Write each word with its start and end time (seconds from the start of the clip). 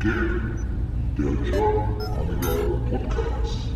Der 0.00 0.12
German 1.16 2.00
Amiga 2.20 2.54
Podcast. 2.88 3.74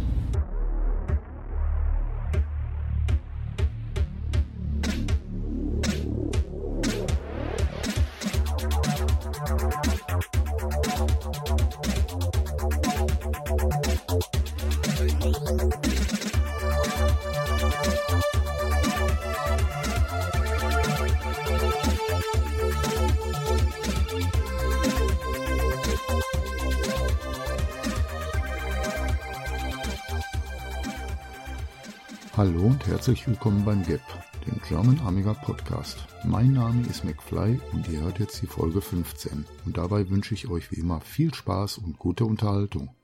Herzlich 33.02 33.26
willkommen 33.26 33.64
beim 33.64 33.84
GAP, 33.84 34.00
dem 34.46 34.60
German 34.68 35.00
Amiga 35.00 35.34
Podcast. 35.34 36.06
Mein 36.22 36.52
Name 36.52 36.86
ist 36.86 37.02
McFly 37.02 37.58
und 37.72 37.88
ihr 37.88 38.00
hört 38.00 38.20
jetzt 38.20 38.40
die 38.40 38.46
Folge 38.46 38.80
15. 38.80 39.44
Und 39.64 39.76
dabei 39.76 40.08
wünsche 40.08 40.34
ich 40.34 40.46
euch 40.46 40.70
wie 40.70 40.78
immer 40.78 41.00
viel 41.00 41.34
Spaß 41.34 41.78
und 41.78 41.98
gute 41.98 42.24
Unterhaltung. 42.24 42.94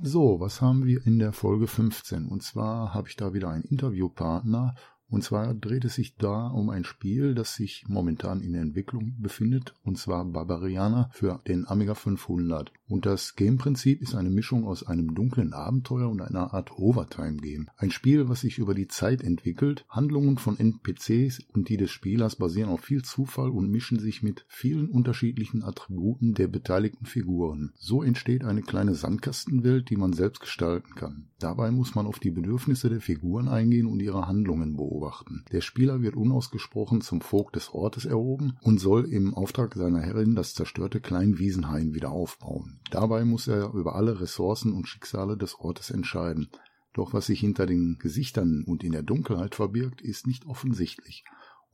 So, 0.00 0.40
was 0.40 0.62
haben 0.62 0.86
wir 0.86 1.06
in 1.06 1.18
der 1.18 1.34
Folge 1.34 1.66
15? 1.66 2.28
Und 2.28 2.42
zwar 2.42 2.94
habe 2.94 3.06
ich 3.06 3.16
da 3.16 3.34
wieder 3.34 3.50
einen 3.50 3.64
Interviewpartner 3.64 4.74
und 5.10 5.22
zwar 5.22 5.54
dreht 5.54 5.84
es 5.84 5.94
sich 5.94 6.16
da 6.16 6.48
um 6.48 6.70
ein 6.70 6.84
Spiel, 6.84 7.34
das 7.34 7.54
sich 7.54 7.84
momentan 7.86 8.40
in 8.40 8.54
Entwicklung 8.54 9.14
befindet, 9.18 9.74
und 9.84 9.98
zwar 9.98 10.24
Barbariana 10.24 11.08
für 11.12 11.40
den 11.46 11.68
Amiga 11.68 11.94
500. 11.94 12.72
Und 12.88 13.06
das 13.06 13.36
Gameprinzip 13.36 14.02
ist 14.02 14.14
eine 14.14 14.30
Mischung 14.30 14.66
aus 14.66 14.86
einem 14.86 15.14
dunklen 15.14 15.52
Abenteuer 15.52 16.08
und 16.08 16.20
einer 16.20 16.52
Art 16.52 16.72
Overtime-Game. 16.78 17.68
Ein 17.76 17.90
Spiel, 17.90 18.28
was 18.28 18.40
sich 18.40 18.58
über 18.58 18.74
die 18.74 18.88
Zeit 18.88 19.22
entwickelt. 19.22 19.84
Handlungen 19.88 20.38
von 20.38 20.58
NPCs 20.58 21.44
und 21.52 21.68
die 21.68 21.76
des 21.76 21.90
Spielers 21.90 22.36
basieren 22.36 22.70
auf 22.70 22.80
viel 22.80 23.02
Zufall 23.02 23.50
und 23.50 23.70
mischen 23.70 23.98
sich 23.98 24.22
mit 24.22 24.44
vielen 24.48 24.88
unterschiedlichen 24.88 25.62
Attributen 25.62 26.34
der 26.34 26.48
beteiligten 26.48 27.06
Figuren. 27.06 27.72
So 27.76 28.02
entsteht 28.02 28.44
eine 28.44 28.62
kleine 28.62 28.94
Sandkastenwelt, 28.94 29.90
die 29.90 29.96
man 29.96 30.12
selbst 30.12 30.40
gestalten 30.40 30.94
kann. 30.94 31.28
Dabei 31.38 31.70
muss 31.70 31.94
man 31.94 32.06
auf 32.06 32.18
die 32.18 32.30
Bedürfnisse 32.30 32.88
der 32.88 33.00
Figuren 33.00 33.48
eingehen 33.48 33.86
und 33.86 34.00
ihre 34.00 34.26
Handlungen 34.26 34.76
beobachten. 34.76 34.93
Der 35.52 35.60
Spieler 35.60 36.02
wird 36.02 36.16
unausgesprochen 36.16 37.00
zum 37.00 37.20
Vogt 37.20 37.56
des 37.56 37.70
Ortes 37.74 38.04
erhoben 38.04 38.56
und 38.62 38.78
soll 38.78 39.04
im 39.06 39.34
Auftrag 39.34 39.74
seiner 39.74 40.00
Herrin 40.00 40.34
das 40.34 40.54
zerstörte 40.54 41.00
Kleinwiesenhain 41.00 41.94
wieder 41.94 42.10
aufbauen. 42.10 42.80
Dabei 42.90 43.24
muss 43.24 43.48
er 43.48 43.72
über 43.74 43.96
alle 43.96 44.20
Ressourcen 44.20 44.72
und 44.72 44.88
Schicksale 44.88 45.36
des 45.36 45.58
Ortes 45.58 45.90
entscheiden. 45.90 46.48
Doch 46.92 47.12
was 47.12 47.26
sich 47.26 47.40
hinter 47.40 47.66
den 47.66 47.98
Gesichtern 47.98 48.62
und 48.64 48.84
in 48.84 48.92
der 48.92 49.02
Dunkelheit 49.02 49.56
verbirgt, 49.56 50.00
ist 50.00 50.28
nicht 50.28 50.46
offensichtlich. 50.46 51.24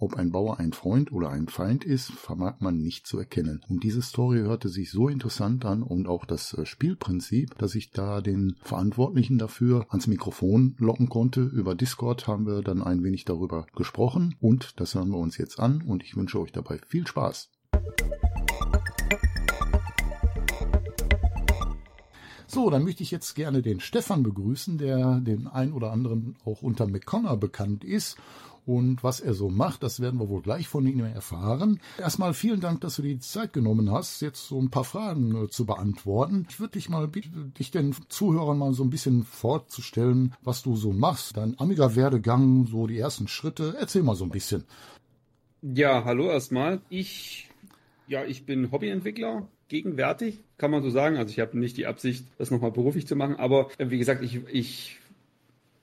Ob 0.02 0.16
ein 0.16 0.32
Bauer 0.32 0.58
ein 0.58 0.72
Freund 0.72 1.12
oder 1.12 1.28
ein 1.28 1.46
Feind 1.46 1.84
ist, 1.84 2.10
vermag 2.10 2.54
man 2.60 2.78
nicht 2.78 3.06
zu 3.06 3.18
erkennen. 3.18 3.60
Und 3.68 3.84
diese 3.84 4.00
Story 4.00 4.38
hörte 4.38 4.70
sich 4.70 4.90
so 4.90 5.10
interessant 5.10 5.66
an 5.66 5.82
und 5.82 6.08
auch 6.08 6.24
das 6.24 6.54
äh, 6.54 6.64
Spielprinzip, 6.64 7.58
dass 7.58 7.74
ich 7.74 7.90
da 7.90 8.22
den 8.22 8.56
Verantwortlichen 8.62 9.36
dafür 9.36 9.84
ans 9.90 10.06
Mikrofon 10.06 10.74
locken 10.78 11.10
konnte. 11.10 11.42
Über 11.42 11.74
Discord 11.74 12.26
haben 12.26 12.46
wir 12.46 12.62
dann 12.62 12.82
ein 12.82 13.04
wenig 13.04 13.26
darüber 13.26 13.66
gesprochen 13.76 14.36
und 14.40 14.80
das 14.80 14.94
hören 14.94 15.10
wir 15.10 15.18
uns 15.18 15.36
jetzt 15.36 15.60
an 15.60 15.82
und 15.82 16.02
ich 16.02 16.16
wünsche 16.16 16.40
euch 16.40 16.52
dabei 16.52 16.80
viel 16.86 17.06
Spaß. 17.06 17.50
So, 22.52 22.68
dann 22.68 22.82
möchte 22.82 23.04
ich 23.04 23.12
jetzt 23.12 23.36
gerne 23.36 23.62
den 23.62 23.78
Stefan 23.78 24.24
begrüßen, 24.24 24.76
der 24.76 25.20
den 25.20 25.46
ein 25.46 25.72
oder 25.72 25.92
anderen 25.92 26.36
auch 26.44 26.62
unter 26.62 26.88
McConnor 26.88 27.36
bekannt 27.36 27.84
ist. 27.84 28.16
Und 28.66 29.02
was 29.02 29.20
er 29.20 29.34
so 29.34 29.48
macht, 29.48 29.82
das 29.82 30.00
werden 30.00 30.20
wir 30.20 30.28
wohl 30.28 30.42
gleich 30.42 30.68
von 30.68 30.86
ihm 30.86 31.00
erfahren. 31.00 31.80
Erstmal 31.98 32.34
vielen 32.34 32.60
Dank, 32.60 32.80
dass 32.82 32.96
du 32.96 33.02
die 33.02 33.18
Zeit 33.18 33.52
genommen 33.52 33.90
hast, 33.90 34.20
jetzt 34.20 34.46
so 34.46 34.60
ein 34.60 34.70
paar 34.70 34.84
Fragen 34.84 35.44
äh, 35.44 35.48
zu 35.48 35.66
beantworten. 35.66 36.46
Ich 36.48 36.60
würde 36.60 36.72
dich 36.72 36.88
mal 36.88 37.08
bitten, 37.08 37.52
dich 37.58 37.70
den 37.70 37.94
Zuhörern 38.08 38.58
mal 38.58 38.72
so 38.74 38.84
ein 38.84 38.90
bisschen 38.90 39.24
vorzustellen, 39.24 40.34
was 40.42 40.62
du 40.62 40.76
so 40.76 40.92
machst. 40.92 41.36
Dein 41.36 41.58
Amiga-Werdegang, 41.58 42.66
so 42.66 42.86
die 42.86 42.98
ersten 42.98 43.28
Schritte. 43.28 43.74
Erzähl 43.78 44.02
mal 44.02 44.14
so 44.14 44.24
ein 44.24 44.30
bisschen. 44.30 44.64
Ja, 45.62 46.04
hallo 46.04 46.30
erstmal. 46.30 46.80
Ich, 46.88 47.50
ja, 48.08 48.24
ich 48.24 48.46
bin 48.46 48.72
Hobbyentwickler, 48.72 49.46
gegenwärtig, 49.68 50.38
kann 50.58 50.70
man 50.70 50.82
so 50.82 50.90
sagen. 50.90 51.16
Also 51.16 51.32
ich 51.32 51.40
habe 51.40 51.58
nicht 51.58 51.76
die 51.76 51.86
Absicht, 51.86 52.26
das 52.38 52.50
nochmal 52.50 52.72
beruflich 52.72 53.06
zu 53.06 53.16
machen, 53.16 53.36
aber 53.36 53.68
äh, 53.78 53.90
wie 53.90 53.98
gesagt, 53.98 54.22
ich, 54.22 54.40
ich 54.52 54.98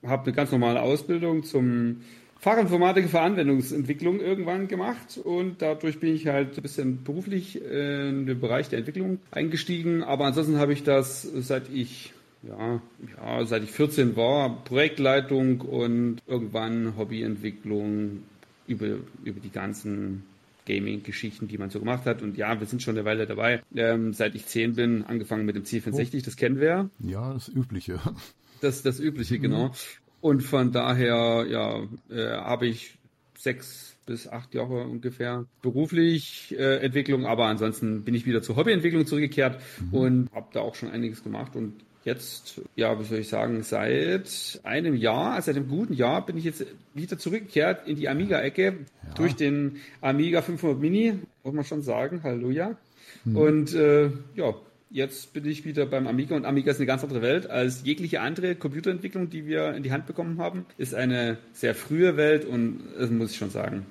habe 0.03 0.23
eine 0.23 0.33
ganz 0.33 0.51
normale 0.51 0.81
Ausbildung 0.81 1.43
zum 1.43 2.01
Fachinformatiker 2.39 3.07
für 3.07 3.19
Anwendungsentwicklung 3.21 4.19
irgendwann 4.19 4.67
gemacht 4.67 5.17
und 5.17 5.61
dadurch 5.61 5.99
bin 5.99 6.13
ich 6.13 6.27
halt 6.27 6.57
ein 6.57 6.61
bisschen 6.61 7.03
beruflich 7.03 7.61
in 7.61 8.25
den 8.25 8.39
Bereich 8.39 8.69
der 8.69 8.79
Entwicklung 8.79 9.19
eingestiegen. 9.31 10.03
Aber 10.03 10.25
ansonsten 10.25 10.57
habe 10.57 10.73
ich 10.73 10.83
das, 10.83 11.23
seit 11.23 11.69
ich 11.69 12.13
ja, 12.43 12.81
ja, 13.17 13.45
seit 13.45 13.63
ich 13.63 13.71
14 13.71 14.15
war, 14.15 14.63
Projektleitung 14.63 15.61
und 15.61 16.19
irgendwann 16.27 16.95
Hobbyentwicklung 16.97 18.23
über, 18.67 18.97
über 19.23 19.39
die 19.39 19.49
ganzen 19.49 20.23
Gaming-Geschichten, 20.65 21.47
die 21.47 21.57
man 21.57 21.69
so 21.69 21.79
gemacht 21.79 22.05
hat. 22.05 22.21
Und 22.21 22.37
ja, 22.37 22.59
wir 22.59 22.67
sind 22.67 22.83
schon 22.83 22.95
eine 22.95 23.05
Weile 23.05 23.25
dabei. 23.25 23.63
Ähm, 23.75 24.13
seit 24.13 24.35
ich 24.35 24.45
zehn 24.45 24.75
bin, 24.75 25.03
angefangen 25.03 25.45
mit 25.45 25.55
dem 25.55 25.63
C64, 25.63 26.19
oh. 26.19 26.21
das 26.25 26.35
kennen 26.35 26.59
wir. 26.59 26.89
Ja, 26.99 27.33
das 27.33 27.47
Übliche. 27.49 27.99
Das 28.59 28.81
das 28.81 28.99
Übliche, 28.99 29.37
mhm. 29.37 29.41
genau. 29.41 29.71
Und 30.21 30.41
von 30.41 30.71
daher, 30.71 31.45
ja, 31.49 31.83
äh, 32.09 32.37
habe 32.37 32.67
ich 32.67 32.97
sechs 33.37 33.95
bis 34.05 34.27
acht 34.27 34.55
Jahre 34.55 34.85
ungefähr 34.85 35.45
beruflich 35.61 36.55
äh, 36.57 36.77
Entwicklung, 36.77 37.25
aber 37.25 37.45
ansonsten 37.45 38.03
bin 38.03 38.15
ich 38.15 38.25
wieder 38.25 38.41
zur 38.41 38.55
Hobbyentwicklung 38.55 39.05
zurückgekehrt 39.05 39.61
mhm. 39.81 39.93
und 39.93 40.29
habe 40.33 40.47
da 40.53 40.61
auch 40.61 40.75
schon 40.75 40.89
einiges 40.89 41.23
gemacht 41.23 41.55
und 41.55 41.73
jetzt, 42.07 42.61
ja, 42.77 42.97
wie 42.97 43.03
soll 43.03 43.19
ich 43.19 43.27
sagen, 43.27 43.63
seit 43.63 44.61
einem 44.63 44.95
Jahr, 44.95 45.33
also 45.33 45.47
seit 45.47 45.57
einem 45.57 45.67
guten 45.67 45.93
Jahr, 45.93 46.25
bin 46.25 46.37
ich 46.37 46.45
jetzt 46.45 46.65
wieder 46.93 47.17
zurückgekehrt 47.17 47.85
in 47.85 47.97
die 47.97 48.07
Amiga-Ecke 48.07 48.63
ja. 48.63 49.13
durch 49.15 49.35
den 49.35 49.81
Amiga 49.99 50.41
500 50.41 50.79
Mini, 50.79 51.19
muss 51.43 51.53
man 51.53 51.65
schon 51.65 51.81
sagen, 51.81 52.23
Halleluja. 52.23 52.77
Hm. 53.25 53.35
Und 53.35 53.73
äh, 53.75 54.09
ja, 54.35 54.55
jetzt 54.89 55.33
bin 55.33 55.45
ich 55.45 55.65
wieder 55.65 55.85
beim 55.85 56.07
Amiga 56.07 56.35
und 56.35 56.45
Amiga 56.45 56.71
ist 56.71 56.77
eine 56.77 56.85
ganz 56.85 57.03
andere 57.03 57.21
Welt 57.21 57.49
als 57.49 57.83
jegliche 57.83 58.21
andere 58.21 58.55
Computerentwicklung, 58.55 59.29
die 59.29 59.45
wir 59.45 59.73
in 59.73 59.83
die 59.83 59.91
Hand 59.91 60.05
bekommen 60.05 60.39
haben. 60.39 60.65
Ist 60.77 60.95
eine 60.95 61.37
sehr 61.53 61.75
frühe 61.75 62.17
Welt 62.17 62.45
und 62.45 62.81
das 62.97 63.09
muss 63.09 63.31
ich 63.31 63.37
schon 63.37 63.49
sagen 63.49 63.85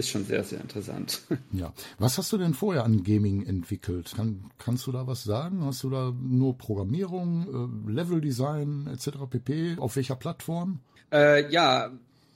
ist 0.00 0.08
schon 0.08 0.24
sehr, 0.24 0.42
sehr 0.44 0.60
interessant. 0.60 1.22
Ja. 1.52 1.72
Was 1.98 2.16
hast 2.16 2.32
du 2.32 2.38
denn 2.38 2.54
vorher 2.54 2.84
an 2.84 3.02
Gaming 3.02 3.44
entwickelt? 3.44 4.12
Kann, 4.16 4.50
kannst 4.58 4.86
du 4.86 4.92
da 4.92 5.06
was 5.06 5.24
sagen? 5.24 5.64
Hast 5.64 5.82
du 5.82 5.90
da 5.90 6.12
nur 6.18 6.56
Programmierung, 6.56 7.82
äh, 7.86 7.90
Leveldesign 7.92 8.86
etc. 8.86 9.10
pp? 9.28 9.76
Auf 9.78 9.96
welcher 9.96 10.16
Plattform? 10.16 10.80
Äh, 11.12 11.50
ja, 11.50 11.90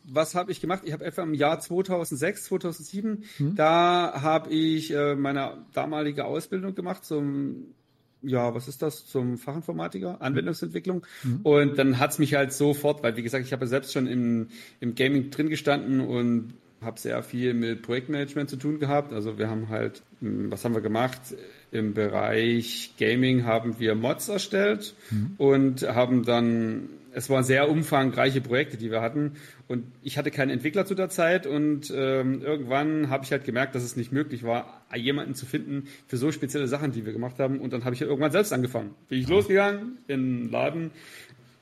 was 0.04 0.34
habe 0.34 0.52
ich 0.52 0.60
gemacht? 0.60 0.82
Ich 0.84 0.92
habe 0.92 1.04
etwa 1.04 1.22
im 1.22 1.32
Jahr 1.32 1.60
2006, 1.60 2.44
2007, 2.44 3.24
hm. 3.36 3.54
da 3.54 4.20
habe 4.20 4.50
ich 4.50 4.92
äh, 4.92 5.14
meine 5.14 5.64
damalige 5.72 6.24
Ausbildung 6.24 6.74
gemacht 6.74 7.04
zum 7.04 7.74
ja, 8.26 8.54
was 8.54 8.68
ist 8.68 8.82
das, 8.82 9.06
zum 9.06 9.38
Fachinformatiker, 9.38 10.20
Anwendungsentwicklung. 10.20 11.06
Mhm. 11.22 11.40
Und 11.42 11.78
dann 11.78 11.98
hat's 11.98 12.18
mich 12.18 12.34
halt 12.34 12.52
sofort, 12.52 13.02
weil 13.02 13.16
wie 13.16 13.22
gesagt, 13.22 13.46
ich 13.46 13.52
habe 13.52 13.64
ja 13.64 13.68
selbst 13.68 13.92
schon 13.92 14.06
im, 14.06 14.48
im 14.80 14.94
Gaming 14.94 15.30
drin 15.30 15.48
gestanden 15.48 16.00
und 16.00 16.54
habe 16.84 17.00
sehr 17.00 17.22
viel 17.22 17.54
mit 17.54 17.82
Projektmanagement 17.82 18.50
zu 18.50 18.56
tun 18.56 18.78
gehabt. 18.78 19.12
Also 19.12 19.38
wir 19.38 19.48
haben 19.48 19.68
halt, 19.68 20.02
hm, 20.20 20.50
was 20.50 20.64
haben 20.64 20.74
wir 20.74 20.82
gemacht? 20.82 21.20
Im 21.72 21.94
Bereich 21.94 22.94
Gaming 22.98 23.44
haben 23.44 23.80
wir 23.80 23.94
Mods 23.94 24.28
erstellt 24.28 24.94
mhm. 25.10 25.34
und 25.38 25.82
haben 25.82 26.24
dann, 26.24 26.88
es 27.14 27.30
waren 27.30 27.44
sehr 27.44 27.70
umfangreiche 27.70 28.40
Projekte, 28.40 28.76
die 28.76 28.90
wir 28.90 29.00
hatten. 29.00 29.32
Und 29.68 29.84
ich 30.02 30.18
hatte 30.18 30.30
keinen 30.30 30.50
Entwickler 30.50 30.84
zu 30.84 30.94
der 30.94 31.08
Zeit 31.08 31.46
und 31.46 31.92
ähm, 31.94 32.42
irgendwann 32.42 33.08
habe 33.08 33.24
ich 33.24 33.32
halt 33.32 33.44
gemerkt, 33.44 33.74
dass 33.74 33.82
es 33.82 33.96
nicht 33.96 34.12
möglich 34.12 34.42
war, 34.42 34.82
jemanden 34.94 35.34
zu 35.34 35.46
finden 35.46 35.88
für 36.06 36.16
so 36.16 36.32
spezielle 36.32 36.66
Sachen, 36.68 36.92
die 36.92 37.06
wir 37.06 37.12
gemacht 37.12 37.38
haben. 37.38 37.60
Und 37.60 37.72
dann 37.72 37.84
habe 37.84 37.94
ich 37.94 38.02
irgendwann 38.02 38.32
selbst 38.32 38.52
angefangen. 38.52 38.94
Bin 39.08 39.18
ich 39.18 39.28
losgegangen 39.28 39.98
in 40.08 40.42
den 40.42 40.50
Laden, 40.50 40.90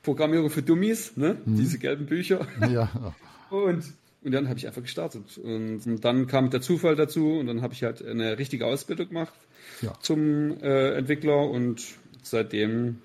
Programmierung 0.03 0.51
für 0.51 0.63
Dummies, 0.63 1.17
ne? 1.17 1.37
Mhm. 1.45 1.57
diese 1.57 1.79
gelben 1.79 2.07
Bücher. 2.07 2.47
Ja. 2.69 3.15
Und 3.51 3.85
und 4.25 4.31
dann 4.31 4.49
habe 4.49 4.57
ich 4.57 4.69
einfach 4.69 4.83
gestartet. 4.83 5.37
Und, 5.39 5.85
und, 5.85 6.05
dann 6.05 6.29
kam 6.29 6.51
der 6.51 6.61
Zufall 6.61 6.95
dazu 6.95 7.39
und 7.39 7.49
dann 7.49 7.61
habe 7.61 7.75
ich 7.75 7.83
halt 7.83 8.07
eine 8.07 8.39
richtige 8.39 8.67
Ausbildung 8.67 9.09
gemacht 9.09 9.33
ja. 9.81 9.95
zum 10.01 10.63
äh, 10.63 10.95
Entwickler 10.95 11.51
und 11.51 11.83
seitdem 12.23 12.99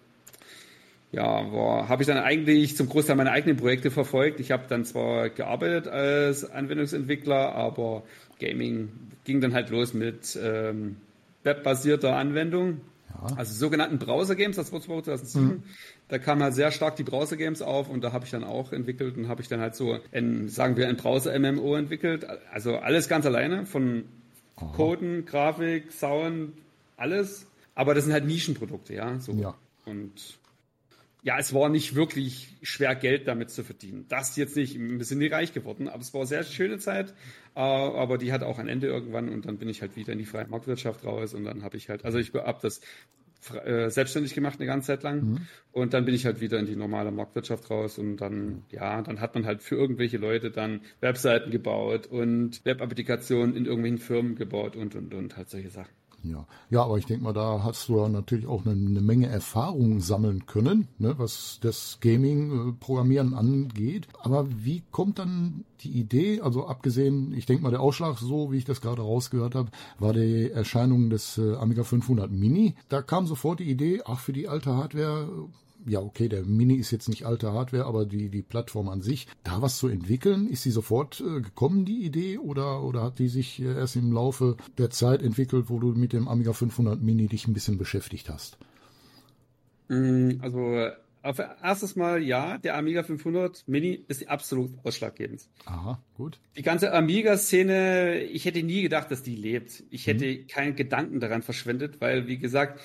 ja, 1.18 1.88
habe 1.90 2.04
ich 2.04 2.08
dann 2.08 2.20
eigentlich 2.20 2.78
zum 2.78 2.90
Großteil 2.90 3.16
meine 3.16 3.32
eigenen 3.32 3.58
Projekte 3.58 3.90
verfolgt. 3.90 4.40
Ich 4.40 4.52
habe 4.52 4.66
dann 4.70 4.86
zwar 4.86 5.30
gearbeitet 5.30 5.88
als 5.88 6.50
Anwendungsentwickler, 6.50 7.56
aber 7.56 8.04
Gaming 8.40 8.90
ging 9.24 9.42
dann 9.42 9.56
halt 9.56 9.72
los 9.72 9.96
mit 9.96 10.38
ähm, 10.40 10.98
webbasierter 11.44 12.16
Anwendung. 12.16 12.82
Ja. 13.10 13.36
Also 13.36 13.56
sogenannten 13.56 13.98
Browser-Games, 13.98 14.58
das 14.58 14.72
war 14.72 14.80
2007. 14.80 15.48
Mhm. 15.48 15.64
Da 16.08 16.20
kamen 16.20 16.44
halt 16.44 16.54
sehr 16.54 16.72
stark 16.72 16.98
die 16.98 17.04
Browser-Games 17.04 17.64
auf 17.64 17.90
und 17.90 18.04
da 18.04 18.12
habe 18.12 18.26
ich 18.26 18.32
dann 18.32 18.44
auch 18.44 18.72
entwickelt 18.72 19.18
und 19.18 19.28
habe 19.28 19.42
ich 19.42 19.48
dann 19.48 19.60
halt 19.60 19.74
so, 19.74 19.98
ein, 20.12 20.50
sagen 20.50 20.78
wir, 20.78 20.88
ein 20.88 20.98
Browser-MMO 20.98 21.76
entwickelt. 21.76 22.28
Also 22.52 22.78
alles 22.78 23.10
ganz 23.10 23.26
alleine, 23.26 23.66
von 23.66 24.04
Aha. 24.58 24.72
Coden, 24.76 25.26
Grafik, 25.26 25.92
Sound, 25.92 26.54
alles. 26.96 27.48
Aber 27.74 27.96
das 27.96 28.04
sind 28.04 28.14
halt 28.14 28.26
Nischenprodukte, 28.26 28.94
ja. 28.94 29.20
So. 29.20 29.32
ja. 29.34 29.56
Und 29.86 30.38
ja, 31.28 31.38
es 31.38 31.54
war 31.54 31.68
nicht 31.68 31.94
wirklich 31.94 32.56
schwer, 32.62 32.96
Geld 32.96 33.28
damit 33.28 33.50
zu 33.50 33.66
verdienen. 33.66 34.06
Das 34.08 34.38
jetzt 34.38 34.56
nicht, 34.56 34.80
wir 34.80 35.04
sind 35.04 35.18
nie 35.18 35.28
reich 35.28 35.52
geworden, 35.52 35.90
aber 35.90 36.00
es 36.00 36.14
war 36.14 36.22
eine 36.22 36.28
sehr 36.28 36.44
schöne 36.44 36.78
Zeit, 36.78 37.14
äh, 37.54 37.60
aber 37.60 38.18
die 38.18 38.32
hat 38.32 38.44
auch 38.44 38.60
ein 38.60 38.70
Ende 38.70 38.88
irgendwann 38.88 39.28
und 39.28 39.46
dann 39.46 39.58
bin 39.58 39.68
ich 39.68 39.82
halt 39.82 39.98
wieder 39.98 40.14
in 40.14 40.20
die 40.20 40.26
freie 40.26 40.48
Marktwirtschaft 40.48 41.04
raus 41.04 41.34
und 41.34 41.44
dann 41.44 41.64
habe 41.64 41.76
ich 41.76 41.90
halt, 41.90 42.06
also 42.06 42.18
ich 42.18 42.34
habe 42.34 42.60
das 42.62 42.80
äh, 43.66 43.90
selbstständig 43.90 44.36
gemacht 44.36 44.58
eine 44.58 44.68
ganze 44.68 44.88
Zeit 44.88 45.04
lang 45.04 45.22
mhm. 45.22 45.48
und 45.74 45.94
dann 45.94 46.06
bin 46.06 46.16
ich 46.16 46.26
halt 46.26 46.40
wieder 46.40 46.60
in 46.60 46.66
die 46.66 46.78
normale 46.78 47.12
Marktwirtschaft 47.12 47.70
raus 47.70 47.98
und 47.98 48.16
dann, 48.16 48.64
ja, 48.72 49.02
dann 49.02 49.20
hat 49.20 49.36
man 49.36 49.46
halt 49.46 49.62
für 49.62 49.76
irgendwelche 49.76 50.20
Leute 50.20 50.50
dann 50.50 50.80
Webseiten 51.02 51.52
gebaut 51.52 52.08
und 52.08 52.64
Web-Applikationen 52.64 53.54
in 53.54 53.66
irgendwelchen 53.66 54.00
Firmen 54.00 54.36
gebaut 54.36 54.78
und, 54.78 54.96
und, 54.96 55.14
und 55.14 55.36
halt 55.36 55.50
solche 55.50 55.72
Sachen. 55.72 55.92
Ja, 56.30 56.46
ja, 56.70 56.84
aber 56.84 56.98
ich 56.98 57.06
denke 57.06 57.24
mal, 57.24 57.34
da 57.34 57.64
hast 57.64 57.88
du 57.90 57.98
ja 57.98 58.10
natürlich 58.10 58.48
auch 58.48 58.66
eine, 58.66 58.74
eine 58.74 59.02
Menge 59.02 59.28
Erfahrung 59.28 60.00
sammeln 60.02 60.46
können, 60.46 60.88
ne, 60.98 61.16
was 61.18 61.60
das 61.62 62.00
Gaming-Programmieren 62.02 63.34
angeht. 63.34 64.08
Aber 64.22 64.48
wie 64.50 64.84
kommt 64.92 65.20
dann 65.20 65.66
die 65.82 65.92
Idee, 65.92 66.42
also 66.42 66.68
abgesehen, 66.68 67.34
ich 67.34 67.46
denke 67.46 67.64
mal, 67.64 67.72
der 67.72 67.82
Ausschlag, 67.82 68.18
so 68.18 68.52
wie 68.52 68.58
ich 68.58 68.66
das 68.66 68.82
gerade 68.82 69.02
rausgehört 69.02 69.56
habe, 69.56 69.70
war 70.00 70.14
die 70.14 70.50
Erscheinung 70.52 71.10
des 71.10 71.38
äh, 71.38 71.56
Amiga 71.56 71.84
500 71.84 72.32
Mini. 72.32 72.76
Da 72.90 73.02
kam 73.02 73.28
sofort 73.28 73.60
die 73.60 73.70
Idee, 73.70 74.02
ach, 74.06 74.20
für 74.20 74.34
die 74.34 74.48
alte 74.48 74.76
Hardware 74.76 75.28
ja, 75.88 76.02
okay, 76.02 76.28
der 76.28 76.44
Mini 76.44 76.76
ist 76.76 76.92
jetzt 76.92 77.10
nicht 77.10 77.26
alte 77.26 77.54
Hardware, 77.54 77.86
aber 77.86 78.06
die, 78.06 78.30
die 78.30 78.42
Plattform 78.42 78.90
an 78.90 79.02
sich, 79.02 79.28
da 79.44 79.62
was 79.62 79.78
zu 79.78 79.88
entwickeln, 79.88 80.48
ist 80.48 80.64
sie 80.64 80.72
sofort 80.72 81.22
äh, 81.22 81.42
gekommen, 81.42 81.86
die 81.86 82.04
Idee, 82.04 82.38
oder, 82.38 82.84
oder 82.84 83.04
hat 83.04 83.20
die 83.20 83.30
sich 83.30 83.62
äh, 83.62 83.74
erst 83.74 83.96
im 83.96 84.12
Laufe 84.12 84.58
der 84.78 84.90
Zeit 84.90 85.22
entwickelt, 85.22 85.66
wo 85.70 85.80
du 85.80 85.94
mit 85.94 86.14
dem 86.14 86.28
Amiga 86.28 86.54
500 86.54 87.02
Mini 87.02 87.28
dich 87.28 87.48
ein 87.48 87.54
bisschen 87.54 87.78
beschäftigt 87.78 88.30
hast? 88.30 88.58
Mm, 89.88 90.32
also, 90.42 90.90
auf 91.24 91.40
erstes 91.40 91.96
Mal, 91.96 92.22
ja, 92.22 92.58
der 92.58 92.78
Amiga 92.78 93.04
500 93.04 93.64
Mini 93.68 94.04
ist 94.08 94.28
absolut 94.30 94.72
ausschlaggebend. 94.84 95.48
Aha, 95.66 96.02
gut. 96.16 96.40
Die 96.58 96.62
ganze 96.62 96.94
Amiga-Szene, 96.94 98.24
ich 98.24 98.46
hätte 98.46 98.64
nie 98.64 98.82
gedacht, 98.82 99.12
dass 99.12 99.24
die 99.24 99.36
lebt. 99.36 99.84
Ich 99.90 100.08
hätte 100.08 100.26
mhm. 100.26 100.48
keinen 100.48 100.76
Gedanken 100.76 101.20
daran 101.20 101.42
verschwendet, 101.42 102.00
weil, 102.00 102.28
wie 102.28 102.38
gesagt, 102.38 102.80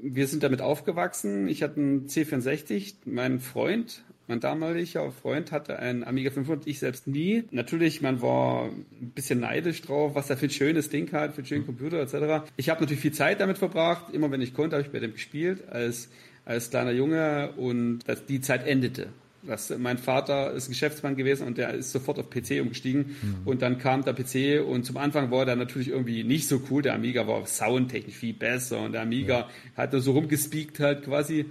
wir 0.00 0.26
sind 0.26 0.42
damit 0.42 0.60
aufgewachsen. 0.60 1.48
Ich 1.48 1.62
hatte 1.62 1.76
einen 1.76 2.06
C64. 2.06 2.94
Mein 3.04 3.40
Freund, 3.40 4.04
mein 4.28 4.40
damaliger 4.40 5.10
Freund 5.10 5.52
hatte 5.52 5.78
einen 5.78 6.04
Amiga 6.04 6.30
500, 6.30 6.66
ich 6.66 6.78
selbst 6.78 7.06
nie. 7.06 7.44
Natürlich, 7.50 8.02
man 8.02 8.22
war 8.22 8.66
ein 8.66 9.12
bisschen 9.14 9.40
neidisch 9.40 9.82
drauf, 9.82 10.14
was 10.14 10.30
er 10.30 10.36
für 10.36 10.46
ein 10.46 10.50
schönes 10.50 10.90
Ding 10.90 11.12
hat, 11.12 11.32
für 11.32 11.38
einen 11.38 11.46
schönen 11.46 11.66
Computer 11.66 12.00
etc. 12.00 12.50
Ich 12.56 12.70
habe 12.70 12.80
natürlich 12.80 13.00
viel 13.02 13.12
Zeit 13.12 13.40
damit 13.40 13.58
verbracht. 13.58 14.14
Immer 14.14 14.30
wenn 14.30 14.40
ich 14.40 14.54
konnte, 14.54 14.76
habe 14.76 14.86
ich 14.86 14.92
bei 14.92 15.00
dem 15.00 15.12
gespielt 15.12 15.68
als, 15.68 16.08
als 16.44 16.70
kleiner 16.70 16.92
Junge 16.92 17.52
und 17.56 18.00
die 18.28 18.40
Zeit 18.40 18.66
endete. 18.66 19.08
Das, 19.44 19.70
mein 19.76 19.98
Vater 19.98 20.52
ist 20.52 20.68
Geschäftsmann 20.68 21.16
gewesen 21.16 21.46
und 21.46 21.58
der 21.58 21.74
ist 21.74 21.90
sofort 21.92 22.18
auf 22.18 22.30
PC 22.30 22.60
umgestiegen. 22.60 23.16
Mhm. 23.20 23.36
Und 23.44 23.62
dann 23.62 23.78
kam 23.78 24.04
der 24.04 24.12
PC 24.12 24.64
und 24.64 24.84
zum 24.84 24.96
Anfang 24.96 25.30
war 25.30 25.44
der 25.44 25.56
natürlich 25.56 25.88
irgendwie 25.88 26.22
nicht 26.22 26.46
so 26.46 26.62
cool. 26.70 26.82
Der 26.82 26.94
Amiga 26.94 27.26
war 27.26 27.44
soundtechnisch 27.46 28.16
viel 28.16 28.34
besser 28.34 28.80
und 28.80 28.92
der 28.92 29.02
Amiga 29.02 29.40
ja. 29.40 29.48
hat 29.76 29.92
nur 29.92 30.00
so 30.00 30.12
rumgespeakt 30.12 30.78
halt 30.80 31.04
quasi. 31.04 31.46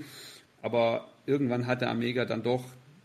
Aber 0.61 1.09
irgendwann 1.25 1.67
hat 1.67 1.81
der 1.81 1.89
Amiga 1.89 2.25
dann 2.25 2.43
doch 2.43 2.63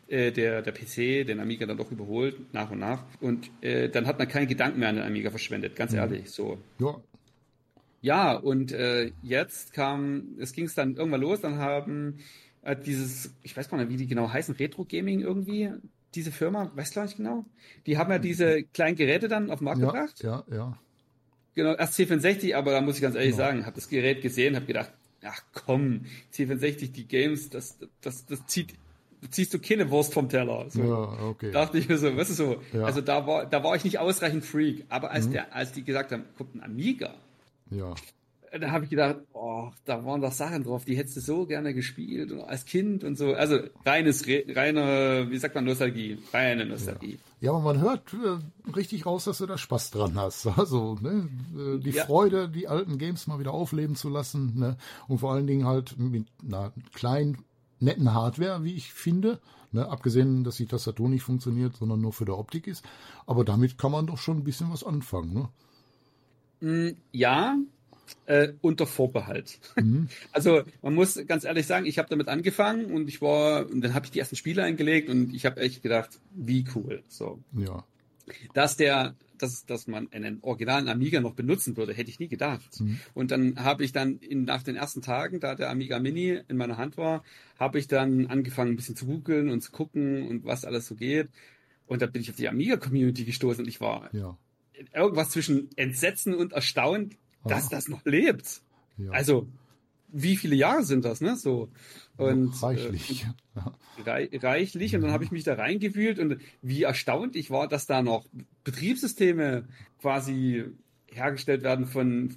äh, 0.08 0.30
der, 0.30 0.62
der 0.62 0.72
PC 0.72 1.26
den 1.26 1.40
Amiga 1.40 1.66
dann 1.66 1.76
doch 1.76 1.90
überholt, 1.90 2.54
nach 2.54 2.70
und 2.70 2.78
nach. 2.78 3.02
Und 3.20 3.50
äh, 3.62 3.88
dann 3.88 4.06
hat 4.06 4.18
man 4.18 4.28
keinen 4.28 4.46
Gedanken 4.46 4.78
mehr 4.78 4.88
an 4.88 4.96
den 4.96 5.04
Amiga 5.04 5.30
verschwendet, 5.30 5.74
ganz 5.74 5.92
mhm. 5.92 5.98
ehrlich. 5.98 6.30
So. 6.30 6.58
Ja. 6.78 6.96
Ja, 8.02 8.34
und 8.34 8.70
äh, 8.70 9.10
jetzt 9.22 9.72
kam, 9.72 10.36
es 10.38 10.52
ging 10.52 10.66
es 10.66 10.74
dann 10.74 10.94
irgendwann 10.94 11.22
los, 11.22 11.40
dann 11.40 11.58
haben 11.58 12.18
äh, 12.66 12.76
dieses, 12.76 13.30
ich 13.42 13.56
weiß 13.56 13.68
gar 13.68 13.78
nicht, 13.78 13.90
wie 13.90 13.96
die 13.96 14.06
genau 14.06 14.30
heißen, 14.30 14.56
Retro 14.56 14.84
Gaming 14.84 15.20
irgendwie, 15.20 15.70
diese 16.14 16.32
Firma, 16.32 16.70
weiß 16.74 16.92
gar 16.94 17.04
nicht 17.04 17.16
genau. 17.16 17.44
Die 17.86 17.96
haben 17.96 18.10
ja 18.10 18.18
diese 18.18 18.64
kleinen 18.64 18.96
Geräte 18.96 19.28
dann 19.28 19.50
auf 19.50 19.60
den 19.60 19.66
Markt 19.66 19.80
ja, 19.80 19.86
gebracht. 19.86 20.22
Ja, 20.22 20.44
ja. 20.50 20.78
Genau, 21.54 21.74
erst 21.74 21.98
C64, 21.98 22.54
aber 22.54 22.72
da 22.72 22.80
muss 22.80 22.96
ich 22.96 23.02
ganz 23.02 23.14
ehrlich 23.14 23.36
genau. 23.36 23.46
sagen, 23.48 23.66
habe 23.66 23.76
das 23.76 23.88
Gerät 23.88 24.20
gesehen, 24.20 24.56
habe 24.56 24.66
gedacht, 24.66 24.92
ach 25.22 25.40
komm, 25.52 26.06
C64, 26.32 26.92
die 26.92 27.06
Games, 27.06 27.50
das, 27.50 27.78
das, 28.00 28.26
das 28.26 28.44
zieht, 28.46 28.74
ziehst 29.30 29.54
du 29.54 29.58
keine 29.58 29.88
Wurst 29.90 30.12
vom 30.12 30.28
Teller. 30.28 30.66
So. 30.68 30.82
Ja, 30.82 31.28
okay. 31.28 31.52
Dachte 31.52 31.78
ich 31.78 31.88
mir 31.88 31.98
so, 31.98 32.16
was 32.16 32.30
ist 32.30 32.36
so? 32.36 32.60
Ja. 32.72 32.84
Also 32.84 33.00
da 33.00 33.26
war, 33.26 33.46
da 33.46 33.62
war 33.62 33.76
ich 33.76 33.84
nicht 33.84 33.98
ausreichend 33.98 34.44
Freak, 34.44 34.84
aber 34.88 35.12
als 35.12 35.28
mhm. 35.28 35.32
der, 35.32 35.54
als 35.54 35.72
die 35.72 35.84
gesagt 35.84 36.12
haben, 36.12 36.24
kommt 36.36 36.56
ein 36.56 36.62
Amiga. 36.62 37.14
Ja 37.70 37.94
da 38.52 38.70
habe 38.70 38.84
ich 38.84 38.90
gedacht, 38.90 39.16
oh, 39.32 39.70
da 39.84 40.04
waren 40.04 40.20
doch 40.20 40.32
Sachen 40.32 40.64
drauf, 40.64 40.84
die 40.84 40.96
hättest 40.96 41.16
du 41.16 41.20
so 41.20 41.46
gerne 41.46 41.74
gespielt 41.74 42.32
als 42.46 42.64
Kind 42.64 43.04
und 43.04 43.16
so. 43.16 43.34
Also 43.34 43.58
reines, 43.84 44.26
reine, 44.26 45.26
wie 45.30 45.38
sagt 45.38 45.54
man, 45.54 45.64
Nostalgie, 45.64 46.18
reine 46.32 46.66
Nostalgie. 46.66 47.18
Ja, 47.40 47.50
aber 47.50 47.60
man 47.60 47.80
hört 47.80 48.14
äh, 48.14 48.72
richtig 48.72 49.06
raus, 49.06 49.24
dass 49.24 49.38
du 49.38 49.46
da 49.46 49.58
Spaß 49.58 49.90
dran 49.90 50.14
hast. 50.16 50.46
Also 50.56 50.96
ne, 51.00 51.28
äh, 51.56 51.78
die 51.78 51.90
ja. 51.90 52.04
Freude, 52.04 52.48
die 52.48 52.66
alten 52.66 52.98
Games 52.98 53.26
mal 53.26 53.38
wieder 53.38 53.52
aufleben 53.52 53.94
zu 53.94 54.08
lassen 54.08 54.58
ne? 54.58 54.76
und 55.06 55.18
vor 55.18 55.32
allen 55.32 55.46
Dingen 55.46 55.66
halt 55.66 55.98
mit 55.98 56.26
einer 56.44 56.72
kleinen, 56.94 57.44
netten 57.78 58.14
Hardware, 58.14 58.64
wie 58.64 58.74
ich 58.74 58.92
finde. 58.92 59.38
Ne, 59.72 59.88
abgesehen, 59.88 60.44
dass 60.44 60.56
die 60.56 60.66
Tastatur 60.66 61.08
nicht 61.08 61.22
funktioniert, 61.22 61.76
sondern 61.76 62.00
nur 62.00 62.12
für 62.12 62.24
der 62.24 62.38
Optik 62.38 62.66
ist. 62.66 62.84
Aber 63.26 63.44
damit 63.44 63.78
kann 63.78 63.92
man 63.92 64.06
doch 64.06 64.18
schon 64.18 64.38
ein 64.38 64.44
bisschen 64.44 64.72
was 64.72 64.84
anfangen. 64.84 65.34
Ne? 65.34 65.48
Mm, 66.60 66.96
ja, 67.12 67.56
äh, 68.26 68.52
unter 68.60 68.86
Vorbehalt. 68.86 69.58
Mhm. 69.76 70.08
Also 70.32 70.62
man 70.82 70.94
muss 70.94 71.18
ganz 71.26 71.44
ehrlich 71.44 71.66
sagen, 71.66 71.86
ich 71.86 71.98
habe 71.98 72.08
damit 72.08 72.28
angefangen 72.28 72.92
und 72.92 73.08
ich 73.08 73.22
war, 73.22 73.68
und 73.70 73.80
dann 73.80 73.94
habe 73.94 74.06
ich 74.06 74.12
die 74.12 74.18
ersten 74.18 74.36
Spiele 74.36 74.62
eingelegt 74.62 75.08
und 75.08 75.34
ich 75.34 75.46
habe 75.46 75.60
echt 75.60 75.82
gedacht, 75.82 76.18
wie 76.34 76.64
cool. 76.74 77.02
So. 77.08 77.40
Ja. 77.52 77.84
Dass 78.54 78.76
der, 78.76 79.14
dass, 79.38 79.64
dass 79.66 79.86
man 79.86 80.12
einen 80.12 80.40
originalen 80.42 80.88
Amiga 80.88 81.20
noch 81.20 81.34
benutzen 81.34 81.76
würde, 81.76 81.94
hätte 81.94 82.10
ich 82.10 82.18
nie 82.18 82.28
gedacht. 82.28 82.80
Mhm. 82.80 83.00
Und 83.14 83.30
dann 83.30 83.62
habe 83.62 83.84
ich 83.84 83.92
dann 83.92 84.18
in, 84.18 84.44
nach 84.44 84.62
den 84.62 84.76
ersten 84.76 85.02
Tagen, 85.02 85.40
da 85.40 85.54
der 85.54 85.70
Amiga 85.70 85.98
Mini 85.98 86.40
in 86.48 86.56
meiner 86.56 86.76
Hand 86.76 86.96
war, 86.96 87.22
habe 87.58 87.78
ich 87.78 87.88
dann 87.88 88.26
angefangen, 88.26 88.72
ein 88.72 88.76
bisschen 88.76 88.96
zu 88.96 89.06
googeln 89.06 89.48
und 89.48 89.62
zu 89.62 89.72
gucken 89.72 90.28
und 90.28 90.44
was 90.44 90.64
alles 90.64 90.86
so 90.86 90.94
geht. 90.94 91.28
Und 91.86 92.02
da 92.02 92.06
bin 92.06 92.22
ich 92.22 92.30
auf 92.30 92.36
die 92.36 92.48
Amiga-Community 92.48 93.24
gestoßen 93.24 93.64
und 93.64 93.68
ich 93.68 93.80
war 93.80 94.12
ja. 94.12 94.36
irgendwas 94.92 95.30
zwischen 95.30 95.70
Entsetzen 95.76 96.34
und 96.34 96.52
Erstaunt, 96.52 97.16
dass 97.46 97.68
das 97.68 97.88
noch 97.88 98.04
lebt. 98.04 98.62
Ja. 98.98 99.10
Also, 99.10 99.48
wie 100.08 100.36
viele 100.36 100.56
Jahre 100.56 100.82
sind 100.84 101.04
das, 101.04 101.20
ne? 101.20 101.36
So. 101.36 101.70
Und, 102.16 102.62
reichlich. 102.62 103.26
Äh, 103.54 104.02
rei 104.02 104.30
reichlich. 104.32 104.94
Und 104.94 105.02
dann 105.02 105.12
habe 105.12 105.24
ich 105.24 105.30
mich 105.30 105.44
da 105.44 105.54
reingewühlt 105.54 106.18
und 106.18 106.38
wie 106.62 106.84
erstaunt 106.84 107.36
ich 107.36 107.50
war, 107.50 107.68
dass 107.68 107.86
da 107.86 108.02
noch 108.02 108.26
Betriebssysteme 108.64 109.66
quasi 110.00 110.64
hergestellt 111.06 111.62
werden 111.62 111.86
von 111.86 112.36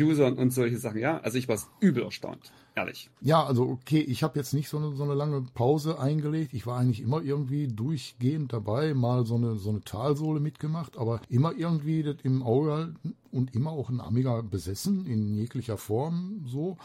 Usern 0.00 0.34
und 0.34 0.52
solche 0.52 0.78
Sachen. 0.78 0.98
Ja, 0.98 1.18
also 1.18 1.38
ich 1.38 1.48
war 1.48 1.58
übel 1.80 2.04
erstaunt. 2.04 2.52
Ehrlich. 2.74 3.10
Ja, 3.20 3.44
also 3.44 3.64
okay, 3.64 4.00
ich 4.00 4.22
habe 4.22 4.38
jetzt 4.38 4.54
nicht 4.54 4.68
so 4.68 4.78
eine, 4.78 4.96
so 4.96 5.02
eine 5.04 5.12
lange 5.12 5.42
Pause 5.54 5.98
eingelegt. 5.98 6.54
Ich 6.54 6.66
war 6.66 6.78
eigentlich 6.78 7.02
immer 7.02 7.22
irgendwie 7.22 7.68
durchgehend 7.68 8.52
dabei, 8.52 8.94
mal 8.94 9.26
so 9.26 9.34
eine, 9.34 9.56
so 9.56 9.68
eine 9.68 9.82
Talsohle 9.82 10.40
mitgemacht, 10.40 10.96
aber 10.96 11.20
immer 11.28 11.52
irgendwie 11.54 12.02
das 12.02 12.16
im 12.22 12.42
Auge 12.42 12.72
halten 12.72 13.14
und 13.30 13.54
immer 13.54 13.72
auch 13.72 13.90
ein 13.90 14.00
Amiga 14.00 14.40
besessen, 14.40 15.06
in 15.06 15.34
jeglicher 15.34 15.76
Form 15.76 16.44
so. 16.46 16.78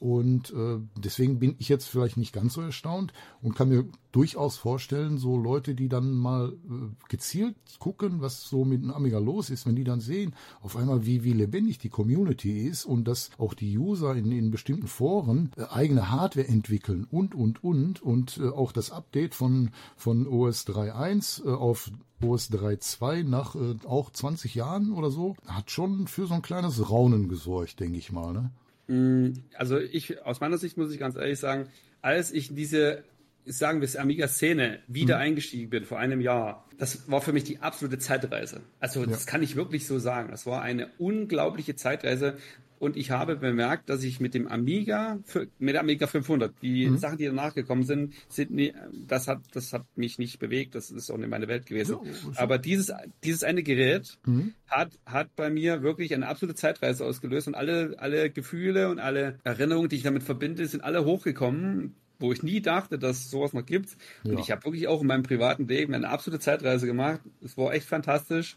Und 0.00 0.52
äh, 0.52 0.78
deswegen 0.96 1.38
bin 1.38 1.54
ich 1.58 1.68
jetzt 1.68 1.86
vielleicht 1.86 2.16
nicht 2.16 2.32
ganz 2.32 2.54
so 2.54 2.60
erstaunt 2.60 3.12
und 3.40 3.54
kann 3.54 3.70
mir 3.70 3.86
durchaus 4.12 4.58
vorstellen, 4.58 5.18
so 5.18 5.36
Leute, 5.38 5.74
die 5.74 5.88
dann 5.88 6.12
mal 6.12 6.52
äh, 6.52 7.08
gezielt 7.08 7.56
gucken, 7.78 8.20
was 8.20 8.42
so 8.42 8.64
mit 8.64 8.82
einem 8.82 8.90
Amiga 8.90 9.18
los 9.18 9.50
ist, 9.50 9.66
wenn 9.66 9.76
die 9.76 9.84
dann 9.84 10.00
sehen, 10.00 10.34
auf 10.62 10.76
einmal, 10.76 11.06
wie, 11.06 11.24
wie 11.24 11.32
lebendig 11.32 11.78
die 11.78 11.88
Community 11.88 12.66
ist 12.66 12.84
und 12.84 13.08
dass 13.08 13.30
auch 13.38 13.54
die 13.54 13.78
User 13.78 14.14
in, 14.14 14.30
in 14.30 14.50
bestimmten 14.50 14.88
Foren 14.88 15.52
äh, 15.56 15.64
eigene 15.70 16.10
Hardware 16.10 16.48
entwickeln 16.48 17.06
und, 17.10 17.34
und, 17.34 17.64
und 17.64 18.02
und 18.02 18.40
auch 18.40 18.72
das 18.72 18.90
Update 18.90 19.34
von, 19.34 19.70
von 19.96 20.26
OS 20.26 20.66
3.1 20.66 21.46
äh, 21.46 21.48
auf 21.50 21.90
OS 22.22 22.50
3.2 22.50 23.24
nach 23.24 23.56
auch 23.86 24.10
20 24.10 24.54
Jahren 24.54 24.92
oder 24.92 25.10
so, 25.10 25.34
hat 25.46 25.70
schon 25.70 26.06
für 26.06 26.26
so 26.26 26.34
ein 26.34 26.42
kleines 26.42 26.90
Raunen 26.90 27.28
gesorgt, 27.28 27.80
denke 27.80 27.98
ich 27.98 28.12
mal. 28.12 28.32
Ne? 28.32 28.50
Mm, 28.86 29.32
also 29.54 29.78
ich, 29.78 30.22
aus 30.24 30.40
meiner 30.40 30.58
Sicht 30.58 30.76
muss 30.76 30.92
ich 30.92 30.98
ganz 30.98 31.16
ehrlich 31.16 31.38
sagen, 31.38 31.68
als 32.02 32.32
ich 32.32 32.50
in 32.50 32.56
diese, 32.56 33.02
sagen 33.46 33.80
wir 33.80 33.86
es, 33.86 33.96
Amiga-Szene 33.96 34.80
wieder 34.86 35.16
mhm. 35.16 35.22
eingestiegen 35.22 35.70
bin 35.70 35.84
vor 35.84 35.98
einem 35.98 36.20
Jahr, 36.20 36.68
das 36.78 37.10
war 37.10 37.20
für 37.20 37.32
mich 37.32 37.44
die 37.44 37.60
absolute 37.60 37.98
Zeitreise. 37.98 38.60
Also 38.80 39.06
das 39.06 39.24
ja. 39.24 39.30
kann 39.30 39.42
ich 39.42 39.56
wirklich 39.56 39.86
so 39.86 39.98
sagen. 39.98 40.30
Das 40.30 40.44
war 40.44 40.62
eine 40.62 40.90
unglaubliche 40.98 41.76
Zeitreise. 41.76 42.36
Und 42.84 42.98
ich 42.98 43.10
habe 43.10 43.36
bemerkt, 43.36 43.88
dass 43.88 44.04
ich 44.04 44.20
mit 44.20 44.34
dem 44.34 44.46
Amiga, 44.46 45.18
mit 45.58 45.74
der 45.74 45.80
Amiga 45.80 46.06
500, 46.06 46.52
die 46.60 46.86
mhm. 46.86 46.98
Sachen, 46.98 47.16
die 47.16 47.24
danach 47.24 47.54
gekommen 47.54 47.84
sind, 47.84 48.12
sind 48.28 48.50
nie, 48.50 48.74
das 49.08 49.26
hat, 49.26 49.40
das 49.54 49.72
hat 49.72 49.86
mich 49.96 50.18
nicht 50.18 50.38
bewegt. 50.38 50.74
Das 50.74 50.90
ist 50.90 51.10
auch 51.10 51.16
nicht 51.16 51.30
meine 51.30 51.48
Welt 51.48 51.64
gewesen. 51.64 51.96
Ja, 52.04 52.42
Aber 52.42 52.58
dieses, 52.58 52.92
dieses 53.22 53.42
eine 53.42 53.62
Gerät 53.62 54.18
mhm. 54.26 54.52
hat, 54.66 54.90
hat 55.06 55.34
bei 55.34 55.48
mir 55.48 55.82
wirklich 55.82 56.12
eine 56.12 56.28
absolute 56.28 56.58
Zeitreise 56.58 57.06
ausgelöst 57.06 57.48
und 57.48 57.54
alle, 57.54 57.94
alle 57.96 58.28
Gefühle 58.28 58.90
und 58.90 58.98
alle 58.98 59.38
Erinnerungen, 59.44 59.88
die 59.88 59.96
ich 59.96 60.02
damit 60.02 60.22
verbinde, 60.22 60.66
sind 60.66 60.84
alle 60.84 61.06
hochgekommen 61.06 61.94
wo 62.20 62.32
ich 62.32 62.44
nie 62.44 62.60
dachte, 62.60 62.96
dass 62.96 63.28
sowas 63.28 63.54
noch 63.54 63.66
gibt. 63.66 63.96
Ja. 64.22 64.30
Und 64.32 64.38
ich 64.38 64.50
habe 64.50 64.64
wirklich 64.64 64.86
auch 64.86 65.00
in 65.00 65.08
meinem 65.08 65.24
privaten 65.24 65.66
Leben 65.66 65.94
eine 65.94 66.08
absolute 66.08 66.40
Zeitreise 66.40 66.86
gemacht. 66.86 67.20
Es 67.42 67.58
war 67.58 67.74
echt 67.74 67.86
fantastisch. 67.86 68.56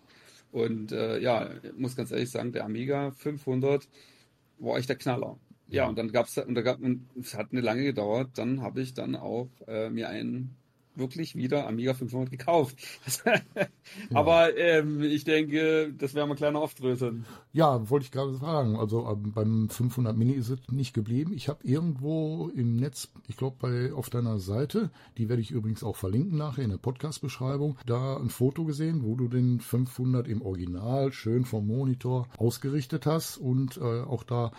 Und 0.51 0.91
äh, 0.91 1.19
ja, 1.19 1.50
muss 1.75 1.96
ganz 1.96 2.12
ehrlich 2.12 2.29
sagen, 2.29 2.51
der 2.51 2.65
Amiga 2.65 3.12
500 3.12 3.88
war 4.60 4.78
echt 4.78 4.90
der 4.90 4.98
Knaller. 4.98 5.38
Ja, 5.70 5.88
und 5.88 5.98
dann 5.98 6.12
gab's 6.12 6.38
und 6.38 6.56
da 6.56 6.62
gab 6.62 6.80
und 6.80 7.10
es 7.20 7.36
hat 7.36 7.52
eine 7.52 7.62
lange 7.62 7.84
gedauert. 7.84 8.32
Dann 8.36 8.62
habe 8.62 8.82
ich 8.82 8.94
dann 8.94 9.16
auch 9.16 9.50
äh, 9.68 9.90
mir 9.90 10.10
einen 10.10 10.57
wirklich 10.98 11.36
wieder 11.36 11.68
Amiga 11.68 11.94
500 11.94 12.30
gekauft. 12.30 12.77
Aber 14.13 14.58
ähm, 14.58 15.01
ich 15.01 15.24
denke, 15.24 15.94
das 15.98 16.13
werden 16.13 16.30
wir 16.30 16.36
kleiner 16.36 16.60
aufdröseln. 16.60 17.25
Ja, 17.54 17.89
wollte 17.89 18.06
ich 18.06 18.12
gerade 18.12 18.36
sagen. 18.36 18.75
Also 18.75 19.08
ähm, 19.08 19.32
beim 19.34 19.70
500 19.70 20.16
Mini 20.16 20.34
ist 20.34 20.50
es 20.50 20.60
nicht 20.70 20.94
geblieben. 20.94 21.34
Ich 21.34 21.50
habe 21.50 21.60
irgendwo 21.63 22.50
im 22.56 22.75
Netz, 22.75 23.10
ich 23.27 23.38
glaube 23.38 23.58
bei 23.60 23.94
auf 23.94 24.10
deiner 24.10 24.39
Seite, 24.39 24.92
die 25.18 25.30
werde 25.30 25.42
ich 25.42 25.51
übrigens 25.51 25.84
auch 25.84 25.96
verlinken 25.96 26.38
nachher 26.38 26.63
in 26.63 26.72
der 26.72 26.77
Podcast-Beschreibung, 26.77 27.77
da 27.86 28.18
ein 28.18 28.30
Foto 28.30 28.66
gesehen, 28.66 29.04
wo 29.04 29.16
du 29.16 29.27
den 29.27 29.60
500 29.60 30.27
im 30.27 30.42
Original 30.42 31.12
schön 31.12 31.46
vom 31.46 31.68
Monitor 31.68 32.27
ausgerichtet 32.38 33.06
hast 33.06 33.38
und 33.38 33.77
äh, 33.77 33.82
auch 34.01 34.24
da 34.24 34.51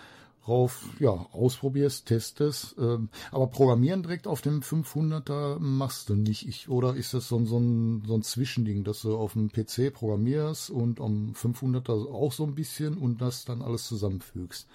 drauf, 0.49 0.88
ja, 0.99 1.11
ausprobierst, 1.11 2.07
testest. 2.07 2.75
Ähm, 2.78 3.11
aber 3.31 3.49
Programmieren 3.49 4.02
direkt 4.02 4.26
auf 4.26 4.40
dem 4.40 4.62
500er 4.62 5.59
machst 5.59 6.09
du 6.09 6.14
nicht. 6.14 6.49
Ich, 6.49 6.69
oder 6.69 6.97
ist 6.97 7.14
das 7.14 7.28
so, 7.28 7.45
so, 7.45 7.59
ein, 7.59 8.02
so 8.07 8.14
ein 8.14 8.23
Zwischending, 8.23 8.83
dass 8.83 9.02
du 9.02 9.17
auf 9.17 9.35
dem 9.35 9.50
PC 9.50 9.93
programmierst 9.93 10.71
und 10.71 11.00
am 11.00 11.35
500er 11.35 12.11
auch 12.11 12.33
so 12.33 12.45
ein 12.45 12.55
bisschen 12.55 12.97
und 12.97 13.21
das 13.21 13.45
dann 13.45 13.62
alles 13.62 13.87
zusammenfügst? 13.87 14.67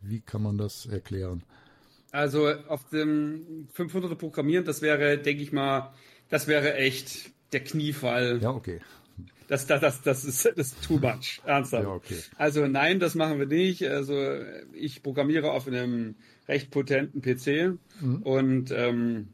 Wie 0.00 0.20
kann 0.20 0.42
man 0.42 0.56
das 0.56 0.86
erklären? 0.86 1.42
Also 2.12 2.48
auf 2.68 2.88
dem 2.90 3.68
500er 3.76 4.14
Programmieren, 4.14 4.64
das 4.64 4.80
wäre, 4.80 5.18
denke 5.18 5.42
ich 5.42 5.52
mal, 5.52 5.92
das 6.28 6.46
wäre 6.46 6.74
echt 6.74 7.30
der 7.52 7.64
Kniefall. 7.64 8.40
Ja, 8.42 8.50
okay. 8.50 8.80
Das, 9.50 9.66
das, 9.66 9.80
das, 9.80 10.02
das, 10.02 10.24
ist, 10.24 10.44
das 10.44 10.68
ist 10.68 10.84
too 10.84 10.98
much. 10.98 11.40
Ernsthaft. 11.44 11.82
Ja, 11.82 11.90
okay. 11.90 12.20
Also 12.36 12.68
nein, 12.68 13.00
das 13.00 13.16
machen 13.16 13.40
wir 13.40 13.46
nicht. 13.46 13.82
Also 13.82 14.14
ich 14.72 15.02
programmiere 15.02 15.50
auf 15.50 15.66
einem 15.66 16.14
recht 16.46 16.70
potenten 16.70 17.20
PC 17.20 17.76
mhm. 18.00 18.22
und 18.22 18.70
ähm, 18.70 19.30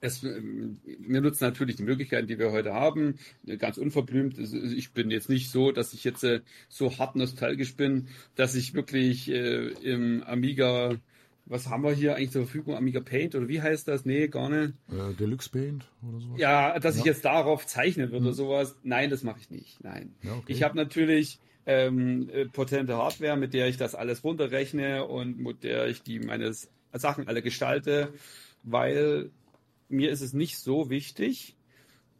es, 0.00 0.22
wir 0.22 1.20
nutzen 1.20 1.42
natürlich 1.42 1.74
die 1.74 1.82
Möglichkeiten, 1.82 2.28
die 2.28 2.38
wir 2.38 2.52
heute 2.52 2.74
haben, 2.74 3.18
ganz 3.58 3.76
unverblümt. 3.76 4.38
Ich 4.38 4.92
bin 4.92 5.10
jetzt 5.10 5.28
nicht 5.28 5.50
so, 5.50 5.72
dass 5.72 5.94
ich 5.94 6.04
jetzt 6.04 6.22
äh, 6.22 6.42
so 6.68 6.96
hart 6.96 7.16
nostalgisch 7.16 7.74
bin, 7.74 8.06
dass 8.36 8.54
ich 8.54 8.74
wirklich 8.74 9.28
äh, 9.32 9.66
im 9.82 10.22
Amiga 10.22 10.94
was 11.50 11.68
haben 11.68 11.82
wir 11.82 11.92
hier 11.92 12.14
eigentlich 12.14 12.30
zur 12.30 12.44
Verfügung? 12.44 12.76
Amiga 12.76 13.00
Paint 13.00 13.34
oder 13.34 13.48
wie 13.48 13.60
heißt 13.60 13.88
das? 13.88 14.04
Nee, 14.04 14.28
gar 14.28 14.48
nicht. 14.48 14.74
Äh, 14.88 15.14
Deluxe 15.18 15.50
Paint 15.50 15.84
oder 16.08 16.20
sowas? 16.20 16.40
Ja, 16.40 16.78
dass 16.78 16.94
ja. 16.94 17.00
ich 17.00 17.06
jetzt 17.06 17.24
darauf 17.24 17.66
zeichnen 17.66 18.12
würde 18.12 18.20
mhm. 18.20 18.26
oder 18.26 18.34
sowas. 18.36 18.76
Nein, 18.84 19.10
das 19.10 19.24
mache 19.24 19.40
ich 19.40 19.50
nicht. 19.50 19.82
Nein. 19.82 20.14
Ja, 20.22 20.36
okay. 20.36 20.52
Ich 20.52 20.62
habe 20.62 20.76
natürlich 20.76 21.40
ähm, 21.66 22.30
äh, 22.32 22.46
potente 22.46 22.96
Hardware, 22.96 23.36
mit 23.36 23.52
der 23.52 23.66
ich 23.66 23.76
das 23.76 23.96
alles 23.96 24.22
runterrechne 24.22 25.06
und 25.06 25.40
mit 25.40 25.64
der 25.64 25.88
ich 25.88 26.02
die 26.02 26.20
meine 26.20 26.54
Sachen 26.92 27.26
alle 27.26 27.42
gestalte, 27.42 28.12
weil 28.62 29.30
mir 29.88 30.10
ist 30.10 30.20
es 30.20 30.32
nicht 30.32 30.56
so 30.56 30.88
wichtig, 30.88 31.56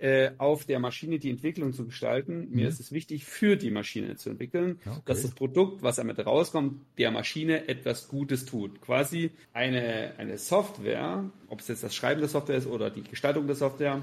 äh, 0.01 0.33
auf 0.39 0.65
der 0.65 0.79
Maschine 0.79 1.19
die 1.19 1.31
Entwicklung 1.31 1.73
zu 1.73 1.85
gestalten. 1.85 2.49
Mir 2.51 2.63
mhm. 2.63 2.69
ist 2.69 2.81
es 2.81 2.91
wichtig, 2.91 3.25
für 3.25 3.57
die 3.57 3.71
Maschine 3.71 4.17
zu 4.17 4.31
entwickeln, 4.31 4.79
okay. 4.87 5.01
dass 5.05 5.23
das 5.23 5.33
Produkt, 5.33 5.83
was 5.83 5.97
damit 5.97 6.25
rauskommt, 6.25 6.81
der 6.99 7.11
Maschine 7.11 7.69
etwas 7.69 8.09
Gutes 8.09 8.47
tut. 8.47 8.81
Quasi 8.81 9.31
eine, 9.53 10.15
eine 10.17 10.39
Software, 10.39 11.25
ob 11.49 11.61
es 11.61 11.69
jetzt 11.69 11.83
das 11.83 11.95
Schreiben 11.95 12.21
der 12.21 12.31
Software 12.31 12.57
ist 12.57 12.67
oder 12.67 12.91
die 12.91 13.03
Gestaltung 13.03 13.47
der 13.47 13.57
Software, 13.57 14.03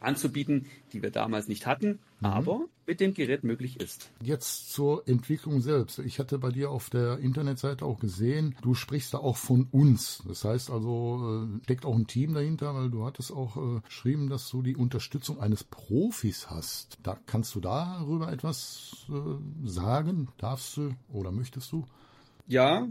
anzubieten, 0.00 0.66
die 0.92 1.02
wir 1.02 1.10
damals 1.10 1.46
nicht 1.46 1.66
hatten. 1.66 1.98
Aber 2.22 2.66
mit 2.86 3.00
dem 3.00 3.14
Gerät 3.14 3.44
möglich 3.44 3.80
ist. 3.80 4.10
Jetzt 4.20 4.72
zur 4.72 5.06
Entwicklung 5.06 5.60
selbst. 5.60 6.00
Ich 6.00 6.18
hatte 6.18 6.38
bei 6.38 6.50
dir 6.50 6.70
auf 6.70 6.90
der 6.90 7.18
Internetseite 7.18 7.84
auch 7.84 8.00
gesehen, 8.00 8.56
du 8.62 8.74
sprichst 8.74 9.14
da 9.14 9.18
auch 9.18 9.36
von 9.36 9.68
uns. 9.70 10.22
Das 10.26 10.44
heißt 10.44 10.70
also, 10.70 11.46
äh, 11.46 11.64
steckt 11.64 11.86
auch 11.86 11.94
ein 11.94 12.06
Team 12.06 12.34
dahinter, 12.34 12.74
weil 12.74 12.90
du 12.90 13.04
hattest 13.04 13.32
auch 13.32 13.56
äh, 13.56 13.80
geschrieben, 13.80 14.28
dass 14.28 14.48
du 14.48 14.62
die 14.62 14.76
Unterstützung 14.76 15.40
eines 15.40 15.62
Profis 15.62 16.50
hast. 16.50 16.98
Da 17.02 17.18
kannst 17.26 17.54
du 17.54 17.60
darüber 17.60 18.32
etwas 18.32 19.06
äh, 19.08 19.68
sagen? 19.68 20.28
Darfst 20.38 20.76
du 20.76 20.94
oder 21.12 21.30
möchtest 21.30 21.70
du? 21.72 21.86
Ja, 22.46 22.88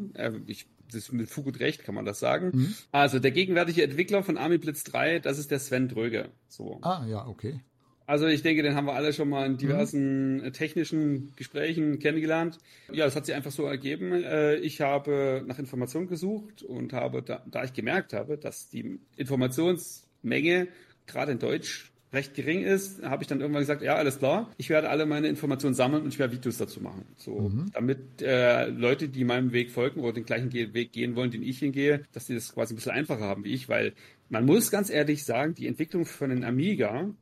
ich 0.47 0.67
das 0.91 1.03
ist 1.03 1.13
mit 1.13 1.29
Fug 1.29 1.45
und 1.45 1.59
Recht 1.59 1.83
kann 1.83 1.95
man 1.95 2.05
das 2.05 2.19
sagen. 2.19 2.51
Mhm. 2.53 2.73
Also 2.91 3.19
der 3.19 3.31
gegenwärtige 3.31 3.83
Entwickler 3.83 4.23
von 4.23 4.37
Army 4.37 4.57
Blitz 4.57 4.83
3, 4.85 5.19
das 5.19 5.37
ist 5.37 5.51
der 5.51 5.59
Sven 5.59 5.87
Dröge. 5.87 6.29
So. 6.47 6.79
Ah, 6.81 7.05
ja, 7.07 7.27
okay. 7.27 7.61
Also 8.09 8.25
ich 8.25 8.41
denke, 8.41 8.63
den 8.63 8.73
haben 8.73 8.87
wir 8.87 8.93
alle 8.93 9.13
schon 9.13 9.29
mal 9.29 9.45
in 9.45 9.57
diversen 9.57 10.37
mhm. 10.37 10.51
technischen 10.51 11.31
Gesprächen 11.35 11.99
kennengelernt. 11.99 12.57
Ja, 12.91 13.05
das 13.05 13.15
hat 13.15 13.27
sich 13.27 13.35
einfach 13.35 13.51
so 13.51 13.65
ergeben. 13.65 14.11
Äh, 14.11 14.55
ich 14.55 14.81
habe 14.81 15.43
nach 15.45 15.59
Informationen 15.59 16.07
gesucht 16.07 16.63
und 16.63 16.91
habe, 16.91 17.21
da, 17.21 17.43
da 17.45 17.63
ich 17.63 17.73
gemerkt 17.73 18.13
habe, 18.13 18.39
dass 18.39 18.67
die 18.67 18.97
Informationsmenge 19.15 20.69
gerade 21.05 21.33
in 21.33 21.37
Deutsch 21.37 21.91
recht 22.11 22.33
gering 22.33 22.63
ist, 22.63 23.03
habe 23.03 23.21
ich 23.21 23.27
dann 23.27 23.41
irgendwann 23.41 23.61
gesagt, 23.61 23.83
ja, 23.83 23.93
alles 23.93 24.17
klar, 24.17 24.51
ich 24.57 24.71
werde 24.71 24.89
alle 24.89 25.05
meine 25.05 25.27
Informationen 25.27 25.75
sammeln 25.75 26.01
und 26.01 26.09
ich 26.09 26.17
werde 26.17 26.33
Videos 26.33 26.57
dazu 26.57 26.81
machen. 26.81 27.05
So, 27.15 27.41
mhm. 27.41 27.69
damit 27.73 28.23
äh, 28.23 28.69
Leute, 28.69 29.09
die 29.09 29.23
meinem 29.23 29.51
Weg 29.51 29.69
folgen 29.69 29.99
oder 29.99 30.13
den 30.13 30.25
gleichen 30.25 30.51
Weg 30.51 30.93
gehen 30.93 31.15
wollen, 31.15 31.29
den 31.29 31.43
ich 31.43 31.59
hingehe, 31.59 32.01
dass 32.11 32.25
sie 32.25 32.33
das 32.33 32.55
quasi 32.55 32.73
ein 32.73 32.77
bisschen 32.77 32.91
einfacher 32.91 33.25
haben 33.25 33.43
wie 33.43 33.53
ich, 33.53 33.69
weil 33.69 33.93
man 34.29 34.45
muss 34.45 34.71
ganz 34.71 34.89
ehrlich 34.89 35.23
sagen, 35.25 35.53
die 35.53 35.67
Entwicklung 35.67 36.05
von 36.05 36.31
einem 36.31 36.43
Amiga 36.43 37.13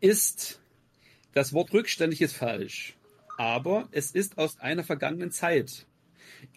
ist, 0.00 0.60
das 1.32 1.52
Wort 1.52 1.72
rückständig 1.72 2.20
ist 2.20 2.34
falsch, 2.34 2.96
aber 3.36 3.88
es 3.92 4.10
ist 4.10 4.38
aus 4.38 4.58
einer 4.60 4.84
vergangenen 4.84 5.30
Zeit. 5.30 5.86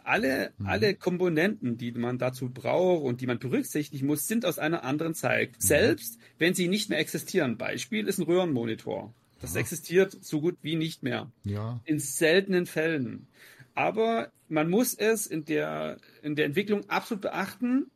Alle, 0.04 0.52
mhm. 0.58 0.66
alle 0.66 0.96
Komponenten, 0.96 1.78
die 1.78 1.92
man 1.92 2.18
dazu 2.18 2.50
braucht 2.50 3.04
und 3.04 3.22
die 3.22 3.28
man 3.28 3.40
berücksichtigen 3.40 4.08
muss, 4.08 4.28
sind 4.28 4.46
aus 4.46 4.60
einer 4.60 4.84
anderen 4.84 5.14
Zeit. 5.14 5.52
Mhm. 5.52 5.56
Selbst 5.60 6.20
wenn 6.38 6.54
sie 6.54 6.68
nicht 6.68 6.90
mehr 6.90 7.00
existieren. 7.00 7.58
Beispiel 7.58 8.08
ist 8.08 8.20
ein 8.20 8.24
Röhrenmonitor. 8.24 9.14
Das 9.42 9.56
ja. 9.56 9.62
existiert 9.62 10.18
so 10.24 10.42
gut 10.42 10.58
wie 10.62 10.76
nicht 10.76 11.04
mehr. 11.04 11.32
Ja. 11.44 11.82
In 11.86 12.00
seltenen 12.00 12.66
Fällen. 12.66 13.28
Aber 13.74 14.32
man 14.50 14.70
muss 14.70 14.94
es 14.94 15.28
in 15.28 15.46
der, 15.46 15.98
in 16.22 16.36
der 16.36 16.46
Entwicklung 16.46 16.90
absolut 16.90 17.22
beachten. 17.22 17.90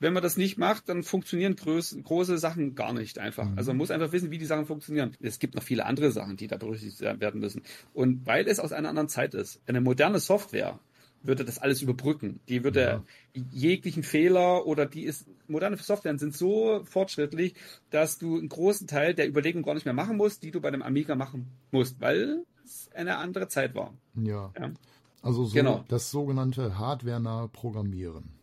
Wenn 0.00 0.12
man 0.12 0.22
das 0.22 0.36
nicht 0.36 0.58
macht, 0.58 0.88
dann 0.88 1.02
funktionieren 1.02 1.56
groß, 1.56 1.98
große 2.02 2.38
Sachen 2.38 2.74
gar 2.74 2.92
nicht 2.92 3.18
einfach. 3.18 3.44
Mhm. 3.44 3.58
Also 3.58 3.70
man 3.70 3.78
muss 3.78 3.90
einfach 3.90 4.12
wissen, 4.12 4.30
wie 4.30 4.38
die 4.38 4.46
Sachen 4.46 4.66
funktionieren. 4.66 5.16
Es 5.20 5.38
gibt 5.38 5.54
noch 5.54 5.62
viele 5.62 5.86
andere 5.86 6.10
Sachen, 6.10 6.36
die 6.36 6.46
da 6.46 6.56
berücksichtigt 6.56 7.00
werden 7.00 7.40
müssen. 7.40 7.62
Und 7.92 8.26
weil 8.26 8.46
es 8.48 8.60
aus 8.60 8.72
einer 8.72 8.88
anderen 8.88 9.08
Zeit 9.08 9.34
ist, 9.34 9.60
eine 9.66 9.80
moderne 9.80 10.20
Software 10.20 10.78
würde 11.24 11.44
das 11.44 11.58
alles 11.58 11.82
überbrücken. 11.82 12.40
Die 12.48 12.62
würde 12.64 13.02
ja. 13.34 13.42
jeglichen 13.50 14.02
Fehler 14.02 14.66
oder 14.66 14.86
die 14.86 15.04
ist, 15.04 15.26
moderne 15.48 15.76
Software 15.78 16.16
sind 16.18 16.36
so 16.36 16.82
fortschrittlich, 16.84 17.54
dass 17.90 18.18
du 18.18 18.38
einen 18.38 18.48
großen 18.48 18.86
Teil 18.86 19.14
der 19.14 19.26
Überlegung 19.26 19.62
gar 19.62 19.74
nicht 19.74 19.86
mehr 19.86 19.94
machen 19.94 20.16
musst, 20.16 20.42
die 20.42 20.50
du 20.50 20.60
bei 20.60 20.70
dem 20.70 20.82
Amiga 20.82 21.14
machen 21.14 21.50
musst, 21.70 22.00
weil 22.00 22.44
es 22.64 22.90
eine 22.94 23.16
andere 23.16 23.48
Zeit 23.48 23.74
war. 23.74 23.94
Ja. 24.14 24.52
ja. 24.58 24.70
Also 25.22 25.44
so 25.44 25.54
genau. 25.54 25.84
das 25.88 26.10
sogenannte 26.10 26.78
hardware-nahe 26.78 27.48
Programmieren. 27.48 28.38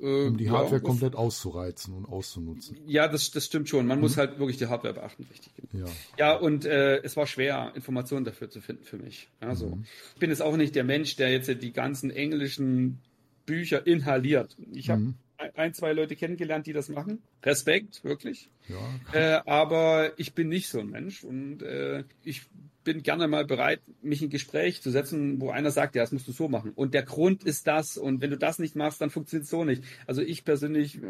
Äh, 0.00 0.26
um 0.26 0.36
die 0.36 0.50
Hardware 0.50 0.76
ja, 0.76 0.80
komplett 0.80 1.16
auszureizen 1.16 1.94
und 1.94 2.06
auszunutzen. 2.06 2.78
Ja, 2.86 3.08
das, 3.08 3.30
das 3.30 3.46
stimmt 3.46 3.68
schon. 3.68 3.86
Man 3.86 3.98
mhm. 3.98 4.02
muss 4.02 4.16
halt 4.16 4.38
wirklich 4.38 4.56
die 4.56 4.66
Hardware 4.66 4.94
beachten, 4.94 5.26
richtig. 5.30 5.52
Ja, 5.72 5.86
ja 6.18 6.36
und 6.36 6.64
äh, 6.64 6.98
es 7.02 7.16
war 7.16 7.26
schwer, 7.26 7.72
Informationen 7.74 8.24
dafür 8.24 8.48
zu 8.50 8.60
finden 8.60 8.84
für 8.84 8.98
mich. 8.98 9.28
Also, 9.40 9.66
mhm. 9.68 9.84
Ich 10.14 10.20
bin 10.20 10.30
jetzt 10.30 10.42
auch 10.42 10.56
nicht 10.56 10.74
der 10.74 10.84
Mensch, 10.84 11.16
der 11.16 11.30
jetzt 11.32 11.48
die 11.48 11.72
ganzen 11.72 12.10
englischen 12.10 13.00
Bücher 13.46 13.86
inhaliert. 13.86 14.56
Ich 14.72 14.90
habe 14.90 15.00
mhm. 15.00 15.14
Ein, 15.54 15.74
zwei 15.74 15.92
Leute 15.92 16.16
kennengelernt, 16.16 16.66
die 16.66 16.72
das 16.72 16.88
machen. 16.88 17.22
Respekt, 17.42 18.04
wirklich. 18.04 18.48
Ja. 18.68 19.10
Äh, 19.12 19.40
aber 19.46 20.12
ich 20.18 20.34
bin 20.34 20.48
nicht 20.48 20.68
so 20.68 20.80
ein 20.80 20.90
Mensch 20.90 21.24
und 21.24 21.62
äh, 21.62 22.04
ich 22.22 22.42
bin 22.84 23.02
gerne 23.02 23.28
mal 23.28 23.44
bereit, 23.44 23.80
mich 24.00 24.22
in 24.22 24.30
Gespräch 24.30 24.80
zu 24.80 24.90
setzen, 24.90 25.40
wo 25.40 25.50
einer 25.50 25.70
sagt, 25.70 25.94
ja, 25.94 26.02
das 26.02 26.12
musst 26.12 26.26
du 26.26 26.32
so 26.32 26.48
machen. 26.48 26.72
Und 26.74 26.94
der 26.94 27.02
Grund 27.02 27.44
ist 27.44 27.66
das. 27.66 27.98
Und 27.98 28.22
wenn 28.22 28.30
du 28.30 28.38
das 28.38 28.58
nicht 28.58 28.76
machst, 28.76 29.00
dann 29.00 29.10
funktioniert 29.10 29.44
es 29.44 29.50
so 29.50 29.64
nicht. 29.64 29.82
Also 30.06 30.22
ich 30.22 30.44
persönlich 30.44 30.96
äh, 30.96 31.00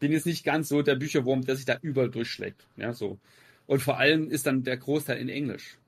bin 0.00 0.12
jetzt 0.12 0.26
nicht 0.26 0.44
ganz 0.44 0.68
so 0.68 0.82
der 0.82 0.96
Bücherwurm, 0.96 1.44
der 1.44 1.56
sich 1.56 1.66
da 1.66 1.78
überall 1.82 2.10
durchschlägt. 2.10 2.66
Ja, 2.76 2.92
so. 2.92 3.18
Und 3.66 3.80
vor 3.80 3.98
allem 3.98 4.28
ist 4.28 4.46
dann 4.46 4.64
der 4.64 4.76
Großteil 4.76 5.18
in 5.18 5.28
Englisch. 5.28 5.78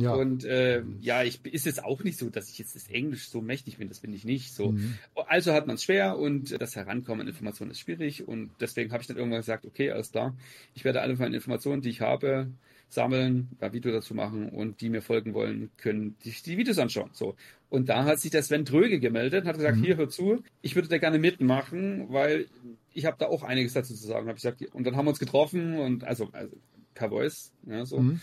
Ja. 0.00 0.14
Und 0.14 0.44
äh, 0.44 0.82
ja, 1.00 1.22
ich 1.22 1.44
ist 1.44 1.66
jetzt 1.66 1.84
auch 1.84 2.02
nicht 2.02 2.18
so, 2.18 2.30
dass 2.30 2.48
ich 2.48 2.58
jetzt 2.58 2.74
das 2.74 2.88
Englisch 2.88 3.28
so 3.28 3.40
mächtig 3.40 3.78
bin, 3.78 3.88
das 3.88 4.00
bin 4.00 4.12
ich 4.12 4.24
nicht 4.24 4.54
so. 4.54 4.72
Mhm. 4.72 4.98
Also 5.26 5.52
hat 5.52 5.66
man 5.66 5.76
es 5.76 5.84
schwer 5.84 6.18
und 6.18 6.60
das 6.60 6.74
Herankommen 6.76 7.22
an 7.22 7.28
Informationen 7.28 7.70
ist 7.70 7.80
schwierig 7.80 8.26
und 8.26 8.50
deswegen 8.60 8.92
habe 8.92 9.02
ich 9.02 9.08
dann 9.08 9.16
irgendwann 9.16 9.40
gesagt, 9.40 9.66
okay, 9.66 9.90
alles 9.90 10.10
klar, 10.12 10.34
ich 10.74 10.84
werde 10.84 11.02
alle 11.02 11.14
meine 11.16 11.36
Informationen, 11.36 11.82
die 11.82 11.90
ich 11.90 12.00
habe, 12.00 12.48
sammeln, 12.90 13.48
ein 13.60 13.72
Video 13.72 13.92
dazu 13.92 14.14
machen 14.14 14.48
und 14.48 14.80
die 14.80 14.88
mir 14.88 15.00
folgen 15.00 15.32
wollen, 15.32 15.70
können 15.76 16.16
sich 16.20 16.42
die 16.42 16.56
Videos 16.56 16.78
anschauen. 16.78 17.10
So. 17.12 17.36
Und 17.68 17.88
da 17.88 18.04
hat 18.04 18.18
sich 18.18 18.32
der 18.32 18.42
Sven 18.42 18.64
Dröge 18.64 18.98
gemeldet, 18.98 19.46
hat 19.46 19.56
gesagt, 19.56 19.78
mhm. 19.78 19.84
hier 19.84 19.96
hör 19.96 20.08
zu, 20.08 20.42
ich 20.60 20.74
würde 20.74 20.88
da 20.88 20.98
gerne 20.98 21.18
mitmachen, 21.18 22.06
weil 22.08 22.46
ich 22.92 23.04
habe 23.06 23.16
da 23.18 23.26
auch 23.26 23.44
einiges 23.44 23.74
dazu 23.74 23.94
zu 23.94 24.06
sagen. 24.06 24.28
Hab 24.28 24.36
ich 24.36 24.42
gesagt, 24.42 24.62
und 24.74 24.84
dann 24.84 24.96
haben 24.96 25.06
wir 25.06 25.10
uns 25.10 25.20
getroffen 25.20 25.78
und 25.78 26.04
also, 26.04 26.28
also 26.32 26.56
per 26.94 27.10
Voice, 27.10 27.52
ja, 27.66 27.86
so. 27.86 28.00
Mhm. 28.00 28.20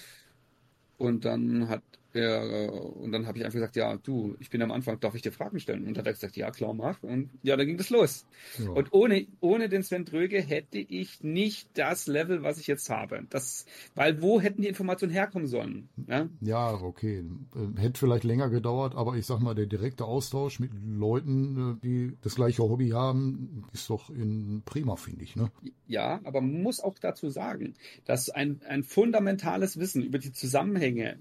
Und 0.97 1.25
dann 1.25 1.69
hat 1.69 1.83
er, 2.17 2.43
äh, 2.43 2.69
und 2.69 3.11
dann 3.11 3.27
habe 3.27 3.37
ich 3.37 3.45
einfach 3.45 3.57
gesagt, 3.57 3.75
ja, 3.75 3.97
du, 3.97 4.35
ich 4.39 4.49
bin 4.49 4.61
am 4.61 4.71
Anfang, 4.71 4.99
darf 4.99 5.15
ich 5.15 5.21
dir 5.21 5.31
Fragen 5.31 5.59
stellen? 5.59 5.85
Und 5.85 5.89
dann 5.89 5.99
hat 5.99 6.07
er 6.07 6.13
gesagt, 6.13 6.37
ja, 6.37 6.51
klar, 6.51 6.73
mach. 6.73 7.01
Und 7.03 7.29
ja, 7.43 7.55
dann 7.55 7.67
ging 7.67 7.77
das 7.77 7.89
los. 7.89 8.25
Ja. 8.59 8.69
Und 8.69 8.93
ohne, 8.93 9.27
ohne 9.39 9.69
den 9.69 9.83
Sven 9.83 10.05
Dröge 10.05 10.41
hätte 10.41 10.77
ich 10.77 11.23
nicht 11.23 11.69
das 11.73 12.07
Level, 12.07 12.43
was 12.43 12.59
ich 12.59 12.67
jetzt 12.67 12.89
habe. 12.89 13.25
Das, 13.29 13.65
weil 13.95 14.21
wo 14.21 14.41
hätten 14.41 14.61
die 14.61 14.67
Informationen 14.67 15.13
herkommen 15.13 15.47
sollen? 15.47 15.89
Ja, 16.07 16.27
ja 16.41 16.73
okay. 16.73 17.23
Äh, 17.55 17.79
hätte 17.79 17.99
vielleicht 17.99 18.23
länger 18.23 18.49
gedauert, 18.49 18.95
aber 18.95 19.15
ich 19.15 19.25
sag 19.25 19.39
mal, 19.39 19.55
der 19.55 19.65
direkte 19.65 20.05
Austausch 20.05 20.59
mit 20.59 20.71
Leuten, 20.73 21.77
äh, 21.77 21.85
die 21.85 22.17
das 22.21 22.35
gleiche 22.35 22.63
Hobby 22.63 22.89
haben, 22.89 23.63
ist 23.73 23.89
doch 23.89 24.09
in 24.09 24.61
prima, 24.65 24.95
finde 24.95 25.23
ich. 25.23 25.35
Ne? 25.35 25.51
Ja, 25.87 26.19
aber 26.23 26.41
man 26.41 26.61
muss 26.61 26.79
auch 26.79 26.97
dazu 26.99 27.29
sagen, 27.29 27.73
dass 28.05 28.29
ein, 28.29 28.61
ein 28.67 28.83
fundamentales 28.83 29.77
Wissen 29.79 30.03
über 30.03 30.19
die 30.19 30.31
Zusammenhänge 30.31 31.17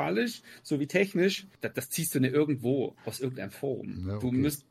physikalisch 0.00 0.42
sowie 0.62 0.86
technisch, 0.86 1.46
das, 1.60 1.72
das 1.74 1.90
ziehst 1.90 2.14
du 2.14 2.20
nicht 2.20 2.34
irgendwo 2.34 2.94
aus 3.04 3.20
irgendeinem 3.20 3.50
Forum. 3.50 4.06
Ja, 4.06 4.16
okay. 4.16 4.30
Du 4.30 4.32
müsst, 4.32 4.66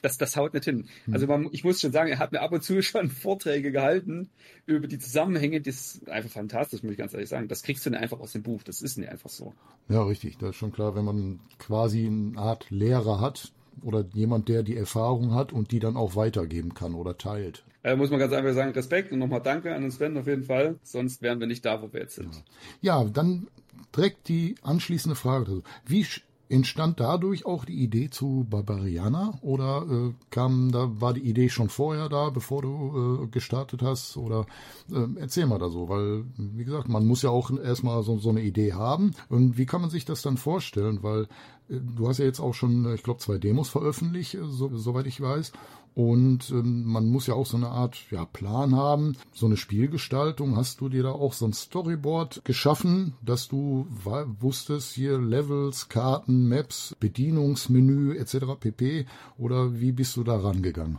das, 0.00 0.18
das 0.18 0.36
haut 0.36 0.54
nicht 0.54 0.64
hin. 0.64 0.88
Hm. 1.04 1.14
Also 1.14 1.26
man, 1.26 1.48
ich 1.52 1.64
muss 1.64 1.80
schon 1.80 1.92
sagen, 1.92 2.10
er 2.10 2.18
hat 2.18 2.32
mir 2.32 2.40
ab 2.40 2.52
und 2.52 2.62
zu 2.62 2.82
schon 2.82 3.10
Vorträge 3.10 3.72
gehalten 3.72 4.28
über 4.66 4.86
die 4.86 4.98
Zusammenhänge. 4.98 5.60
Das 5.60 5.96
ist 5.96 6.08
einfach 6.08 6.30
fantastisch, 6.30 6.82
muss 6.82 6.92
ich 6.92 6.98
ganz 6.98 7.14
ehrlich 7.14 7.28
sagen. 7.28 7.48
Das 7.48 7.62
kriegst 7.62 7.86
du 7.86 7.90
nicht 7.90 8.00
einfach 8.00 8.20
aus 8.20 8.32
dem 8.32 8.42
Buch. 8.42 8.62
Das 8.62 8.82
ist 8.82 8.98
nicht 8.98 9.10
einfach 9.10 9.30
so. 9.30 9.54
Ja, 9.88 10.02
richtig. 10.02 10.38
Das 10.38 10.50
ist 10.50 10.56
schon 10.56 10.72
klar, 10.72 10.94
wenn 10.94 11.04
man 11.04 11.40
quasi 11.58 12.06
eine 12.06 12.38
Art 12.38 12.70
Lehrer 12.70 13.20
hat, 13.20 13.52
oder 13.80 14.04
jemand, 14.12 14.48
der 14.48 14.62
die 14.62 14.76
Erfahrung 14.76 15.34
hat 15.34 15.52
und 15.52 15.70
die 15.70 15.78
dann 15.78 15.96
auch 15.96 16.14
weitergeben 16.14 16.74
kann 16.74 16.94
oder 16.94 17.16
teilt. 17.16 17.64
Äh, 17.82 17.96
muss 17.96 18.10
man 18.10 18.20
ganz 18.20 18.32
einfach 18.32 18.52
sagen, 18.52 18.72
Respekt 18.72 19.12
und 19.12 19.18
nochmal 19.18 19.42
Danke 19.42 19.74
an 19.74 19.82
uns 19.82 19.96
Sven 19.96 20.16
auf 20.16 20.26
jeden 20.26 20.44
Fall. 20.44 20.76
Sonst 20.82 21.22
wären 21.22 21.40
wir 21.40 21.46
nicht 21.46 21.64
da, 21.64 21.82
wo 21.82 21.92
wir 21.92 22.00
jetzt 22.00 22.14
sind. 22.14 22.44
Ja, 22.80 23.02
ja 23.02 23.10
dann 23.10 23.48
direkt 23.94 24.28
die 24.28 24.54
anschließende 24.62 25.16
Frage. 25.16 25.62
Wie 25.86 26.06
entstand 26.52 27.00
dadurch 27.00 27.46
auch 27.46 27.64
die 27.64 27.82
Idee 27.82 28.10
zu 28.10 28.46
Barbariana? 28.48 29.38
Oder 29.40 29.86
äh, 29.90 30.12
kam 30.30 30.70
da 30.70 31.00
war 31.00 31.14
die 31.14 31.22
Idee 31.22 31.48
schon 31.48 31.70
vorher 31.70 32.08
da, 32.08 32.30
bevor 32.30 32.62
du 32.62 33.22
äh, 33.24 33.26
gestartet 33.28 33.82
hast? 33.82 34.16
Oder 34.16 34.46
äh, 34.92 35.06
erzähl 35.16 35.46
mal 35.46 35.58
da 35.58 35.70
so, 35.70 35.88
weil 35.88 36.24
wie 36.36 36.64
gesagt, 36.64 36.88
man 36.88 37.06
muss 37.06 37.22
ja 37.22 37.30
auch 37.30 37.50
erstmal 37.50 38.02
so, 38.02 38.18
so 38.18 38.30
eine 38.30 38.42
Idee 38.42 38.74
haben. 38.74 39.12
Und 39.28 39.56
wie 39.56 39.66
kann 39.66 39.80
man 39.80 39.90
sich 39.90 40.04
das 40.04 40.20
dann 40.20 40.36
vorstellen, 40.36 41.02
weil 41.02 41.22
äh, 41.68 41.80
du 41.80 42.06
hast 42.06 42.18
ja 42.18 42.26
jetzt 42.26 42.40
auch 42.40 42.54
schon, 42.54 42.92
ich 42.94 43.02
glaube, 43.02 43.20
zwei 43.20 43.38
Demos 43.38 43.70
veröffentlicht, 43.70 44.34
äh, 44.34 44.44
so, 44.44 44.76
soweit 44.76 45.06
ich 45.06 45.20
weiß 45.20 45.52
und 45.94 46.50
ähm, 46.50 46.84
man 46.84 47.06
muss 47.06 47.26
ja 47.26 47.34
auch 47.34 47.46
so 47.46 47.56
eine 47.56 47.68
Art 47.68 47.98
ja, 48.10 48.24
Plan 48.24 48.74
haben, 48.74 49.16
so 49.32 49.46
eine 49.46 49.56
Spielgestaltung. 49.56 50.56
Hast 50.56 50.80
du 50.80 50.88
dir 50.88 51.02
da 51.02 51.10
auch 51.10 51.34
so 51.34 51.44
ein 51.44 51.52
Storyboard 51.52 52.44
geschaffen, 52.44 53.14
dass 53.22 53.48
du 53.48 53.86
wusstest, 53.90 54.94
hier 54.94 55.18
Levels, 55.18 55.88
Karten, 55.88 56.48
Maps, 56.48 56.96
Bedienungsmenü 56.98 58.16
etc. 58.16 58.58
pp. 58.58 59.06
Oder 59.36 59.80
wie 59.80 59.92
bist 59.92 60.16
du 60.16 60.24
da 60.24 60.36
rangegangen? 60.36 60.98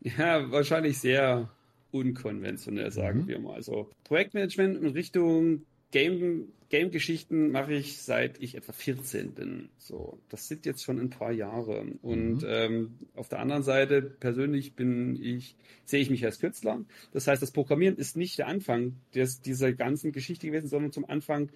Ja, 0.00 0.50
wahrscheinlich 0.50 0.98
sehr 0.98 1.48
unkonventionell, 1.92 2.90
sagen 2.90 3.22
mhm. 3.22 3.28
wir 3.28 3.38
mal. 3.38 3.54
Also 3.54 3.88
Projektmanagement 4.04 4.82
in 4.82 4.88
Richtung 4.88 5.62
Game 5.90 6.52
Game-Geschichten 6.70 7.50
mache 7.50 7.74
ich 7.74 8.00
seit 8.00 8.40
ich 8.40 8.54
etwa 8.54 8.72
14 8.72 9.32
bin. 9.32 9.70
So, 9.76 10.20
das 10.28 10.46
sind 10.46 10.64
jetzt 10.66 10.84
schon 10.84 11.00
ein 11.00 11.10
paar 11.10 11.32
Jahre. 11.32 11.84
Und 12.00 12.42
mhm. 12.42 12.46
ähm, 12.46 12.98
auf 13.16 13.28
der 13.28 13.40
anderen 13.40 13.64
Seite 13.64 14.00
persönlich 14.00 14.74
bin 14.76 15.20
ich, 15.20 15.56
sehe 15.84 16.00
ich 16.00 16.10
mich 16.10 16.24
als 16.24 16.38
Künstler. 16.38 16.80
Das 17.12 17.26
heißt, 17.26 17.42
das 17.42 17.50
Programmieren 17.50 17.96
ist 17.96 18.16
nicht 18.16 18.38
der 18.38 18.46
Anfang 18.46 18.94
des, 19.16 19.42
dieser 19.42 19.72
ganzen 19.72 20.12
Geschichte 20.12 20.46
gewesen, 20.46 20.68
sondern 20.68 20.92
zum 20.92 21.04
Anfang 21.04 21.50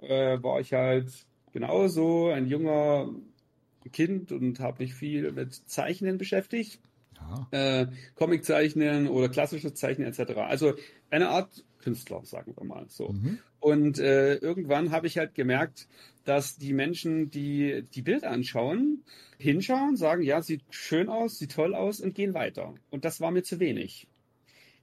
äh, 0.00 0.42
war 0.42 0.60
ich 0.60 0.72
halt 0.72 1.12
genauso 1.52 2.28
ein 2.28 2.46
junger 2.46 3.14
Kind 3.92 4.32
und 4.32 4.60
habe 4.60 4.82
mich 4.82 4.94
viel 4.94 5.30
mit 5.32 5.52
Zeichnen 5.52 6.16
beschäftigt. 6.16 6.80
Äh, 7.50 7.86
Comic 8.14 8.44
zeichnen 8.44 9.08
oder 9.08 9.28
klassisches 9.28 9.74
Zeichnen 9.74 10.08
etc. 10.08 10.32
Also 10.38 10.74
eine 11.10 11.28
Art 11.28 11.64
Künstler, 11.82 12.24
sagen 12.24 12.54
wir 12.56 12.64
mal 12.64 12.86
so. 12.88 13.10
Mhm. 13.10 13.38
Und 13.60 13.98
äh, 13.98 14.36
irgendwann 14.36 14.90
habe 14.90 15.06
ich 15.06 15.18
halt 15.18 15.34
gemerkt, 15.34 15.88
dass 16.24 16.56
die 16.56 16.72
Menschen, 16.72 17.30
die 17.30 17.84
die 17.94 18.02
Bilder 18.02 18.30
anschauen, 18.30 19.04
hinschauen, 19.38 19.96
sagen, 19.96 20.22
ja, 20.22 20.40
sieht 20.40 20.62
schön 20.70 21.08
aus, 21.08 21.38
sieht 21.38 21.52
toll 21.52 21.74
aus 21.74 22.00
und 22.00 22.14
gehen 22.14 22.34
weiter. 22.34 22.74
Und 22.90 23.04
das 23.04 23.20
war 23.20 23.30
mir 23.30 23.42
zu 23.42 23.60
wenig. 23.60 24.06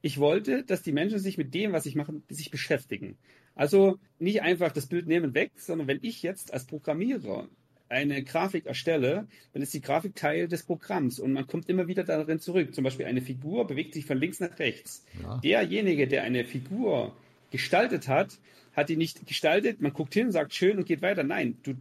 Ich 0.02 0.18
wollte, 0.20 0.64
dass 0.64 0.82
die 0.82 0.92
Menschen 0.92 1.20
sich 1.20 1.38
mit 1.38 1.54
dem, 1.54 1.74
was 1.74 1.86
ich 1.86 1.96
mache, 1.96 2.22
sich 2.30 2.52
beschäftigen. 2.52 3.18
Also 3.56 4.00
nicht 4.18 4.42
einfach 4.42 4.72
das 4.72 4.88
Bild 4.88 5.08
nehmen 5.08 5.34
weg, 5.34 5.52
sondern 5.58 5.88
wenn 5.88 6.00
ich 6.02 6.24
jetzt 6.24 6.54
als 6.54 6.66
Programmierer 6.66 7.50
eine 7.90 8.24
Grafik 8.24 8.68
erstelle, 8.68 9.28
dann 9.54 9.62
ist 9.62 9.74
die 9.74 9.82
Grafik 9.82 10.16
Teil 10.16 10.48
des 10.48 10.64
Programms 10.64 11.20
und 11.20 11.34
man 11.34 11.48
kommt 11.48 11.68
immer 11.70 11.88
wieder 11.88 12.04
darin 12.04 12.40
zurück. 12.40 12.74
Zum 12.74 12.84
Beispiel 12.84 13.08
eine 13.08 13.22
Figur 13.22 13.66
bewegt 13.68 13.96
sich 13.96 14.06
von 14.06 14.18
links 14.18 14.40
nach 14.40 14.58
rechts. 14.60 15.04
Ja. 15.22 15.38
Derjenige, 15.38 16.08
der 16.08 16.24
eine 16.24 16.46
Figur 16.46 17.16
gestaltet 17.52 18.08
hat, 18.08 18.38
hat 18.74 18.90
die 18.90 18.96
nicht 18.96 19.26
gestaltet, 19.26 19.82
man 19.82 19.92
guckt 19.92 20.14
hin, 20.14 20.32
sagt 20.32 20.54
schön 20.54 20.78
und 20.78 20.86
geht 20.86 21.02
weiter. 21.02 21.24
Nein, 21.24 21.58
du, 21.64 21.74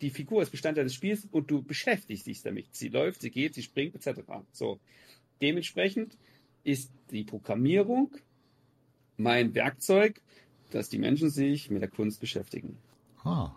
die 0.00 0.10
Figur 0.10 0.40
ist 0.42 0.50
Bestandteil 0.50 0.84
des 0.84 0.94
Spiels 0.94 1.26
und 1.30 1.50
du 1.50 1.62
beschäftigst 1.62 2.26
dich 2.26 2.42
damit. 2.42 2.66
Sie 2.70 2.88
läuft, 2.88 3.20
sie 3.20 3.30
geht, 3.30 3.54
sie 3.54 3.62
springt, 3.62 3.94
etc. 3.96 4.20
So. 4.52 4.78
Dementsprechend 5.42 6.16
ist 6.62 6.90
die 7.10 7.24
Programmierung 7.24 8.14
mein 9.16 9.54
Werkzeug, 9.54 10.20
dass 10.70 10.88
die 10.88 10.98
Menschen 10.98 11.30
sich 11.30 11.70
mit 11.70 11.82
der 11.82 11.88
Kunst 11.88 12.20
beschäftigen. 12.20 12.78
Ah, 13.24 13.52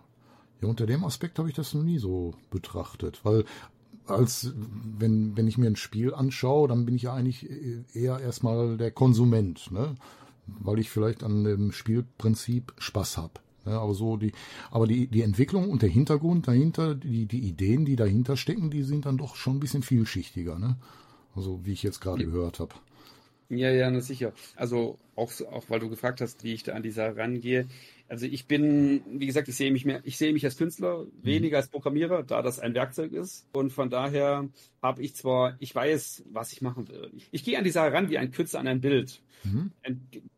ja, 0.61 0.67
unter 0.67 0.85
dem 0.85 1.03
Aspekt 1.03 1.39
habe 1.39 1.49
ich 1.49 1.55
das 1.55 1.73
noch 1.73 1.83
nie 1.83 1.99
so 1.99 2.33
betrachtet, 2.49 3.21
weil 3.23 3.45
als 4.05 4.53
wenn, 4.55 5.37
wenn 5.37 5.47
ich 5.47 5.57
mir 5.57 5.67
ein 5.67 5.75
Spiel 5.75 6.13
anschaue, 6.13 6.67
dann 6.67 6.85
bin 6.85 6.95
ich 6.95 7.03
ja 7.03 7.13
eigentlich 7.13 7.47
eher 7.93 8.19
erstmal 8.19 8.77
der 8.77 8.91
Konsument, 8.91 9.71
ne? 9.71 9.95
weil 10.47 10.79
ich 10.79 10.89
vielleicht 10.89 11.23
an 11.23 11.43
dem 11.43 11.71
Spielprinzip 11.71 12.73
Spaß 12.79 13.17
habe. 13.17 13.33
Ne? 13.65 13.73
Aber 13.73 13.93
so 13.93 14.17
die, 14.17 14.31
aber 14.71 14.87
die, 14.87 15.07
die 15.07 15.21
Entwicklung 15.21 15.69
und 15.69 15.81
der 15.81 15.89
Hintergrund 15.89 16.47
dahinter, 16.47 16.95
die, 16.95 17.25
die 17.25 17.41
Ideen, 17.41 17.85
die 17.85 17.95
dahinter 17.95 18.35
stecken, 18.35 18.71
die 18.71 18.83
sind 18.83 19.05
dann 19.05 19.17
doch 19.17 19.35
schon 19.35 19.57
ein 19.57 19.59
bisschen 19.59 19.83
vielschichtiger, 19.83 20.57
ne? 20.57 20.77
Also 21.35 21.61
wie 21.63 21.73
ich 21.73 21.83
jetzt 21.83 22.01
gerade 22.01 22.23
ja. 22.23 22.29
gehört 22.29 22.59
habe. 22.59 22.73
Ja, 23.49 23.71
ja, 23.71 23.89
na 23.89 23.99
sicher. 23.99 24.33
Also 24.55 24.99
auch, 25.15 25.31
auch 25.51 25.69
weil 25.69 25.79
du 25.79 25.89
gefragt 25.89 26.21
hast, 26.21 26.43
wie 26.43 26.53
ich 26.53 26.63
da 26.63 26.73
an 26.73 26.83
die 26.83 26.91
Sache 26.91 27.17
rangehe. 27.17 27.67
Also 28.07 28.25
ich 28.25 28.45
bin, 28.45 29.01
wie 29.07 29.25
gesagt, 29.25 29.47
ich 29.47 29.55
sehe 29.55 29.71
mich 29.71 29.85
mehr, 29.85 30.01
ich 30.03 30.17
sehe 30.17 30.33
mich 30.33 30.45
als 30.45 30.57
Künstler, 30.57 31.03
mhm. 31.03 31.09
weniger 31.23 31.57
als 31.57 31.67
Programmierer, 31.67 32.23
da 32.23 32.41
das 32.43 32.59
ein 32.59 32.75
Werkzeug 32.75 33.11
ist. 33.11 33.47
Und 33.51 33.71
von 33.71 33.89
daher 33.89 34.47
habe 34.83 35.01
ich 35.01 35.15
zwar, 35.15 35.55
ich 35.59 35.73
weiß, 35.73 36.23
was 36.31 36.53
ich 36.53 36.61
machen 36.61 36.87
will. 36.89 37.09
Ich, 37.15 37.27
ich 37.31 37.43
gehe 37.43 37.57
an 37.57 37.63
die 37.63 37.71
Sache 37.71 37.91
ran 37.91 38.09
wie 38.09 38.19
ein 38.19 38.31
Künstler 38.31 38.59
an 38.59 38.67
ein 38.67 38.81
Bild. 38.81 39.21
Mhm. 39.43 39.71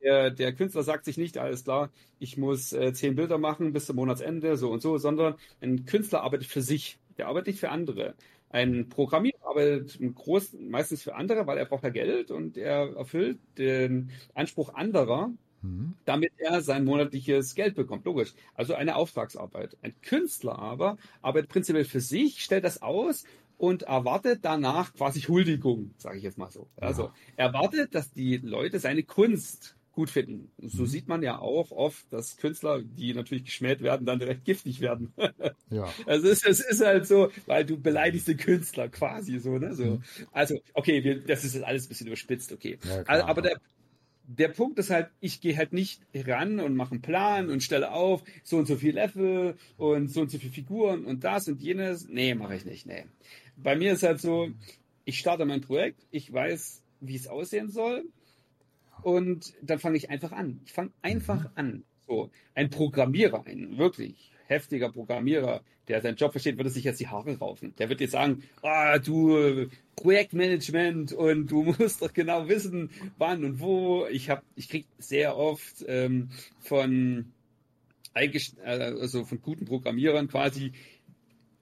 Der, 0.02 0.32
der, 0.32 0.54
Künstler 0.54 0.84
sagt 0.84 1.06
sich 1.06 1.18
nicht, 1.18 1.38
alles 1.38 1.64
klar, 1.64 1.90
ich 2.20 2.38
muss 2.38 2.72
äh, 2.72 2.94
zehn 2.94 3.16
Bilder 3.16 3.38
machen 3.38 3.74
bis 3.74 3.88
zum 3.88 3.98
Monatsende, 3.98 4.56
so 4.58 4.72
und 4.72 4.82
so, 4.82 4.98
sondern 4.98 5.36
ein 5.60 5.86
Künstler 5.86 6.22
arbeitet 6.22 6.48
für 6.48 6.62
sich. 6.62 6.98
Der 7.18 7.28
arbeitet 7.28 7.48
nicht 7.48 7.60
für 7.60 7.70
andere. 7.70 8.16
Ein 8.52 8.90
Programmierer 8.90 9.38
arbeitet 9.44 9.98
groß, 10.16 10.58
meistens 10.60 11.04
für 11.04 11.16
andere, 11.16 11.48
weil 11.48 11.58
er 11.58 11.66
braucht 11.66 11.84
ja 11.84 11.90
Geld 11.90 12.32
und 12.32 12.58
er 12.58 12.96
erfüllt 12.96 13.40
den 13.58 14.12
Anspruch 14.34 14.74
anderer, 14.74 15.32
mhm. 15.62 15.94
damit 16.04 16.34
er 16.38 16.62
sein 16.62 16.84
monatliches 16.84 17.56
Geld 17.56 17.76
bekommt. 17.76 18.06
Logisch. 18.06 18.34
Also 18.54 18.74
eine 18.74 18.98
Auftragsarbeit. 18.98 19.78
Ein 19.82 19.94
Künstler 20.02 20.60
aber 20.60 20.98
arbeitet 21.22 21.50
prinzipiell 21.50 21.86
für 21.86 22.02
sich, 22.02 22.44
stellt 22.44 22.66
das 22.66 22.82
aus 22.82 23.24
und 23.58 23.84
erwartet 23.84 24.40
danach 24.42 24.94
quasi 24.94 25.22
Huldigung, 25.22 25.94
sage 25.98 26.18
ich 26.18 26.24
jetzt 26.24 26.38
mal 26.38 26.52
so. 26.52 26.68
Also 26.76 27.12
erwartet, 27.38 27.96
dass 27.96 28.12
die 28.12 28.38
Leute 28.38 28.80
seine 28.80 29.04
Kunst 29.04 29.78
gut 29.92 30.10
finden. 30.10 30.52
So 30.58 30.84
mhm. 30.84 30.88
sieht 30.88 31.08
man 31.08 31.22
ja 31.22 31.40
auch 31.40 31.72
oft, 31.72 32.12
dass 32.12 32.38
Künstler, 32.38 32.82
die 32.82 33.14
natürlich 33.14 33.44
geschmäht 33.44 33.82
werden, 33.82 34.06
dann 34.06 34.20
direkt 34.20 34.46
giftig 34.46 34.80
werden. 34.80 35.14
ja. 35.70 35.94
Also 36.06 36.30
es, 36.30 36.46
es, 36.46 36.62
ist 36.62 36.84
halt 36.84 37.06
so, 37.06 37.30
weil 37.46 37.66
du 37.66 37.78
beleidigst 37.78 38.28
den 38.28 38.38
Künstler 38.38 38.90
quasi 38.90 39.40
so, 39.40 39.58
ne? 39.58 39.76
So. 39.76 39.86
Mhm. 39.86 40.04
Also, 40.32 40.60
okay, 40.74 41.04
wir, 41.04 41.22
das 41.22 41.44
ist 41.44 41.56
jetzt 41.56 41.64
alles 41.64 41.86
ein 41.86 41.90
bisschen 41.90 42.08
überspitzt, 42.08 42.54
okay. 42.54 42.78
Ja, 42.88 43.04
klar, 43.04 43.28
aber 43.28 43.42
der, 43.42 43.60
der 44.24 44.48
Punkt 44.48 44.80
ist 44.80 44.92
halt, 44.92 45.10
ich 45.20 45.42
gehe 45.42 45.58
halt 45.58 45.74
nicht 45.74 46.02
ran 46.16 46.62
und 46.62 46.76
mache 46.76 46.92
einen 46.92 47.02
Plan 47.02 47.50
und 47.50 47.62
stelle 47.62 47.92
auf, 47.92 48.24
so 48.44 48.58
und 48.58 48.68
so 48.68 48.78
viel 48.78 48.96
Level 48.96 49.58
und 49.78 50.10
so 50.10 50.22
und 50.22 50.32
so 50.32 50.38
viele 50.38 50.54
Figuren 50.54 51.04
und 51.04 51.26
das 51.26 51.50
und 51.50 51.62
jenes. 51.62 52.08
Nee, 52.08 52.34
mache 52.34 52.56
ich 52.56 52.64
nicht, 52.64 52.86
nee. 52.86 53.06
Bei 53.58 53.76
mir 53.76 53.92
ist 53.92 54.04
halt 54.04 54.22
so, 54.22 54.50
ich 55.04 55.20
starte 55.20 55.46
mein 55.46 55.62
Projekt, 55.62 56.00
ich 56.12 56.32
weiß, 56.32 56.82
wie 57.02 57.16
es 57.16 57.28
aussehen 57.28 57.70
soll 57.70 58.06
und 59.04 59.54
dann 59.62 59.80
fange 59.80 59.98
ich 59.98 60.10
einfach 60.10 60.32
an. 60.32 60.62
Ich 60.66 60.74
fange 60.74 60.92
einfach 61.02 61.44
mhm. 61.44 61.50
an. 61.56 61.84
So, 62.08 62.30
ein 62.56 62.70
Programmierer, 62.70 63.46
ein 63.46 63.78
wirklich 63.78 64.32
heftiger 64.48 64.92
Programmierer, 64.92 65.62
der 65.88 66.02
seinen 66.02 66.18
Job 66.18 66.32
versteht, 66.32 66.58
würde 66.58 66.70
sich 66.70 66.84
jetzt 66.84 67.00
die 67.00 67.08
Haare 67.08 67.38
raufen. 67.38 67.74
Der 67.78 67.90
wird 67.90 68.02
jetzt 68.02 68.12
sagen, 68.12 68.44
ah, 68.62 69.00
du 69.00 69.68
Projektmanagement 69.96 71.14
und 71.14 71.48
du 71.48 71.64
musst 71.80 72.02
doch 72.02 72.14
genau 72.14 72.48
wissen, 72.48 72.90
wann 73.18 73.44
und 73.44 73.60
wo. 73.60 74.06
Ich 74.08 74.30
habe, 74.30 74.42
ich 74.56 74.70
krieg 74.70 74.86
sehr 75.00 75.38
oft 75.38 75.86
ähm, 75.88 76.30
von 76.60 77.32
also 78.66 79.24
von 79.24 79.42
guten 79.42 79.64
Programmierern 79.64 80.28
quasi 80.28 80.74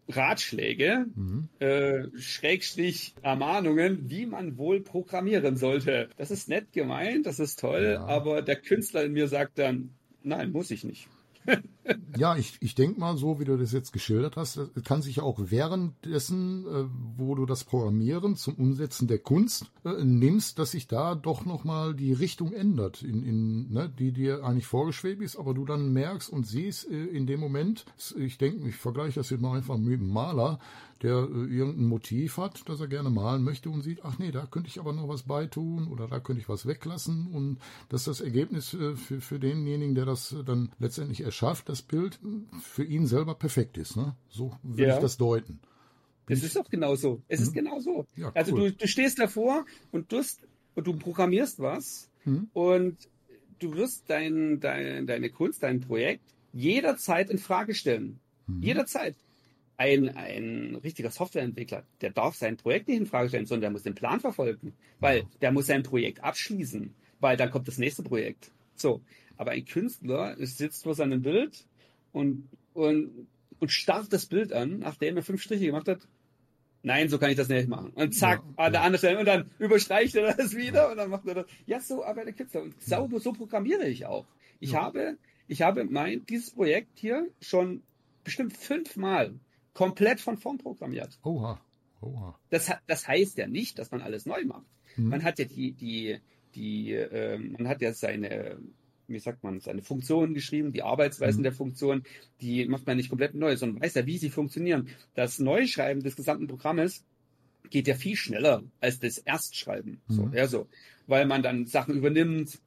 Ratschläge, 0.09 1.05
mhm. 1.15 1.49
äh, 1.59 2.07
Schrägstrich 2.17 3.13
Ermahnungen, 3.21 4.09
wie 4.09 4.25
man 4.25 4.57
wohl 4.57 4.81
programmieren 4.81 5.55
sollte. 5.55 6.09
Das 6.17 6.31
ist 6.31 6.49
nett 6.49 6.73
gemeint, 6.73 7.25
das 7.25 7.39
ist 7.39 7.59
toll, 7.59 7.93
ja. 7.93 8.05
aber 8.05 8.41
der 8.41 8.55
Künstler 8.55 9.03
in 9.03 9.13
mir 9.13 9.27
sagt 9.27 9.59
dann, 9.59 9.91
nein, 10.23 10.51
muss 10.51 10.71
ich 10.71 10.83
nicht 10.83 11.07
ja, 12.17 12.35
ich, 12.35 12.57
ich 12.61 12.75
denke 12.75 12.99
mal, 12.99 13.17
so 13.17 13.39
wie 13.39 13.45
du 13.45 13.57
das 13.57 13.71
jetzt 13.71 13.93
geschildert 13.93 14.35
hast, 14.37 14.59
kann 14.83 15.01
sich 15.01 15.21
auch 15.21 15.39
währenddessen, 15.39 16.65
äh, 16.65 16.85
wo 17.17 17.35
du 17.35 17.45
das 17.45 17.63
Programmieren 17.63 18.35
zum 18.35 18.55
Umsetzen 18.55 19.07
der 19.07 19.19
Kunst 19.19 19.65
äh, 19.83 20.03
nimmst, 20.03 20.59
dass 20.59 20.71
sich 20.71 20.87
da 20.87 21.15
doch 21.15 21.45
nochmal 21.45 21.93
die 21.93 22.13
Richtung 22.13 22.53
ändert, 22.53 23.03
in, 23.03 23.23
in, 23.23 23.71
ne, 23.71 23.89
die 23.89 24.11
dir 24.11 24.43
eigentlich 24.43 24.67
vorgeschwebt 24.67 25.21
ist, 25.21 25.37
aber 25.37 25.53
du 25.53 25.65
dann 25.65 25.93
merkst 25.93 26.29
und 26.29 26.45
siehst 26.45 26.89
äh, 26.89 27.05
in 27.05 27.27
dem 27.27 27.39
Moment, 27.39 27.85
ich 28.17 28.37
denke, 28.37 28.67
ich 28.67 28.75
vergleiche 28.75 29.19
das 29.19 29.29
jetzt 29.29 29.41
mal 29.41 29.57
einfach 29.57 29.77
mit 29.77 29.99
einem 29.99 30.09
Maler, 30.09 30.59
der 31.01 31.15
äh, 31.15 31.45
irgendein 31.45 31.85
Motiv 31.85 32.37
hat, 32.37 32.67
das 32.67 32.79
er 32.79 32.87
gerne 32.87 33.09
malen 33.09 33.43
möchte 33.43 33.69
und 33.69 33.81
sieht, 33.81 34.03
ach 34.03 34.19
nee, 34.19 34.31
da 34.31 34.45
könnte 34.45 34.69
ich 34.69 34.79
aber 34.79 34.93
noch 34.93 35.07
was 35.07 35.23
beitun 35.23 35.87
oder 35.87 36.07
da 36.07 36.19
könnte 36.19 36.41
ich 36.41 36.49
was 36.49 36.65
weglassen 36.65 37.27
und 37.27 37.59
dass 37.89 38.05
das 38.05 38.21
Ergebnis 38.21 38.73
äh, 38.73 38.95
für, 38.95 39.21
für 39.21 39.39
denjenigen, 39.39 39.95
der 39.95 40.05
das 40.05 40.35
dann 40.45 40.71
letztendlich 40.79 41.21
erschafft, 41.21 41.69
das 41.79 41.87
Bild 41.87 42.19
für 42.61 42.83
ihn 42.83 43.07
selber 43.07 43.35
perfekt 43.35 43.77
ist. 43.77 43.95
Ne? 43.95 44.15
So 44.29 44.55
würde 44.63 44.87
ja. 44.87 44.95
ich 44.95 45.01
das 45.01 45.17
deuten. 45.17 45.59
Es 46.27 46.43
ist 46.43 46.55
doch 46.55 46.69
genau 46.69 46.95
so. 46.95 47.21
Es 47.27 47.39
mhm. 47.39 47.45
ist 47.45 47.53
genau 47.53 47.79
so. 47.79 48.05
Ja, 48.15 48.31
also 48.35 48.55
du, 48.55 48.71
du 48.71 48.87
stehst 48.87 49.19
davor 49.19 49.65
und 49.91 50.11
du, 50.11 50.21
und 50.75 50.87
du 50.87 50.93
programmierst 50.93 51.59
was 51.59 52.09
mhm. 52.25 52.49
und 52.53 52.97
du 53.59 53.73
wirst 53.73 54.09
dein, 54.09 54.59
dein, 54.59 55.07
deine 55.07 55.29
Kunst, 55.29 55.63
dein 55.63 55.79
Projekt 55.79 56.23
jederzeit 56.53 57.29
in 57.29 57.39
Frage 57.39 57.73
stellen. 57.73 58.19
Mhm. 58.47 58.61
Jederzeit 58.61 59.15
ein, 59.77 60.09
ein 60.09 60.75
richtiger 60.83 61.09
Softwareentwickler, 61.09 61.83
der 62.01 62.11
darf 62.11 62.35
sein 62.35 62.57
Projekt 62.57 62.89
nicht 62.89 62.99
in 62.99 63.05
Frage 63.05 63.29
stellen, 63.29 63.45
sondern 63.45 63.61
der 63.61 63.71
muss 63.71 63.83
den 63.83 63.95
Plan 63.95 64.19
verfolgen, 64.19 64.73
weil 64.99 65.23
der 65.41 65.51
muss 65.51 65.67
sein 65.67 65.83
Projekt 65.83 66.21
abschließen, 66.21 66.93
weil 67.21 67.37
dann 67.37 67.49
kommt 67.49 67.67
das 67.67 67.77
nächste 67.77 68.03
Projekt. 68.03 68.51
So. 68.75 69.01
Aber 69.37 69.51
ein 69.51 69.63
Künstler 69.63 70.35
sitzt 70.37 70.83
vor 70.83 70.95
seinem 70.95 71.21
Bild 71.21 71.65
und, 72.11 72.49
und, 72.73 73.27
und 73.59 73.71
starrt 73.71 74.11
das 74.13 74.25
Bild 74.25 74.53
an, 74.53 74.79
nachdem 74.79 75.17
er 75.17 75.23
fünf 75.23 75.41
Striche 75.41 75.65
gemacht 75.65 75.87
hat. 75.87 76.07
Nein, 76.81 77.09
so 77.09 77.17
kann 77.17 77.29
ich 77.29 77.35
das 77.35 77.49
nicht 77.49 77.67
machen. 77.67 77.91
Und 77.93 78.15
zack, 78.15 78.41
ja, 78.57 78.63
an 78.63 78.71
der 78.71 78.81
anderen 78.83 78.99
Stelle. 78.99 79.19
Und 79.19 79.25
dann 79.25 79.51
überstreicht 79.59 80.15
er 80.15 80.33
das 80.33 80.55
wieder 80.55 80.89
und 80.89 80.97
dann 80.97 81.09
macht 81.09 81.27
er 81.27 81.35
das. 81.35 81.45
Ja, 81.65 81.81
so 81.81 82.05
arbeitet 82.05 82.37
Künstler. 82.37 82.61
Und 82.61 82.81
sauber, 82.81 83.19
so 83.19 83.33
programmiere 83.33 83.87
ich 83.87 84.05
auch. 84.05 84.25
Ich 84.61 84.71
ja. 84.71 84.83
habe, 84.83 85.17
ich 85.47 85.61
habe 85.61 85.83
mein, 85.83 86.25
dieses 86.25 86.51
Projekt 86.51 86.97
hier 86.99 87.27
schon 87.41 87.83
bestimmt 88.23 88.53
fünfmal 88.55 89.33
komplett 89.73 90.21
von 90.21 90.37
vorn 90.37 90.57
programmiert. 90.57 91.19
Oha. 91.23 91.59
Oha. 92.01 92.39
Das, 92.49 92.71
das 92.87 93.07
heißt 93.07 93.37
ja 93.37 93.47
nicht, 93.47 93.77
dass 93.77 93.91
man 93.91 94.01
alles 94.01 94.25
neu 94.25 94.45
macht. 94.45 94.65
Mhm. 94.95 95.09
Man 95.09 95.23
hat 95.23 95.37
ja 95.39 95.45
die, 95.45 95.73
die, 95.73 96.19
die, 96.55 96.93
äh, 96.93 97.37
man 97.37 97.67
hat 97.67 97.81
ja 97.81 97.93
seine, 97.93 98.57
wie 99.09 99.19
sagt 99.19 99.43
man, 99.43 99.59
seine 99.59 99.81
Funktionen 99.81 100.33
geschrieben, 100.33 100.71
die 100.71 100.83
Arbeitsweisen 100.83 101.41
mhm. 101.41 101.43
der 101.43 101.53
Funktionen, 101.53 102.03
die 102.41 102.65
macht 102.65 102.87
man 102.87 102.97
nicht 102.97 103.09
komplett 103.09 103.35
neu, 103.35 103.55
sondern 103.57 103.81
weiß 103.81 103.95
ja, 103.95 104.05
wie 104.05 104.17
sie 104.17 104.29
funktionieren. 104.29 104.89
Das 105.15 105.39
Neuschreiben 105.39 106.03
des 106.03 106.15
gesamten 106.15 106.47
Programmes 106.47 107.03
geht 107.69 107.87
ja 107.87 107.95
viel 107.95 108.15
schneller 108.15 108.63
als 108.79 108.99
das 108.99 109.17
Erstschreiben. 109.17 110.01
Mhm. 110.07 110.13
So, 110.13 110.29
ja, 110.33 110.47
so. 110.47 110.67
Weil 111.07 111.25
man 111.25 111.43
dann 111.43 111.65
Sachen 111.65 111.95
übernimmt, 111.95 112.59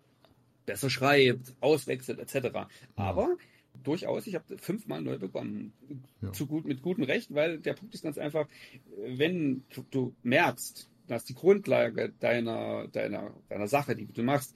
besser 0.66 0.90
schreibt, 0.90 1.55
auswechselt, 1.61 2.18
etc. 2.18 2.68
Aber 2.96 3.37
durchaus, 3.83 4.26
ich 4.26 4.35
habe 4.35 4.59
fünfmal 4.59 5.02
neu 5.02 5.18
begonnen. 5.18 5.72
Ja. 6.20 6.33
Zu 6.33 6.46
gut, 6.46 6.64
mit 6.64 6.83
gutem 6.83 7.05
Recht, 7.05 7.35
weil 7.35 7.59
der 7.59 7.74
Punkt 7.74 7.94
ist 7.94 8.05
ganz 8.05 8.18
einfach, 8.18 8.46
wenn 9.07 9.64
du, 9.74 9.85
du 9.90 10.14
merkst, 10.22 10.88
dass 11.07 11.24
die 11.24 11.35
Grundlage 11.35 12.12
deiner, 12.20 12.88
deiner, 12.88 13.33
deiner 13.48 13.68
Sache, 13.68 13.96
die 13.96 14.07
du 14.07 14.22
machst, 14.22 14.55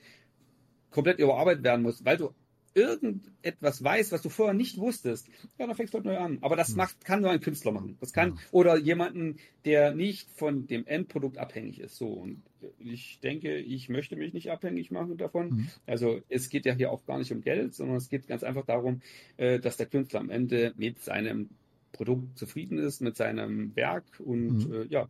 komplett 0.91 1.19
überarbeitet 1.19 1.65
werden 1.65 1.83
muss, 1.83 2.05
weil 2.05 2.17
du 2.17 2.31
irgendetwas 2.77 3.83
weißt, 3.83 4.13
was 4.13 4.21
du 4.21 4.29
vorher 4.29 4.55
nicht 4.55 4.77
wusstest, 4.77 5.29
ja, 5.59 5.67
dann 5.67 5.75
fängst 5.75 5.95
du 5.95 5.97
halt 5.97 6.05
neu 6.05 6.19
an. 6.19 6.39
Aber 6.43 6.57
das 6.57 6.69
hm. 6.69 6.77
macht, 6.77 7.05
kann 7.05 7.23
nur 7.23 7.31
ein 7.31 7.41
Künstler 7.41 7.73
machen. 7.73 7.97
Das 8.01 8.13
kann, 8.13 8.35
ja. 8.35 8.37
oder 8.53 8.77
jemanden, 8.77 9.39
der 9.65 9.95
nicht 9.95 10.31
von 10.33 10.67
dem 10.67 10.87
Endprodukt 10.87 11.39
abhängig 11.39 11.81
ist. 11.81 11.97
So. 11.97 12.09
Und 12.09 12.43
ich 12.79 13.19
denke, 13.21 13.57
ich 13.57 13.89
möchte 13.89 14.17
mich 14.17 14.35
nicht 14.35 14.51
abhängig 14.51 14.91
machen 14.91 15.17
davon. 15.17 15.49
Mhm. 15.49 15.69
Also 15.87 16.21
es 16.29 16.51
geht 16.51 16.67
ja 16.67 16.75
hier 16.75 16.93
auch 16.93 17.07
gar 17.07 17.19
nicht 17.19 17.33
um 17.33 17.41
Geld, 17.41 17.75
sondern 17.75 17.97
es 17.97 18.11
geht 18.11 18.27
ganz 18.29 18.43
einfach 18.43 18.67
darum, 18.67 19.01
äh, 19.39 19.59
dass 19.59 19.79
der 19.79 19.87
Künstler 19.87 20.21
am 20.21 20.29
Ende 20.29 20.75
mit 20.77 21.03
seinem 21.03 21.49
Produkt 21.93 22.37
zufrieden 22.37 22.77
ist, 22.77 23.01
mit 23.01 23.17
seinem 23.17 23.75
Werk 23.75 24.05
und 24.19 24.69
mhm. 24.69 24.87
ja, 24.91 25.09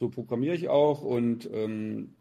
so 0.00 0.08
programmiere 0.08 0.54
ich 0.54 0.68
auch 0.68 1.02
und 1.02 1.48
ähm, 1.52 2.14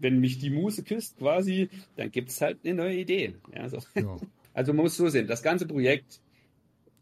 wenn 0.00 0.18
mich 0.18 0.38
die 0.38 0.50
Muse 0.50 0.82
küsst 0.82 1.18
quasi, 1.18 1.68
dann 1.96 2.10
gibt 2.10 2.30
es 2.30 2.40
halt 2.40 2.58
eine 2.64 2.74
neue 2.74 2.96
Idee. 2.96 3.34
Ja, 3.54 3.68
so. 3.68 3.78
ja. 3.94 4.16
Also 4.52 4.72
man 4.72 4.82
muss 4.82 4.96
so 4.96 5.08
sehen, 5.08 5.28
das 5.28 5.44
ganze 5.44 5.64
Projekt 5.64 6.20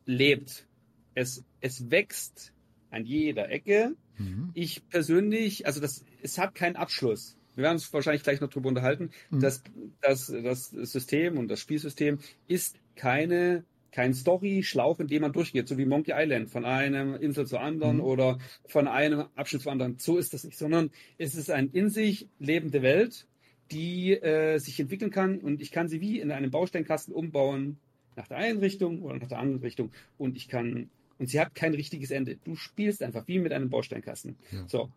lebt. 0.05 0.67
Es, 1.15 1.43
es 1.63 1.91
wächst 1.91 2.53
an 2.91 3.07
jeder 3.07 3.51
Ecke. 3.51 3.97
Mhm. 4.19 4.51
Ich 4.53 4.87
persönlich, 4.91 5.67
also 5.67 5.81
das, 5.81 6.05
es 6.21 6.37
hat 6.37 6.55
keinen 6.55 6.77
Abschluss. 6.77 7.39
Wir 7.55 7.65
werden 7.65 7.77
uns 7.77 7.91
wahrscheinlich 7.93 8.23
gleich 8.23 8.43
noch 8.43 8.51
darüber 8.51 8.69
unterhalten. 8.69 9.11
Mhm. 9.31 9.41
Das, 9.41 9.63
das, 10.03 10.27
das 10.27 10.69
System 10.69 11.39
und 11.39 11.49
das 11.49 11.61
Spielsystem 11.61 12.19
ist 12.49 12.77
keine 12.97 13.65
kein 13.99 14.15
Story-Schlauch, 14.15 15.01
in 15.01 15.09
dem 15.09 15.23
man 15.23 15.33
durchgeht, 15.33 15.67
so 15.67 15.77
wie 15.77 15.85
Monkey 15.85 16.13
Island, 16.15 16.51
von 16.51 16.65
einer 16.65 17.21
Insel 17.21 17.49
zur 17.49 17.61
anderen 17.61 17.97
mhm. 17.97 18.05
oder 18.05 18.39
von 18.65 18.87
einem 18.87 19.25
Abschnitt 19.35 19.63
zur 19.63 19.73
anderen. 19.73 19.99
So 19.99 20.19
ist 20.19 20.33
das 20.33 20.45
nicht, 20.45 20.57
sondern 20.57 20.91
es 21.19 21.35
ist 21.35 21.51
eine 21.51 21.69
in 21.73 21.91
sich 21.91 22.29
lebende 22.39 22.83
Welt, 22.83 23.27
die 23.73 24.13
äh, 24.13 24.59
sich 24.59 24.79
entwickeln 24.79 25.11
kann 25.11 25.41
und 25.41 25.61
ich 25.61 25.73
kann 25.73 25.89
sie 25.89 26.01
wie 26.01 26.21
in 26.21 26.31
einem 26.31 26.53
Bausteinkasten 26.53 27.13
umbauen, 27.13 27.79
nach 28.15 28.29
der 28.29 28.37
einen 28.37 28.61
Richtung 28.61 29.03
oder 29.03 29.19
nach 29.19 29.27
der 29.27 29.41
anderen 29.41 29.63
Richtung 29.63 29.91
und 30.17 30.37
ich 30.37 30.47
kann 30.47 30.91
und 31.19 31.29
sie 31.29 31.41
hat 31.41 31.57
kein 31.57 31.75
richtiges 31.75 32.13
Ende. 32.13 32.37
Du 32.45 32.55
spielst 32.55 33.03
einfach 33.03 33.27
wie 33.27 33.41
mit 33.41 33.53
einem 33.53 33.69
Bausteinkasten. 33.69 34.37
Ja. 34.53 34.69
So. 34.69 34.93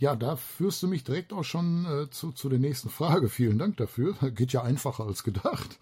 Ja, 0.00 0.16
da 0.16 0.36
führst 0.36 0.82
du 0.82 0.88
mich 0.88 1.04
direkt 1.04 1.30
auch 1.34 1.44
schon 1.44 1.84
äh, 1.84 2.08
zu, 2.08 2.32
zu 2.32 2.48
der 2.48 2.58
nächsten 2.58 2.88
Frage. 2.88 3.28
Vielen 3.28 3.58
Dank 3.58 3.76
dafür. 3.76 4.14
Geht 4.34 4.54
ja 4.54 4.62
einfacher 4.62 5.04
als 5.04 5.24
gedacht. 5.24 5.78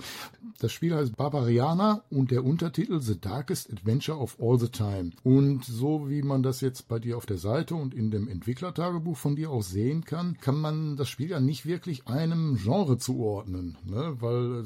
Das 0.58 0.72
Spiel 0.72 0.92
heißt 0.92 1.16
Barbariana 1.16 2.02
und 2.10 2.32
der 2.32 2.44
Untertitel 2.44 3.00
The 3.00 3.20
Darkest 3.20 3.72
Adventure 3.72 4.18
of 4.18 4.36
All 4.40 4.58
the 4.58 4.70
Time. 4.70 5.12
Und 5.22 5.64
so 5.64 6.10
wie 6.10 6.22
man 6.22 6.42
das 6.42 6.60
jetzt 6.60 6.88
bei 6.88 6.98
dir 6.98 7.16
auf 7.16 7.26
der 7.26 7.38
Seite 7.38 7.76
und 7.76 7.94
in 7.94 8.10
dem 8.10 8.26
Entwicklertagebuch 8.26 9.16
von 9.16 9.36
dir 9.36 9.52
auch 9.52 9.62
sehen 9.62 10.04
kann, 10.04 10.36
kann 10.40 10.60
man 10.60 10.96
das 10.96 11.08
Spiel 11.08 11.30
ja 11.30 11.38
nicht 11.38 11.64
wirklich 11.64 12.08
einem 12.08 12.56
Genre 12.56 12.98
zuordnen. 12.98 13.78
Ne? 13.84 14.16
Weil 14.18 14.64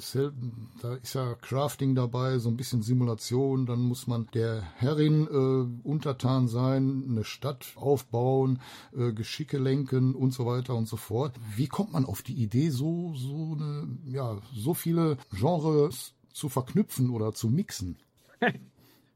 da 0.81 0.95
ist 0.95 1.13
ja 1.13 1.35
Crafting 1.35 1.95
dabei, 1.95 2.39
so 2.39 2.49
ein 2.49 2.57
bisschen 2.57 2.81
Simulation. 2.81 3.67
Dann 3.67 3.81
muss 3.81 4.07
man 4.07 4.29
der 4.33 4.63
Herrin 4.77 5.27
äh, 5.31 5.87
untertan 5.87 6.49
sein, 6.49 7.05
eine 7.07 7.25
Stadt 7.25 7.75
aufbauen, 7.77 8.61
äh, 8.97 9.13
Geschicke 9.43 9.59
lenken 9.59 10.15
und 10.15 10.33
so 10.33 10.47
weiter 10.47 10.77
und 10.77 10.87
so 10.87 10.97
fort. 10.97 11.35
Wie 11.57 11.67
kommt 11.67 11.93
man 11.93 12.05
auf 12.05 12.23
die 12.23 12.35
Idee, 12.35 12.71
so, 12.71 13.13
so 13.17 13.57
eine, 13.59 13.99
ja, 14.05 14.41
so 14.55 14.73
viele 14.73 15.17
Genres 15.33 16.15
zu 16.33 16.49
verknüpfen 16.49 17.11
oder 17.11 17.33
zu 17.33 17.49
mixen? 17.49 17.99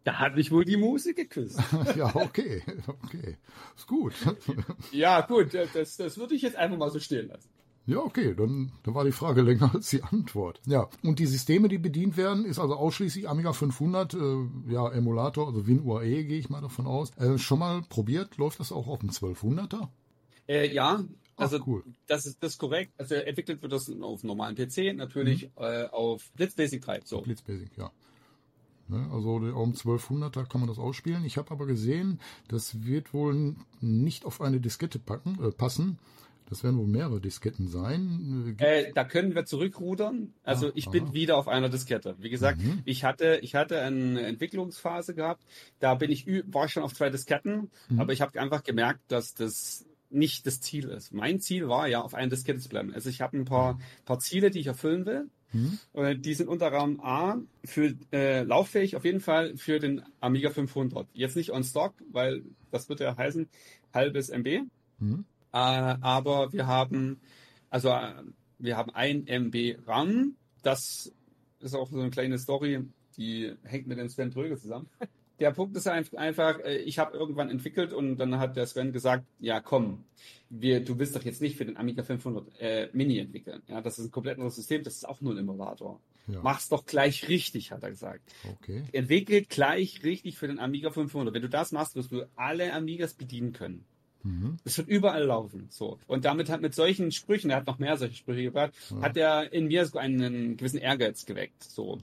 Da 0.05 0.21
hat 0.21 0.37
mich 0.37 0.53
wohl 0.53 0.65
die 0.65 0.77
Musik 0.77 1.17
geküsst. 1.17 1.61
ja, 1.97 2.15
okay, 2.15 2.63
okay. 2.87 3.39
Ist 3.77 3.89
gut. 3.89 4.15
ja, 4.93 5.21
gut, 5.23 5.53
das, 5.53 5.97
das 5.97 6.17
würde 6.17 6.37
ich 6.37 6.43
jetzt 6.43 6.55
einfach 6.55 6.79
mal 6.79 6.93
so 6.93 7.01
stehen 7.01 7.27
lassen. 7.27 7.49
Ja, 7.87 7.99
okay, 7.99 8.33
dann, 8.33 8.71
dann 8.85 8.95
war 8.95 9.05
die 9.05 9.11
Frage 9.11 9.43
länger 9.43 9.75
als 9.75 9.91
die 9.91 10.05
Antwort. 10.05 10.61
Ja, 10.65 10.89
und 11.03 11.19
die 11.19 11.27
Systeme, 11.27 11.67
die 11.67 11.79
bedient 11.79 12.17
werden, 12.17 12.45
ist 12.45 12.61
also 12.61 12.77
ausschließlich 12.77 13.29
Amiga 13.29 13.53
500, 13.53 14.15
äh, 14.15 14.19
ja, 14.69 14.89
Emulator, 14.91 15.49
also 15.49 15.67
WinUAE 15.67 16.23
gehe 16.23 16.39
ich 16.39 16.51
mal 16.51 16.61
davon 16.61 16.87
aus. 16.87 17.11
Äh, 17.17 17.37
schon 17.39 17.59
mal 17.59 17.83
probiert, 17.89 18.37
läuft 18.37 18.61
das 18.61 18.71
auch 18.71 18.87
auf 18.87 19.01
dem 19.01 19.11
1200er? 19.11 19.89
Äh, 20.49 20.73
ja, 20.73 21.05
also 21.37 21.59
Ach, 21.59 21.67
cool. 21.67 21.85
das 22.07 22.27
ist 22.27 22.43
das 22.43 22.53
ist 22.53 22.59
korrekt. 22.59 22.93
Also 22.99 23.15
entwickelt 23.15 23.63
wird 23.63 23.73
das 23.73 23.91
auf 23.91 24.25
normalen 24.25 24.57
PC, 24.57 24.95
natürlich 24.97 25.45
mhm. 25.45 25.51
äh, 25.65 25.85
auf 25.87 26.31
Blitzbasic 26.33 26.83
3. 26.83 27.01
So. 27.05 27.21
Blitzbasic, 27.21 27.77
ja. 27.77 27.91
Ne, 28.89 29.09
also 29.13 29.35
um 29.35 29.73
1200er 29.73 30.49
kann 30.49 30.61
man 30.61 30.69
das 30.69 30.79
ausspielen. 30.79 31.25
Ich 31.25 31.37
habe 31.37 31.51
aber 31.51 31.67
gesehen, 31.67 32.21
das 32.49 32.85
wird 32.87 33.13
wohl 33.13 33.57
nicht 33.81 34.25
auf 34.25 34.41
eine 34.41 34.61
Diskette 34.61 34.99
packen, 34.99 35.39
äh, 35.43 35.51
passen. 35.51 35.99
Das 36.49 36.63
werden 36.63 36.79
wohl 36.79 36.87
mehrere 36.87 37.21
Disketten 37.21 37.67
sein. 37.67 38.55
Äh, 38.59 38.93
da 38.95 39.03
können 39.03 39.35
wir 39.35 39.45
zurückrudern. 39.45 40.33
Also 40.45 40.69
ah, 40.69 40.73
ich 40.77 40.89
bin 40.89 41.09
ah. 41.09 41.13
wieder 41.13 41.37
auf 41.37 41.49
einer 41.49 41.69
Diskette. 41.69 42.15
Wie 42.21 42.31
gesagt, 42.31 42.61
mhm. 42.63 42.83
ich 42.85 43.03
hatte 43.03 43.41
ich 43.43 43.57
hatte 43.57 43.83
eine 43.83 44.23
Entwicklungsphase 44.23 45.15
gehabt. 45.15 45.45
Da 45.81 45.97
bin 45.97 46.13
ich 46.13 46.25
war 46.47 46.69
schon 46.69 46.85
auf 46.85 46.95
zwei 46.95 47.11
Disketten, 47.11 47.71
mhm. 47.89 48.01
aber 48.01 48.13
ich 48.13 48.21
habe 48.21 48.41
einfach 48.41 48.63
gemerkt, 48.63 49.01
dass 49.09 49.35
das 49.35 49.85
nicht 50.17 50.47
das 50.47 50.61
Ziel 50.61 50.89
ist. 50.89 51.13
Mein 51.13 51.41
Ziel 51.41 51.69
war 51.69 51.87
ja, 51.87 52.01
auf 52.01 52.15
einer 52.15 52.31
Diskette 52.31 52.59
zu 52.59 52.69
bleiben. 52.69 52.93
Also 52.93 53.09
ich 53.09 53.21
habe 53.21 53.37
ein 53.37 53.45
paar, 53.45 53.79
paar 54.05 54.19
Ziele, 54.19 54.51
die 54.51 54.61
ich 54.61 54.67
erfüllen 54.67 55.07
will. 55.07 55.29
Mhm. 55.53 56.23
Die 56.23 56.35
sind 56.35 56.49
unter 56.49 56.69
Raum 56.69 57.01
A 57.01 57.39
für 57.65 57.95
äh, 58.13 58.43
lauffähig 58.43 58.97
auf 58.97 59.05
jeden 59.05 59.21
Fall 59.21 59.57
für 59.57 59.79
den 59.79 60.03
Amiga 60.21 60.51
500. 60.51 61.07
Jetzt 61.13 61.37
nicht 61.37 61.53
on 61.53 61.65
Stock, 61.65 61.95
weil 62.11 62.43
das 62.71 62.89
wird 62.89 63.01
ja 63.01 63.17
heißen 63.17 63.49
halbes 63.95 64.29
MB. 64.29 64.65
Mhm. 64.99 65.25
Äh, 65.53 65.57
aber 65.57 66.53
wir 66.53 66.67
haben, 66.67 67.21
also 67.71 67.91
äh, 67.91 68.15
wir 68.59 68.77
haben 68.77 68.91
ein 68.95 69.27
MB 69.27 69.79
RAM. 69.87 70.37
Das 70.63 71.13
ist 71.61 71.75
auch 71.75 71.91
so 71.91 72.01
eine 72.01 72.11
kleine 72.11 72.39
Story, 72.39 72.81
die 73.17 73.55
hängt 73.63 73.87
mit 73.87 73.99
dem 73.99 74.09
Sven 74.09 74.31
Tröge 74.31 74.59
zusammen. 74.59 74.89
Der 75.39 75.51
Punkt 75.51 75.77
ist 75.77 75.87
einfach, 75.87 76.61
äh, 76.61 76.79
ich 76.79 76.99
habe 76.99 77.17
irgendwann 77.17 77.51
entwickelt 77.51 77.93
und 77.93 78.17
dann 78.17 78.39
hat 78.39 78.57
der 78.57 78.67
Sven 78.67 78.93
gesagt, 78.93 79.25
ja 79.39 79.61
komm, 79.61 80.05
wir, 80.49 80.85
du 80.85 80.99
willst 80.99 81.15
doch 81.15 81.25
jetzt 81.25 81.43
nicht 81.43 81.57
für 81.57 81.65
den 81.65 81.77
Amiga 81.77 82.03
500 82.03 82.61
äh, 82.61 82.89
Mini 82.93 83.19
entwickeln. 83.19 83.63
Ja, 83.69 83.81
das 83.81 83.99
ist 83.99 84.07
ein 84.07 84.11
komplett 84.11 84.37
anderes 84.37 84.57
System, 84.57 84.83
das 84.83 84.95
ist 84.95 85.09
auch 85.09 85.21
nur 85.21 85.35
ein 85.35 85.39
Emulator. 85.39 86.01
Ja. 86.29 86.41
Mach's 86.43 86.69
doch 86.69 86.87
gleich 86.87 87.29
richtig, 87.29 87.71
hat 87.71 87.83
er 87.83 87.91
gesagt. 87.91 88.21
Okay. 88.51 88.85
Entwickelt 88.93 89.49
gleich 89.49 90.03
richtig 90.03 90.39
für 90.39 90.49
den 90.49 90.59
Amiga 90.59 90.91
500. 90.91 91.33
Wenn 91.33 91.43
du 91.43 91.49
das 91.49 91.73
machst, 91.73 91.95
wirst 91.95 92.11
du 92.11 92.29
alle 92.35 92.73
Amigas 92.73 93.15
bedienen 93.15 93.53
können. 93.53 93.85
Mhm. 94.27 94.59
Es 94.65 94.77
wird 94.77 94.89
überall 94.89 95.25
laufen. 95.25 95.69
So. 95.71 95.99
Und 96.07 96.25
damit 96.25 96.51
hat 96.51 96.61
mit 96.61 96.75
solchen 96.75 97.13
Sprüchen, 97.13 97.51
er 97.51 97.59
hat 97.59 97.67
noch 97.67 97.79
mehr 97.79 97.97
solche 97.97 98.17
Sprüche 98.17 98.43
gebracht, 98.43 98.73
ja. 98.91 99.03
hat 99.03 99.17
er 99.17 99.53
in 99.53 99.67
mir 99.67 99.87
so 99.87 99.99
einen 99.99 100.57
gewissen 100.57 100.79
Ehrgeiz 100.79 101.27
geweckt. 101.27 101.63
So. 101.63 102.01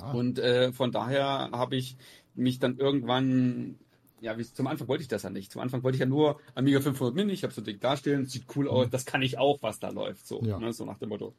Ja. 0.00 0.12
Und 0.12 0.38
äh, 0.40 0.72
von 0.72 0.90
daher 0.90 1.50
habe 1.52 1.76
ich 1.76 1.96
mich 2.34 2.58
dann 2.58 2.78
irgendwann 2.78 3.78
ja, 4.24 4.38
wie, 4.38 4.44
zum 4.44 4.66
Anfang 4.66 4.88
wollte 4.88 5.02
ich 5.02 5.08
das 5.08 5.22
ja 5.22 5.30
nicht. 5.30 5.52
Zum 5.52 5.60
Anfang 5.60 5.82
wollte 5.82 5.96
ich 5.96 6.00
ja 6.00 6.06
nur 6.06 6.40
Amiga 6.54 6.80
500 6.80 7.14
Mini, 7.14 7.32
ich 7.32 7.42
habe 7.42 7.52
so 7.52 7.60
dick 7.60 7.80
dastehen, 7.80 8.24
sieht 8.24 8.44
cool 8.56 8.68
aus, 8.68 8.86
mhm. 8.86 8.90
das 8.90 9.04
kann 9.04 9.20
ich 9.20 9.36
auch, 9.36 9.58
was 9.60 9.80
da 9.80 9.90
läuft, 9.90 10.26
so, 10.26 10.40
ja. 10.42 10.58
ne, 10.58 10.72
so 10.72 10.86
nach 10.86 10.98
dem 10.98 11.10
Motto. 11.10 11.34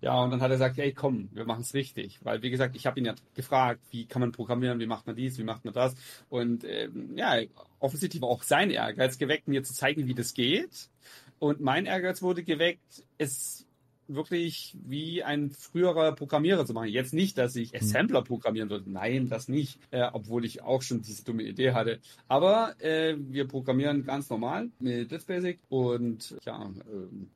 Ja, 0.00 0.22
und 0.22 0.30
dann 0.30 0.40
hat 0.40 0.50
er 0.50 0.56
gesagt, 0.56 0.76
hey, 0.76 0.92
komm, 0.92 1.30
wir 1.32 1.46
machen 1.46 1.62
es 1.62 1.72
richtig. 1.72 2.18
Weil, 2.22 2.42
wie 2.42 2.50
gesagt, 2.50 2.76
ich 2.76 2.86
habe 2.86 2.98
ihn 2.98 3.06
ja 3.06 3.14
gefragt, 3.34 3.80
wie 3.90 4.04
kann 4.04 4.20
man 4.20 4.32
programmieren, 4.32 4.78
wie 4.78 4.86
macht 4.86 5.06
man 5.06 5.16
dies, 5.16 5.38
wie 5.38 5.44
macht 5.44 5.64
man 5.64 5.72
das. 5.72 5.94
Und 6.28 6.64
ähm, 6.64 7.16
ja, 7.16 7.36
offensichtlich 7.78 8.20
war 8.20 8.28
auch 8.28 8.42
sein 8.42 8.70
Ehrgeiz 8.70 9.16
geweckt, 9.16 9.48
mir 9.48 9.62
zu 9.62 9.72
zeigen, 9.72 10.06
wie 10.06 10.14
das 10.14 10.34
geht. 10.34 10.90
Und 11.38 11.60
mein 11.60 11.86
Ehrgeiz 11.86 12.20
wurde 12.20 12.42
geweckt, 12.42 13.04
es 13.16 13.66
wirklich 14.08 14.76
wie 14.84 15.22
ein 15.22 15.50
früherer 15.50 16.12
Programmierer 16.12 16.66
zu 16.66 16.72
machen. 16.72 16.88
Jetzt 16.88 17.14
nicht, 17.14 17.38
dass 17.38 17.56
ich 17.56 17.72
hm. 17.72 17.80
Assembler 17.80 18.22
programmieren 18.22 18.70
würde. 18.70 18.90
Nein, 18.90 19.28
das 19.28 19.48
nicht. 19.48 19.78
Äh, 19.90 20.08
obwohl 20.12 20.44
ich 20.44 20.62
auch 20.62 20.82
schon 20.82 21.02
diese 21.02 21.24
dumme 21.24 21.42
Idee 21.42 21.72
hatte. 21.72 22.00
Aber 22.28 22.74
äh, 22.80 23.16
wir 23.18 23.46
programmieren 23.46 24.04
ganz 24.04 24.30
normal 24.30 24.70
mit 24.78 25.10
Let's 25.10 25.24
Basic 25.24 25.60
und 25.68 26.36
ja, 26.44 26.64
äh, 26.64 26.70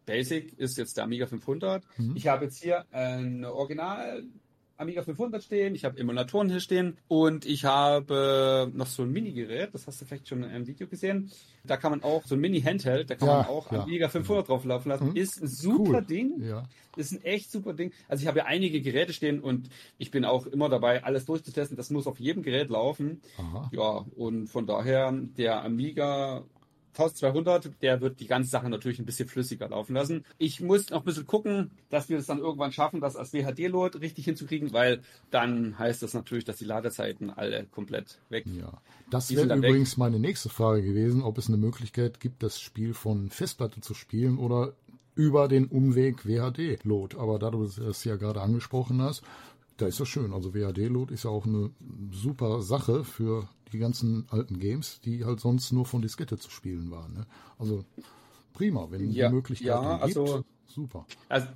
Basic 0.06 0.58
ist 0.58 0.78
jetzt 0.78 0.96
der 0.96 1.04
Amiga 1.04 1.26
500. 1.26 1.82
Mhm. 1.96 2.16
Ich 2.16 2.28
habe 2.28 2.46
jetzt 2.46 2.62
hier 2.62 2.84
ein 2.92 3.44
Original 3.44 4.24
Amiga 4.78 5.02
500 5.02 5.42
stehen, 5.42 5.74
ich 5.74 5.84
habe 5.84 5.98
Emulatoren 5.98 6.48
hier 6.48 6.60
stehen 6.60 6.96
und 7.08 7.44
ich 7.44 7.64
habe 7.64 8.70
noch 8.72 8.86
so 8.86 9.02
ein 9.02 9.10
Mini-Gerät, 9.10 9.74
das 9.74 9.88
hast 9.88 10.00
du 10.00 10.04
vielleicht 10.04 10.28
schon 10.28 10.44
in 10.44 10.50
einem 10.50 10.68
Video 10.68 10.86
gesehen. 10.86 11.32
Da 11.64 11.76
kann 11.76 11.90
man 11.90 12.04
auch, 12.04 12.24
so 12.24 12.36
ein 12.36 12.40
Mini-Handheld, 12.40 13.10
da 13.10 13.16
kann 13.16 13.26
ja, 13.26 13.34
man 13.38 13.46
auch 13.46 13.72
ja. 13.72 13.82
Amiga 13.82 14.08
500 14.08 14.48
drauf 14.48 14.64
laufen 14.64 14.88
lassen. 14.88 15.08
Hm? 15.08 15.16
Ist 15.16 15.42
ein 15.42 15.48
super 15.48 15.98
cool. 15.98 16.04
Ding. 16.04 16.42
Ja. 16.42 16.62
Ist 16.96 17.10
ein 17.12 17.22
echt 17.24 17.50
super 17.50 17.74
Ding. 17.74 17.92
Also 18.06 18.22
ich 18.22 18.28
habe 18.28 18.38
ja 18.38 18.44
einige 18.44 18.80
Geräte 18.80 19.12
stehen 19.12 19.40
und 19.40 19.68
ich 19.98 20.12
bin 20.12 20.24
auch 20.24 20.46
immer 20.46 20.68
dabei, 20.68 21.02
alles 21.02 21.26
durchzutesten. 21.26 21.76
Das 21.76 21.90
muss 21.90 22.06
auf 22.06 22.20
jedem 22.20 22.44
Gerät 22.44 22.70
laufen. 22.70 23.20
Aha. 23.36 23.70
Ja, 23.72 24.06
und 24.16 24.46
von 24.46 24.66
daher, 24.66 25.12
der 25.12 25.64
Amiga 25.64 26.44
1200, 26.96 27.70
der 27.82 28.00
wird 28.00 28.20
die 28.20 28.26
ganze 28.26 28.50
Sache 28.50 28.68
natürlich 28.68 28.98
ein 28.98 29.06
bisschen 29.06 29.28
flüssiger 29.28 29.68
laufen 29.68 29.94
lassen. 29.94 30.24
Ich 30.38 30.60
muss 30.60 30.90
noch 30.90 31.00
ein 31.00 31.04
bisschen 31.04 31.26
gucken, 31.26 31.70
dass 31.90 32.08
wir 32.08 32.18
es 32.18 32.26
dann 32.26 32.38
irgendwann 32.38 32.72
schaffen, 32.72 33.00
das 33.00 33.16
als 33.16 33.32
WHD-Load 33.32 33.98
richtig 33.98 34.24
hinzukriegen, 34.24 34.72
weil 34.72 35.02
dann 35.30 35.78
heißt 35.78 36.02
das 36.02 36.14
natürlich, 36.14 36.44
dass 36.44 36.56
die 36.56 36.64
Ladezeiten 36.64 37.30
alle 37.30 37.66
komplett 37.66 38.18
weg. 38.30 38.44
Ja, 38.46 38.80
das 39.10 39.34
wäre 39.34 39.54
übrigens 39.56 39.92
weg. 39.92 39.98
meine 39.98 40.18
nächste 40.18 40.48
Frage 40.48 40.82
gewesen, 40.82 41.22
ob 41.22 41.38
es 41.38 41.48
eine 41.48 41.56
Möglichkeit 41.56 42.20
gibt, 42.20 42.42
das 42.42 42.60
Spiel 42.60 42.94
von 42.94 43.30
Festplatte 43.30 43.80
zu 43.80 43.94
spielen 43.94 44.38
oder 44.38 44.74
über 45.14 45.48
den 45.48 45.66
Umweg 45.66 46.26
WHD-Load. 46.26 47.16
Aber 47.16 47.38
da 47.38 47.50
du 47.50 47.64
es 47.64 48.04
ja 48.04 48.16
gerade 48.16 48.40
angesprochen 48.40 49.02
hast, 49.02 49.22
da 49.76 49.86
ist 49.86 50.00
das 50.00 50.08
schön. 50.08 50.32
Also 50.32 50.54
WHD-Load 50.54 51.14
ist 51.14 51.24
ja 51.24 51.30
auch 51.30 51.46
eine 51.46 51.70
super 52.10 52.62
Sache 52.62 53.04
für 53.04 53.48
die 53.72 53.78
ganzen 53.78 54.26
alten 54.30 54.58
Games, 54.58 55.00
die 55.00 55.24
halt 55.24 55.40
sonst 55.40 55.72
nur 55.72 55.86
von 55.86 56.02
Diskette 56.02 56.38
zu 56.38 56.50
spielen 56.50 56.90
waren. 56.90 57.14
Ne? 57.14 57.26
Also 57.58 57.84
prima, 58.52 58.90
wenn 58.90 59.10
ja, 59.10 59.28
die 59.28 59.34
Möglichkeit 59.34 59.68
ja, 59.68 59.92
gibt. 59.92 60.02
Also, 60.02 60.44
super. 60.66 61.06
Also, 61.28 61.48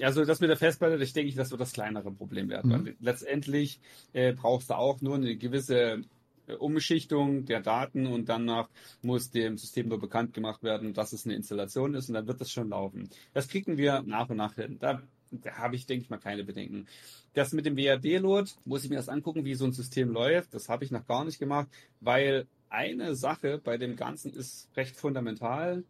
also 0.00 0.24
das 0.24 0.40
mit 0.40 0.50
der 0.50 0.56
Festplatte, 0.56 1.02
ich 1.02 1.12
denke, 1.12 1.34
das 1.34 1.50
wird 1.50 1.60
das 1.60 1.72
kleinere 1.72 2.10
Problem 2.12 2.48
werden. 2.48 2.70
Mhm. 2.70 2.94
Letztendlich 3.00 3.80
äh, 4.12 4.32
brauchst 4.32 4.70
du 4.70 4.74
auch 4.74 5.00
nur 5.00 5.16
eine 5.16 5.36
gewisse 5.36 6.02
äh, 6.46 6.54
Umschichtung 6.54 7.44
der 7.46 7.60
Daten 7.60 8.06
und 8.06 8.28
danach 8.28 8.68
muss 9.02 9.30
dem 9.30 9.56
System 9.58 9.88
nur 9.88 9.98
bekannt 9.98 10.34
gemacht 10.34 10.62
werden, 10.62 10.94
dass 10.94 11.12
es 11.12 11.24
eine 11.24 11.34
Installation 11.34 11.94
ist 11.94 12.08
und 12.08 12.14
dann 12.14 12.26
wird 12.26 12.40
das 12.40 12.50
schon 12.50 12.68
laufen. 12.68 13.08
Das 13.32 13.48
kriegen 13.48 13.76
wir 13.76 14.02
nach 14.02 14.28
und 14.28 14.36
nach 14.36 14.54
hin. 14.54 14.78
Da, 14.80 15.02
da 15.32 15.58
habe 15.58 15.76
ich, 15.76 15.86
denke 15.86 16.04
ich 16.04 16.10
mal, 16.10 16.18
keine 16.18 16.44
Bedenken. 16.44 16.86
Das 17.34 17.52
mit 17.52 17.64
dem 17.64 17.76
WAD-Load 17.76 18.50
muss 18.64 18.84
ich 18.84 18.90
mir 18.90 18.96
erst 18.96 19.08
angucken, 19.08 19.44
wie 19.44 19.54
so 19.54 19.64
ein 19.64 19.72
System 19.72 20.10
läuft. 20.10 20.54
Das 20.54 20.68
habe 20.68 20.84
ich 20.84 20.90
noch 20.90 21.06
gar 21.06 21.24
nicht 21.24 21.38
gemacht, 21.38 21.68
weil 22.00 22.46
eine 22.68 23.14
Sache 23.14 23.60
bei 23.62 23.76
dem 23.78 23.96
Ganzen 23.96 24.32
ist 24.32 24.68
recht 24.76 24.96
fundamental. 24.96 25.84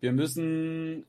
Wir 0.00 0.12
müssen 0.12 1.04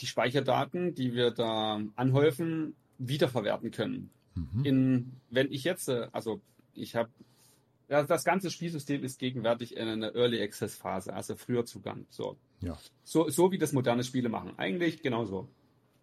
die 0.00 0.06
Speicherdaten, 0.06 0.94
die 0.94 1.14
wir 1.14 1.30
da 1.30 1.80
anhäufen, 1.96 2.74
wiederverwerten 2.98 3.70
können. 3.70 4.10
Mhm. 4.34 4.64
In, 4.64 5.12
wenn 5.30 5.52
ich 5.52 5.64
jetzt, 5.64 5.88
äh, 5.88 6.08
also 6.12 6.40
ich 6.74 6.94
habe, 6.94 7.10
ja, 7.88 8.02
das 8.02 8.24
ganze 8.24 8.50
Spielsystem 8.50 9.02
ist 9.02 9.18
gegenwärtig 9.18 9.76
in 9.76 9.88
einer 9.88 10.14
Early 10.14 10.42
Access 10.42 10.76
Phase, 10.76 11.12
also 11.12 11.36
früher 11.36 11.64
Zugang. 11.64 12.06
So. 12.10 12.36
Ja. 12.60 12.78
So, 13.04 13.28
so 13.30 13.50
wie 13.50 13.58
das 13.58 13.72
moderne 13.72 14.04
Spiele 14.04 14.28
machen. 14.28 14.52
Eigentlich 14.56 15.02
genauso. 15.02 15.48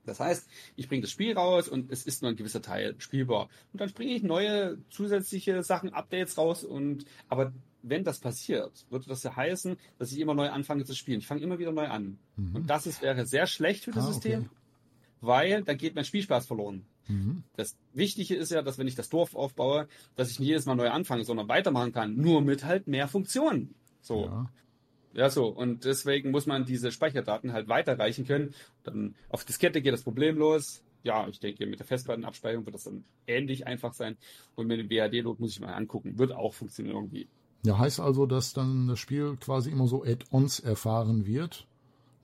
Das 0.05 0.19
heißt, 0.19 0.47
ich 0.75 0.87
bringe 0.87 1.01
das 1.01 1.11
Spiel 1.11 1.33
raus 1.33 1.67
und 1.67 1.91
es 1.91 2.05
ist 2.05 2.21
nur 2.21 2.31
ein 2.31 2.37
gewisser 2.37 2.61
Teil 2.61 2.95
spielbar. 2.99 3.49
Und 3.73 3.81
dann 3.81 3.91
bringe 3.91 4.13
ich 4.13 4.23
neue 4.23 4.77
zusätzliche 4.89 5.63
Sachen, 5.63 5.93
Updates 5.93 6.37
raus 6.37 6.63
und 6.63 7.05
aber 7.27 7.53
wenn 7.81 8.03
das 8.03 8.19
passiert, 8.19 8.85
würde 8.89 9.05
das 9.07 9.23
ja 9.23 9.35
heißen, 9.35 9.77
dass 9.99 10.11
ich 10.11 10.19
immer 10.19 10.33
neu 10.33 10.49
anfange 10.49 10.85
zu 10.85 10.95
spielen. 10.95 11.19
Ich 11.19 11.27
fange 11.27 11.41
immer 11.41 11.59
wieder 11.59 11.71
neu 11.71 11.87
an. 11.87 12.17
Mhm. 12.35 12.55
Und 12.55 12.69
das 12.69 12.87
ist, 12.87 13.01
wäre 13.01 13.25
sehr 13.25 13.45
schlecht 13.45 13.83
für 13.83 13.91
das 13.91 14.05
ah, 14.05 14.07
System, 14.07 14.39
okay. 14.41 14.49
weil 15.21 15.63
dann 15.63 15.77
geht 15.77 15.93
mein 15.93 16.05
Spielspaß 16.05 16.47
verloren. 16.47 16.85
Mhm. 17.07 17.43
Das 17.55 17.77
Wichtige 17.93 18.35
ist 18.35 18.51
ja, 18.51 18.63
dass 18.63 18.77
wenn 18.77 18.87
ich 18.87 18.95
das 18.95 19.09
Dorf 19.09 19.35
aufbaue, 19.35 19.87
dass 20.15 20.31
ich 20.31 20.39
nicht 20.39 20.49
jedes 20.49 20.65
Mal 20.65 20.75
neu 20.75 20.89
anfange, 20.89 21.23
sondern 21.23 21.47
weitermachen 21.47 21.91
kann. 21.91 22.15
Nur 22.15 22.41
mit 22.41 22.65
halt 22.65 22.87
mehr 22.87 23.07
Funktionen. 23.07 23.75
So. 24.01 24.25
Ja. 24.25 24.49
Ja, 25.15 25.29
so. 25.29 25.47
Und 25.47 25.85
deswegen 25.85 26.31
muss 26.31 26.45
man 26.45 26.65
diese 26.65 26.91
Speicherdaten 26.91 27.53
halt 27.53 27.69
weiterreichen 27.69 28.25
können. 28.25 28.53
Dann 28.83 29.15
auf 29.29 29.45
Diskette 29.45 29.81
geht 29.81 29.93
das 29.93 30.03
problemlos. 30.03 30.83
Ja, 31.03 31.27
ich 31.29 31.39
denke, 31.39 31.65
mit 31.65 31.79
der 31.79 31.85
Festplattenabspeicherung 31.85 32.65
wird 32.65 32.75
das 32.75 32.83
dann 32.83 33.05
ähnlich 33.25 33.65
einfach 33.65 33.93
sein. 33.93 34.17
Und 34.55 34.67
mit 34.67 34.79
dem 34.79 34.89
WAD-Load 34.89 35.41
muss 35.41 35.51
ich 35.51 35.61
mal 35.61 35.73
angucken. 35.73 36.19
Wird 36.19 36.33
auch 36.33 36.53
funktionieren 36.53 36.97
irgendwie. 36.97 37.29
Ja, 37.63 37.79
heißt 37.79 38.01
also, 38.01 38.25
dass 38.25 38.53
dann 38.53 38.87
das 38.87 38.99
Spiel 38.99 39.37
quasi 39.37 39.71
immer 39.71 39.87
so 39.87 40.03
Add-ons 40.03 40.59
erfahren 40.59 41.25
wird, 41.25 41.65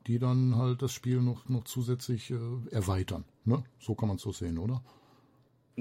die 0.08 0.20
dann 0.20 0.58
halt 0.58 0.82
das 0.82 0.92
Spiel 0.92 1.22
noch, 1.22 1.48
noch 1.48 1.64
zusätzlich 1.64 2.30
äh, 2.32 2.40
erweitern. 2.72 3.24
Ne? 3.46 3.64
So 3.80 3.96
kann 3.96 4.10
man 4.10 4.18
es 4.18 4.24
so 4.24 4.32
sehen, 4.32 4.58
oder? 4.58 4.84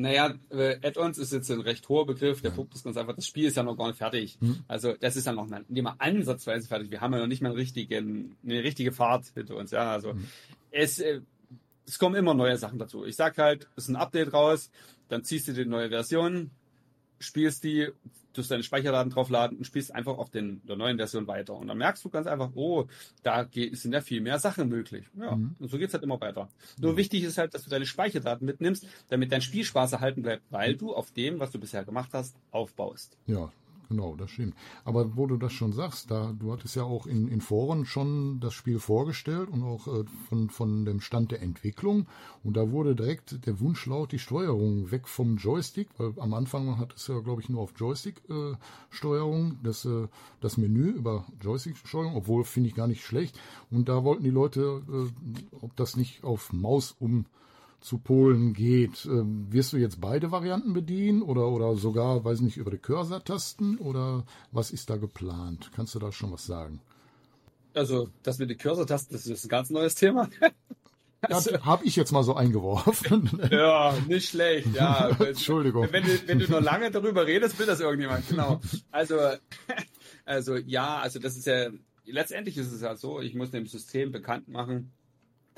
Naja, 0.00 0.34
äh, 0.50 0.76
Add-ons 0.82 1.18
ist 1.18 1.32
jetzt 1.32 1.50
ein 1.50 1.60
recht 1.60 1.88
hoher 1.88 2.06
Begriff. 2.06 2.40
Der 2.40 2.50
ja. 2.50 2.56
Punkt 2.56 2.74
ist 2.74 2.84
ganz 2.84 2.96
einfach, 2.96 3.14
das 3.14 3.26
Spiel 3.26 3.46
ist 3.46 3.56
ja 3.56 3.62
noch 3.62 3.76
gar 3.76 3.88
nicht 3.88 3.98
fertig. 3.98 4.38
Hm. 4.40 4.64
Also 4.68 4.94
das 4.98 5.16
ist 5.16 5.26
ja 5.26 5.32
noch 5.32 5.46
nicht 5.46 5.82
mal 5.82 5.94
ansatzweise 5.98 6.66
fertig. 6.66 6.90
Wir 6.90 7.00
haben 7.00 7.12
ja 7.12 7.20
noch 7.20 7.26
nicht 7.26 7.42
mal 7.42 7.50
einen 7.50 7.58
richtigen, 7.58 8.36
eine 8.44 8.62
richtige 8.62 8.92
Fahrt 8.92 9.26
hinter 9.34 9.56
uns. 9.56 9.70
Ja, 9.70 9.92
also 9.92 10.12
hm. 10.12 10.26
es, 10.70 10.98
äh, 10.98 11.20
es 11.86 11.98
kommen 11.98 12.14
immer 12.14 12.34
neue 12.34 12.56
Sachen 12.56 12.78
dazu. 12.78 13.04
Ich 13.04 13.16
sag 13.16 13.36
halt, 13.38 13.68
es 13.76 13.84
ist 13.84 13.88
ein 13.90 13.96
Update 13.96 14.32
raus, 14.32 14.70
dann 15.08 15.24
ziehst 15.24 15.48
du 15.48 15.52
die 15.52 15.64
neue 15.64 15.88
Version, 15.88 16.50
spielst 17.20 17.62
die, 17.64 17.88
tust 18.32 18.50
deine 18.50 18.62
Speicherdaten 18.62 19.10
draufladen 19.10 19.58
und 19.58 19.64
spielst 19.64 19.94
einfach 19.94 20.18
auf 20.18 20.30
den, 20.30 20.62
der 20.66 20.76
neuen 20.76 20.96
Version 20.96 21.26
weiter. 21.26 21.54
Und 21.54 21.68
dann 21.68 21.78
merkst 21.78 22.04
du 22.04 22.08
ganz 22.08 22.26
einfach, 22.26 22.50
oh, 22.54 22.86
da 23.22 23.46
sind 23.52 23.92
ja 23.92 24.00
viel 24.00 24.20
mehr 24.20 24.38
Sachen 24.38 24.68
möglich. 24.68 25.06
Ja, 25.18 25.36
mhm. 25.36 25.54
und 25.58 25.70
so 25.70 25.78
geht's 25.78 25.92
halt 25.92 26.02
immer 26.02 26.20
weiter. 26.20 26.44
Mhm. 26.78 26.84
Nur 26.84 26.96
wichtig 26.96 27.22
ist 27.22 27.38
halt, 27.38 27.54
dass 27.54 27.64
du 27.64 27.70
deine 27.70 27.86
Speicherdaten 27.86 28.46
mitnimmst, 28.46 28.86
damit 29.08 29.30
dein 29.30 29.42
Spielspaß 29.42 29.92
erhalten 29.92 30.22
bleibt, 30.22 30.42
weil 30.50 30.76
du 30.76 30.94
auf 30.94 31.12
dem, 31.12 31.38
was 31.38 31.50
du 31.50 31.58
bisher 31.58 31.84
gemacht 31.84 32.10
hast, 32.12 32.36
aufbaust. 32.50 33.16
Ja, 33.26 33.52
Genau, 33.90 34.14
das 34.14 34.30
stimmt. 34.30 34.54
Aber 34.84 35.16
wo 35.16 35.26
du 35.26 35.36
das 35.36 35.52
schon 35.52 35.72
sagst, 35.72 36.12
da 36.12 36.32
du 36.38 36.52
hattest 36.52 36.76
ja 36.76 36.84
auch 36.84 37.08
in, 37.08 37.26
in 37.26 37.40
Foren 37.40 37.84
schon 37.84 38.38
das 38.38 38.54
Spiel 38.54 38.78
vorgestellt 38.78 39.48
und 39.48 39.64
auch 39.64 39.88
äh, 39.88 40.04
von, 40.28 40.48
von 40.48 40.84
dem 40.84 41.00
Stand 41.00 41.32
der 41.32 41.42
Entwicklung. 41.42 42.06
Und 42.44 42.56
da 42.56 42.70
wurde 42.70 42.94
direkt 42.94 43.44
der 43.46 43.58
Wunsch 43.58 43.84
laut, 43.86 44.12
die 44.12 44.20
Steuerung 44.20 44.92
weg 44.92 45.08
vom 45.08 45.38
Joystick, 45.38 45.88
weil 45.98 46.12
am 46.18 46.34
Anfang 46.34 46.78
hat 46.78 46.94
es 46.94 47.08
ja, 47.08 47.18
glaube 47.18 47.42
ich, 47.42 47.48
nur 47.48 47.62
auf 47.62 47.72
Joystick-Steuerung, 47.76 49.50
äh, 49.50 49.56
das, 49.64 49.84
äh, 49.84 50.06
das 50.40 50.56
Menü 50.56 50.90
über 50.90 51.26
Joystick-Steuerung, 51.40 52.14
obwohl 52.14 52.44
finde 52.44 52.68
ich 52.68 52.76
gar 52.76 52.86
nicht 52.86 53.04
schlecht. 53.04 53.40
Und 53.72 53.88
da 53.88 54.04
wollten 54.04 54.22
die 54.22 54.30
Leute, 54.30 54.82
äh, 54.88 55.56
ob 55.60 55.74
das 55.74 55.96
nicht 55.96 56.22
auf 56.22 56.52
Maus 56.52 56.94
um 57.00 57.26
zu 57.80 57.98
Polen 57.98 58.52
geht. 58.52 59.06
Ähm, 59.06 59.46
wirst 59.50 59.72
du 59.72 59.76
jetzt 59.76 60.00
beide 60.00 60.30
Varianten 60.30 60.72
bedienen 60.72 61.22
oder, 61.22 61.48
oder 61.48 61.76
sogar, 61.76 62.24
weiß 62.24 62.40
nicht, 62.40 62.56
über 62.56 62.70
die 62.70 62.78
Cursor-Tasten 62.78 63.78
oder 63.78 64.24
was 64.52 64.70
ist 64.70 64.90
da 64.90 64.96
geplant? 64.96 65.70
Kannst 65.74 65.94
du 65.94 65.98
da 65.98 66.12
schon 66.12 66.32
was 66.32 66.46
sagen? 66.46 66.80
Also, 67.74 68.08
das 68.22 68.38
mit 68.38 68.50
den 68.50 68.58
Cursor-Tasten, 68.58 69.12
das 69.14 69.26
ist 69.26 69.44
ein 69.44 69.48
ganz 69.48 69.70
neues 69.70 69.94
Thema. 69.94 70.28
Also, 71.22 71.50
ja, 71.50 71.64
habe 71.66 71.84
ich 71.84 71.96
jetzt 71.96 72.12
mal 72.12 72.22
so 72.22 72.34
eingeworfen. 72.34 73.28
Ja, 73.50 73.94
nicht 74.08 74.30
schlecht, 74.30 74.74
ja. 74.74 75.08
Entschuldigung. 75.18 75.86
Wenn 75.90 76.04
du, 76.04 76.18
wenn 76.26 76.38
du 76.38 76.50
nur 76.50 76.62
lange 76.62 76.90
darüber 76.90 77.26
redest, 77.26 77.58
will 77.58 77.66
das 77.66 77.80
irgendjemand, 77.80 78.26
genau. 78.26 78.60
Also, 78.90 79.18
also 80.24 80.56
ja, 80.56 80.98
also 80.98 81.18
das 81.18 81.36
ist 81.36 81.46
ja, 81.46 81.68
letztendlich 82.06 82.56
ist 82.56 82.72
es 82.72 82.80
ja 82.80 82.96
so, 82.96 83.20
ich 83.20 83.34
muss 83.34 83.50
dem 83.50 83.66
System 83.66 84.12
bekannt 84.12 84.48
machen, 84.48 84.92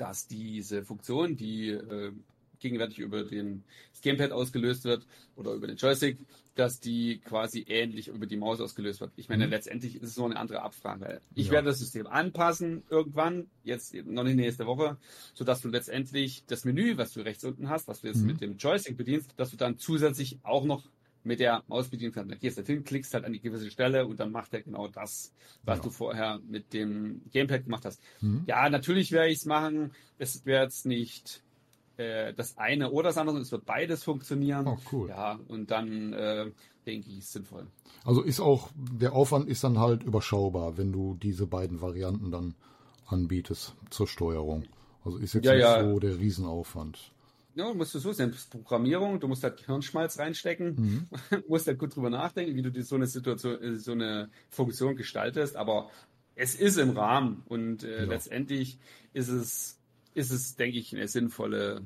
dass 0.03 0.27
diese 0.27 0.83
Funktion, 0.83 1.37
die 1.37 1.69
äh, 1.69 2.11
gegenwärtig 2.59 2.99
über 2.99 3.23
den, 3.23 3.63
das 3.91 4.01
Gamepad 4.01 4.31
ausgelöst 4.31 4.83
wird 4.83 5.05
oder 5.35 5.53
über 5.53 5.67
den 5.67 5.77
Joystick, 5.77 6.17
dass 6.55 6.79
die 6.79 7.19
quasi 7.19 7.65
ähnlich 7.67 8.09
über 8.09 8.25
die 8.25 8.37
Maus 8.37 8.59
ausgelöst 8.59 9.01
wird. 9.01 9.11
Ich 9.15 9.29
meine, 9.29 9.45
mhm. 9.45 9.51
letztendlich 9.51 9.95
ist 9.95 10.09
es 10.09 10.17
nur 10.17 10.27
eine 10.27 10.37
andere 10.37 10.61
Abfrage. 10.61 11.21
Ich 11.35 11.47
ja. 11.47 11.53
werde 11.53 11.69
das 11.69 11.79
System 11.79 12.05
anpassen 12.05 12.83
irgendwann, 12.89 13.47
jetzt 13.63 13.93
noch 13.93 14.23
nicht 14.23 14.35
nächste 14.35 14.65
Woche, 14.65 14.97
sodass 15.33 15.61
du 15.61 15.69
letztendlich 15.69 16.43
das 16.47 16.65
Menü, 16.65 16.97
was 16.97 17.13
du 17.13 17.21
rechts 17.21 17.45
unten 17.45 17.69
hast, 17.69 17.87
was 17.87 18.01
du 18.01 18.07
jetzt 18.07 18.21
mhm. 18.21 18.27
mit 18.27 18.41
dem 18.41 18.57
Joystick 18.57 18.97
bedienst, 18.97 19.31
dass 19.37 19.51
du 19.51 19.57
dann 19.57 19.77
zusätzlich 19.77 20.39
auch 20.43 20.65
noch 20.65 20.83
mit 21.23 21.39
der 21.39 21.63
Maus 21.67 21.89
bedienen 21.89 22.11
kannst. 22.11 22.31
Dann 22.31 22.39
gehst 22.39 22.57
du 22.57 22.63
hin, 22.63 22.83
klickst 22.83 23.13
halt 23.13 23.25
an 23.25 23.33
die 23.33 23.39
gewisse 23.39 23.69
Stelle 23.69 24.05
und 24.05 24.19
dann 24.19 24.31
macht 24.31 24.53
er 24.53 24.61
genau 24.61 24.87
das, 24.87 25.33
was 25.63 25.79
ja. 25.79 25.83
du 25.83 25.89
vorher 25.89 26.39
mit 26.47 26.73
dem 26.73 27.21
Gamepad 27.31 27.65
gemacht 27.65 27.85
hast. 27.85 28.01
Mhm. 28.21 28.43
Ja, 28.47 28.69
natürlich 28.69 29.11
werde 29.11 29.29
ich 29.29 29.39
es 29.39 29.45
machen. 29.45 29.91
Es 30.17 30.45
wird 30.45 30.63
jetzt 30.63 30.85
nicht 30.85 31.43
äh, 31.97 32.33
das 32.33 32.57
eine 32.57 32.91
oder 32.91 33.09
das 33.09 33.17
andere, 33.17 33.37
es 33.39 33.51
wird 33.51 33.65
beides 33.65 34.03
funktionieren. 34.03 34.67
Oh, 34.67 34.77
cool. 34.91 35.09
Ja, 35.09 35.39
und 35.47 35.71
dann 35.71 36.13
äh, 36.13 36.51
denke 36.85 37.09
ich, 37.09 37.19
ist 37.19 37.31
sinnvoll. 37.31 37.67
Also 38.03 38.21
ist 38.21 38.39
auch, 38.39 38.69
der 38.75 39.13
Aufwand 39.13 39.47
ist 39.47 39.63
dann 39.63 39.79
halt 39.79 40.03
überschaubar, 40.03 40.77
wenn 40.77 40.91
du 40.91 41.15
diese 41.15 41.47
beiden 41.47 41.81
Varianten 41.81 42.31
dann 42.31 42.55
anbietest 43.05 43.75
zur 43.89 44.07
Steuerung. 44.07 44.65
Also 45.05 45.17
ist 45.17 45.33
jetzt 45.33 45.45
ja, 45.45 45.53
nicht 45.53 45.61
ja. 45.61 45.83
so 45.83 45.99
der 45.99 46.17
Riesenaufwand. 46.17 47.11
Ja, 47.55 47.73
musst 47.73 47.93
du 47.93 47.99
so 47.99 48.11
sehen. 48.11 48.33
Programmierung, 48.49 49.19
du 49.19 49.27
musst 49.27 49.43
halt 49.43 49.59
Hirnschmalz 49.61 50.17
reinstecken, 50.17 50.75
mhm. 50.75 51.07
musst 51.47 51.67
halt 51.67 51.79
gut 51.79 51.95
drüber 51.95 52.09
nachdenken, 52.09 52.55
wie 52.55 52.61
du 52.61 52.71
dir 52.71 52.83
so 52.83 52.95
eine 52.95 53.07
Situation, 53.07 53.61
äh, 53.61 53.77
so 53.77 53.91
eine 53.91 54.29
Funktion 54.49 54.95
gestaltest, 54.95 55.55
aber 55.55 55.89
es 56.35 56.55
ist 56.55 56.77
im 56.77 56.91
Rahmen 56.91 57.43
und 57.45 57.83
äh, 57.83 57.99
ja. 57.99 58.03
letztendlich 58.05 58.79
ist 59.13 59.29
es, 59.29 59.79
ist 60.15 60.31
es, 60.31 60.55
denke 60.55 60.79
ich, 60.79 60.95
eine 60.95 61.07
sinnvolle 61.07 61.85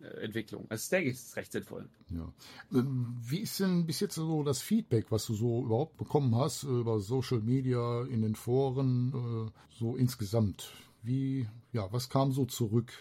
äh, 0.00 0.24
Entwicklung. 0.24 0.66
Also 0.68 0.88
denke 0.90 1.10
ich, 1.10 1.16
ist 1.16 1.36
recht 1.36 1.50
sinnvoll. 1.50 1.88
Ja. 2.10 2.32
Ähm, 2.72 3.16
wie 3.20 3.40
ist 3.40 3.58
denn 3.58 3.86
bis 3.86 3.98
jetzt 4.00 4.14
so 4.14 4.44
das 4.44 4.62
Feedback, 4.62 5.06
was 5.10 5.26
du 5.26 5.34
so 5.34 5.64
überhaupt 5.64 5.96
bekommen 5.96 6.36
hast 6.36 6.62
über 6.62 7.00
Social 7.00 7.40
Media, 7.40 8.04
in 8.04 8.22
den 8.22 8.36
Foren, 8.36 9.48
äh, 9.48 9.50
so 9.76 9.96
insgesamt? 9.96 10.70
Wie, 11.02 11.48
ja, 11.72 11.90
was 11.92 12.08
kam 12.08 12.32
so 12.32 12.44
zurück? 12.44 12.92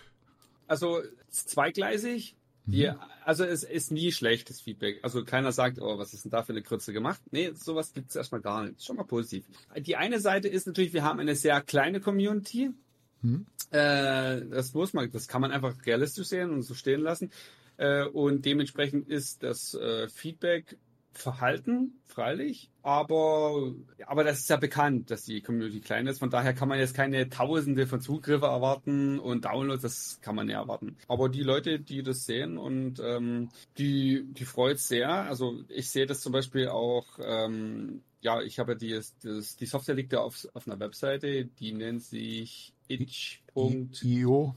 Also 0.67 1.01
zweigleisig. 1.29 2.35
Die, 2.65 2.85
mhm. 2.85 2.97
also 3.23 3.45
es 3.45 3.63
ist 3.63 3.91
nie 3.91 4.11
schlechtes 4.11 4.59
Feedback. 4.59 4.99
Also 5.01 5.23
keiner 5.23 5.53
sagt, 5.53 5.79
oh, 5.79 5.97
was 5.97 6.13
ist 6.13 6.25
denn 6.25 6.31
da 6.31 6.43
für 6.43 6.51
eine 6.51 6.61
Krütze 6.61 6.91
gemacht? 6.91 7.21
Nee, 7.31 7.51
sowas 7.53 7.93
gibt 7.93 8.09
es 8.09 8.17
erstmal 8.17 8.41
gar 8.41 8.65
nicht. 8.65 8.83
Schon 8.83 8.97
mal 8.97 9.03
positiv. 9.03 9.45
Die 9.77 9.95
eine 9.95 10.19
Seite 10.19 10.49
ist 10.49 10.67
natürlich, 10.67 10.91
wir 10.91 11.03
haben 11.03 11.19
eine 11.19 11.35
sehr 11.35 11.61
kleine 11.61 12.01
Community. 12.01 12.71
Mhm. 13.21 13.45
Äh, 13.71 14.45
das 14.47 14.73
muss 14.73 14.93
man, 14.93 15.09
das 15.11 15.29
kann 15.29 15.41
man 15.41 15.51
einfach 15.51 15.73
realistisch 15.85 16.27
sehen 16.27 16.49
und 16.49 16.63
so 16.63 16.73
stehen 16.73 16.99
lassen. 17.01 17.31
Äh, 17.77 18.03
und 18.03 18.43
dementsprechend 18.45 19.07
ist 19.07 19.43
das 19.43 19.73
äh, 19.73 20.09
Feedback 20.09 20.77
verhalten, 21.17 21.99
freilich, 22.05 22.69
aber, 22.83 23.73
aber 24.05 24.23
das 24.23 24.39
ist 24.39 24.49
ja 24.49 24.57
bekannt, 24.57 25.11
dass 25.11 25.23
die 25.23 25.41
Community 25.41 25.81
klein 25.81 26.07
ist. 26.07 26.19
Von 26.19 26.29
daher 26.29 26.53
kann 26.53 26.69
man 26.69 26.79
jetzt 26.79 26.95
keine 26.95 27.29
Tausende 27.29 27.87
von 27.87 28.01
Zugriffe 28.01 28.45
erwarten 28.45 29.19
und 29.19 29.45
Downloads, 29.45 29.81
das 29.81 30.19
kann 30.21 30.35
man 30.35 30.49
ja 30.49 30.61
erwarten. 30.61 30.97
Aber 31.07 31.29
die 31.29 31.43
Leute, 31.43 31.79
die 31.79 32.03
das 32.03 32.25
sehen 32.25 32.57
und 32.57 32.99
ähm, 33.03 33.49
die, 33.77 34.25
die 34.31 34.45
freut 34.45 34.79
sehr. 34.79 35.09
Also 35.09 35.63
ich 35.69 35.89
sehe 35.89 36.05
das 36.05 36.21
zum 36.21 36.31
Beispiel 36.31 36.69
auch, 36.69 37.05
ähm, 37.21 38.01
ja, 38.21 38.41
ich 38.41 38.59
habe 38.59 38.77
die, 38.77 38.99
die 39.23 39.65
Software 39.65 39.95
liegt 39.95 40.13
ja 40.13 40.21
auf, 40.21 40.47
auf 40.53 40.67
einer 40.67 40.79
Webseite, 40.79 41.45
die 41.45 41.73
nennt 41.73 42.03
sich 42.03 42.73
itch.io. 42.87 44.55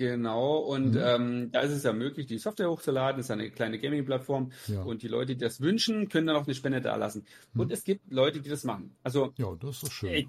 Genau, 0.00 0.56
und 0.56 0.92
mhm. 0.92 1.02
ähm, 1.04 1.52
da 1.52 1.60
ist 1.60 1.72
es 1.72 1.82
ja 1.82 1.92
möglich, 1.92 2.26
die 2.26 2.38
Software 2.38 2.70
hochzuladen, 2.70 3.18
das 3.18 3.26
ist 3.26 3.32
eine 3.32 3.50
kleine 3.50 3.78
Gaming-Plattform 3.78 4.50
ja. 4.66 4.80
und 4.80 5.02
die 5.02 5.08
Leute, 5.08 5.34
die 5.34 5.44
das 5.44 5.60
wünschen, 5.60 6.08
können 6.08 6.26
dann 6.26 6.36
auch 6.36 6.46
eine 6.46 6.54
Spende 6.54 6.80
da 6.80 6.96
lassen. 6.96 7.26
Mhm. 7.52 7.60
Und 7.60 7.70
es 7.70 7.84
gibt 7.84 8.10
Leute, 8.10 8.40
die 8.40 8.48
das 8.48 8.64
machen. 8.64 8.96
Also 9.02 9.34
ja, 9.36 9.54
das 9.60 9.82
ist 9.82 9.92
schön. 9.92 10.10
Äh, 10.10 10.26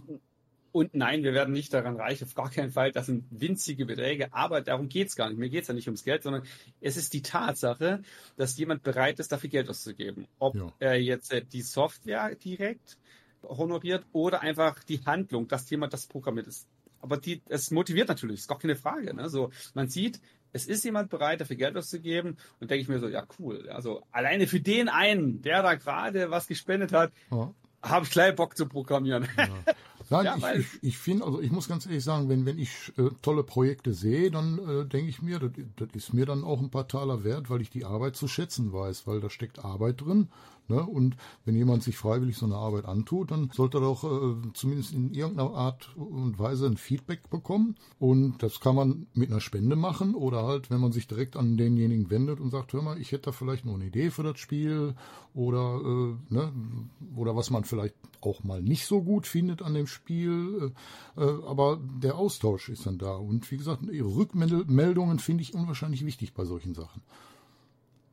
und 0.73 0.93
nein, 0.93 1.23
wir 1.23 1.33
werden 1.33 1.53
nicht 1.53 1.73
daran 1.73 1.95
reich, 1.95 2.21
auf 2.21 2.35
gar 2.35 2.49
keinen 2.49 2.71
Fall. 2.71 2.91
Das 2.91 3.05
sind 3.05 3.23
winzige 3.29 3.85
Beträge, 3.85 4.33
aber 4.33 4.59
darum 4.59 4.89
geht's 4.89 5.15
gar 5.15 5.29
nicht. 5.29 5.37
Mir 5.37 5.49
geht's 5.49 5.69
ja 5.69 5.73
nicht 5.73 5.87
ums 5.87 6.03
Geld, 6.03 6.23
sondern 6.23 6.43
es 6.81 6.97
ist 6.97 7.13
die 7.13 7.21
Tatsache, 7.21 8.01
dass 8.35 8.57
jemand 8.57 8.83
bereit 8.83 9.21
ist, 9.21 9.31
dafür 9.31 9.49
Geld 9.49 9.69
auszugeben. 9.69 10.27
Ob 10.37 10.53
ja. 10.55 10.73
er 10.79 11.01
jetzt 11.01 11.31
äh, 11.31 11.45
die 11.45 11.61
Software 11.61 12.35
direkt 12.35 12.97
honoriert 13.41 14.05
oder 14.11 14.41
einfach 14.41 14.83
die 14.83 14.99
Handlung, 15.05 15.47
dass 15.47 15.69
jemand 15.69 15.93
das 15.93 16.07
programmiert 16.07 16.47
ist 16.47 16.67
aber 17.01 17.17
die, 17.17 17.41
es 17.49 17.71
motiviert 17.71 18.07
natürlich, 18.07 18.41
ist 18.41 18.47
gar 18.47 18.59
keine 18.59 18.75
Frage. 18.75 19.13
Ne? 19.13 19.29
So, 19.29 19.51
man 19.73 19.89
sieht, 19.89 20.21
es 20.53 20.65
ist 20.65 20.83
jemand 20.83 21.09
bereit, 21.09 21.41
dafür 21.41 21.55
Geld 21.55 21.77
auszugeben 21.77 22.37
und 22.59 22.71
denke 22.71 22.81
ich 22.81 22.87
mir 22.87 22.99
so, 22.99 23.07
ja 23.07 23.25
cool. 23.39 23.69
Also 23.69 24.03
alleine 24.11 24.47
für 24.47 24.59
den 24.59 24.89
einen, 24.89 25.41
der 25.41 25.63
da 25.63 25.75
gerade 25.75 26.31
was 26.31 26.47
gespendet 26.47 26.91
hat, 26.93 27.11
ja. 27.31 27.53
habe 27.81 28.05
ich 28.05 28.11
gleich 28.11 28.35
Bock 28.35 28.57
zu 28.57 28.67
programmieren. 28.67 29.27
Ja. 29.37 29.47
Nein, 30.11 30.25
ja, 30.25 30.35
ich, 30.37 30.59
ich, 30.59 30.83
ich 30.83 30.97
finde, 30.97 31.25
also 31.25 31.41
ich 31.41 31.51
muss 31.51 31.67
ganz 31.67 31.85
ehrlich 31.85 32.03
sagen, 32.03 32.29
wenn, 32.29 32.45
wenn 32.45 32.59
ich 32.59 32.91
äh, 32.97 33.09
tolle 33.21 33.43
Projekte 33.43 33.93
sehe, 33.93 34.29
dann 34.29 34.59
äh, 34.59 34.85
denke 34.85 35.09
ich 35.09 35.21
mir, 35.21 35.39
das, 35.39 35.51
das 35.77 35.89
ist 35.93 36.13
mir 36.13 36.25
dann 36.25 36.43
auch 36.43 36.59
ein 36.59 36.69
paar 36.69 36.87
Taler 36.87 37.23
wert, 37.23 37.49
weil 37.49 37.61
ich 37.61 37.69
die 37.69 37.85
Arbeit 37.85 38.15
zu 38.15 38.27
schätzen 38.27 38.73
weiß, 38.73 39.07
weil 39.07 39.21
da 39.21 39.29
steckt 39.29 39.63
Arbeit 39.63 40.01
drin 40.01 40.27
Ne? 40.71 40.81
Und 40.81 41.17
wenn 41.43 41.55
jemand 41.55 41.83
sich 41.83 41.97
freiwillig 41.97 42.37
so 42.37 42.45
eine 42.45 42.55
Arbeit 42.55 42.85
antut, 42.85 43.31
dann 43.31 43.49
sollte 43.53 43.77
er 43.77 43.81
doch 43.81 44.03
äh, 44.03 44.35
zumindest 44.53 44.93
in 44.93 45.13
irgendeiner 45.13 45.53
Art 45.53 45.89
und 45.97 46.39
Weise 46.39 46.65
ein 46.65 46.77
Feedback 46.77 47.29
bekommen. 47.29 47.75
Und 47.99 48.41
das 48.41 48.61
kann 48.61 48.75
man 48.75 49.07
mit 49.13 49.29
einer 49.29 49.41
Spende 49.41 49.75
machen 49.75 50.15
oder 50.15 50.43
halt, 50.43 50.71
wenn 50.71 50.79
man 50.79 50.93
sich 50.93 51.07
direkt 51.07 51.35
an 51.35 51.57
denjenigen 51.57 52.09
wendet 52.09 52.39
und 52.39 52.51
sagt, 52.51 52.71
hör 52.71 52.81
mal, 52.81 52.99
ich 52.99 53.11
hätte 53.11 53.23
da 53.23 53.31
vielleicht 53.33 53.65
noch 53.65 53.73
eine 53.73 53.85
Idee 53.85 54.11
für 54.11 54.23
das 54.23 54.39
Spiel 54.39 54.95
oder, 55.33 55.81
äh, 55.83 56.33
ne, 56.33 56.51
oder 57.17 57.35
was 57.35 57.49
man 57.49 57.65
vielleicht 57.65 57.95
auch 58.25 58.43
mal 58.43 58.61
nicht 58.61 58.85
so 58.85 59.01
gut 59.01 59.27
findet 59.27 59.61
an 59.61 59.73
dem 59.73 59.87
Spiel. 59.87 60.73
Äh, 61.17 61.21
äh 61.21 61.43
aber 61.45 61.81
der 62.01 62.15
Austausch 62.15 62.69
ist 62.69 62.85
dann 62.85 62.97
da. 62.97 63.15
Und 63.15 63.49
wie 63.51 63.57
gesagt, 63.57 63.83
ihre 63.91 64.15
Rückmeldungen 64.15 65.19
finde 65.19 65.43
ich 65.43 65.53
unwahrscheinlich 65.53 66.05
wichtig 66.05 66.33
bei 66.33 66.45
solchen 66.45 66.73
Sachen. 66.73 67.01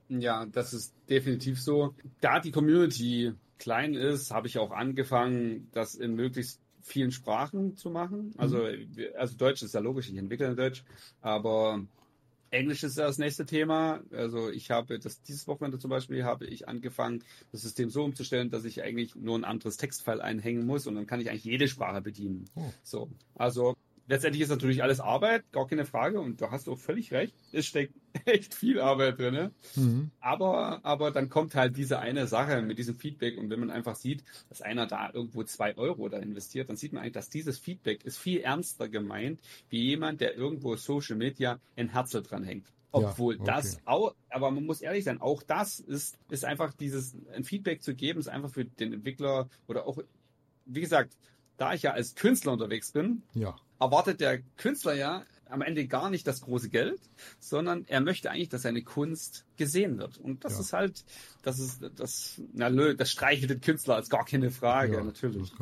Ja, 0.09 0.47
das 0.47 0.73
ist 0.73 0.95
definitiv 1.09 1.61
so. 1.61 1.95
Da 2.21 2.41
die 2.41 2.51
Community 2.51 3.33
klein 3.59 3.95
ist, 3.95 4.31
habe 4.31 4.47
ich 4.47 4.59
auch 4.59 4.71
angefangen, 4.71 5.69
das 5.73 5.95
in 5.95 6.15
möglichst 6.15 6.61
vielen 6.81 7.11
Sprachen 7.11 7.77
zu 7.77 7.91
machen. 7.91 8.33
Also, 8.39 8.59
mhm. 8.59 8.89
also 9.17 9.37
Deutsch 9.37 9.63
ist 9.63 9.75
ja 9.75 9.81
logisch, 9.81 10.09
ich 10.09 10.17
entwickle 10.17 10.49
in 10.49 10.57
Deutsch, 10.57 10.85
aber 11.21 11.85
Englisch 12.51 12.83
ist 12.83 12.99
ja 12.99 13.07
das 13.07 13.19
nächste 13.19 13.47
Thema. 13.47 14.01
Also 14.13 14.51
ich 14.51 14.71
habe 14.71 14.99
das 14.99 15.23
dieses 15.23 15.47
Wochenende 15.47 15.79
zum 15.79 15.91
Beispiel 15.91 16.25
habe 16.25 16.47
ich 16.47 16.69
angefangen, 16.69 17.23
das 17.53 17.63
System 17.63 17.91
so 17.91 18.05
umzustellen, 18.05 18.51
dass 18.51 18.65
ich 18.65 18.83
eigentlich 18.83 19.15
nur 19.15 19.39
ein 19.39 19.45
anderes 19.45 19.77
Textfile 19.77 20.23
einhängen 20.23 20.67
muss 20.67 20.87
und 20.87 20.95
dann 20.95 21.07
kann 21.07 21.21
ich 21.21 21.31
eigentlich 21.31 21.45
jede 21.45 21.69
Sprache 21.69 22.01
bedienen. 22.01 22.45
Oh. 22.55 22.71
So, 22.83 23.11
also 23.35 23.77
letztendlich 24.09 24.43
ist 24.43 24.49
natürlich 24.49 24.83
alles 24.83 25.01
Arbeit, 25.01 25.45
gar 25.53 25.67
keine 25.67 25.85
Frage. 25.85 26.21
Und 26.21 26.41
da 26.41 26.51
hast 26.51 26.67
du 26.67 26.73
auch 26.73 26.79
völlig 26.79 27.13
recht. 27.13 27.35
Es 27.53 27.67
steckt 27.67 27.95
echt 28.25 28.55
viel 28.55 28.81
Arbeit 28.81 29.19
drin. 29.19 29.35
Ne? 29.35 29.53
Mhm. 29.77 30.11
Aber, 30.21 30.81
aber 30.83 31.11
dann 31.13 31.29
kommt 31.29 31.55
halt 31.55 31.77
diese 31.77 32.01
eine 32.01 32.27
Sache 32.27 32.63
mit 32.63 32.79
diesem 32.79 32.97
Feedback. 32.97 33.39
Und 33.39 33.51
wenn 33.51 33.61
man 33.61 33.71
einfach 33.71 33.95
sieht, 33.95 34.25
dass 34.49 34.63
einer 34.63 34.87
da 34.87 35.11
irgendwo 35.13 35.45
zwei 35.45 35.77
Euro 35.77 36.09
da 36.09 36.19
investiert, 36.19 36.69
dann 36.69 36.77
sieht 36.77 36.93
man 36.93 37.03
eigentlich, 37.03 37.15
dass 37.15 37.31
dieses 37.31 37.59
Feedback 37.59 38.05
ist 38.05 38.19
viel 38.19 38.41
ernster 38.41 38.89
gemeint, 38.89 39.41
wie 39.69 39.85
jemand, 39.85 40.21
der 40.21 40.35
irgendwo 40.35 40.75
Social 40.77 41.17
Media 41.17 41.61
ein 41.77 41.91
Herzl 41.91 42.23
dran 42.23 42.43
hängt. 42.43 42.67
Obwohl 42.91 43.35
ja, 43.35 43.41
okay. 43.43 43.51
das 43.55 43.81
auch, 43.85 44.15
aber 44.31 44.51
man 44.51 44.65
muss 44.65 44.81
ehrlich 44.81 45.05
sein, 45.05 45.21
auch 45.21 45.43
das 45.43 45.79
ist, 45.79 46.19
ist 46.31 46.47
einfach 46.47 46.73
dieses, 46.73 47.15
ein 47.35 47.45
Feedback 47.45 47.83
zu 47.83 47.95
geben, 47.95 48.19
ist 48.19 48.29
einfach 48.29 48.51
für 48.51 48.65
den 48.65 48.95
Entwickler 48.95 49.51
oder 49.67 49.87
auch, 49.87 49.99
wie 50.65 50.81
gesagt, 50.81 51.15
da 51.59 51.75
ich 51.75 51.83
ja 51.83 51.93
als 51.93 52.15
Künstler 52.15 52.53
unterwegs 52.53 52.93
bin, 52.93 53.23
ja. 53.35 53.57
Erwartet 53.81 54.21
der 54.21 54.41
Künstler 54.57 54.95
ja 54.95 55.25
am 55.49 55.63
Ende 55.63 55.87
gar 55.87 56.11
nicht 56.11 56.27
das 56.27 56.43
große 56.43 56.69
Geld, 56.69 57.01
sondern 57.39 57.85
er 57.89 58.01
möchte 58.01 58.31
eigentlich, 58.31 58.49
dass 58.49 58.63
seine 58.63 58.83
Kunst 58.83 59.47
gesehen 59.59 59.99
wird. 59.99 60.19
Und 60.19 60.45
das 60.45 60.55
ja. 60.55 60.61
ist 60.61 60.73
halt, 60.73 61.05
das 61.43 61.59
ist 61.59 61.83
das, 61.97 62.41
na, 62.55 62.71
das 62.71 63.11
streichelt 63.11 63.51
den 63.51 63.61
Künstler 63.61 63.97
als 63.97 64.09
gar 64.09 64.25
keine 64.25 64.51
Frage, 64.51 64.95
ja, 64.97 65.05
natürlich. 65.05 65.53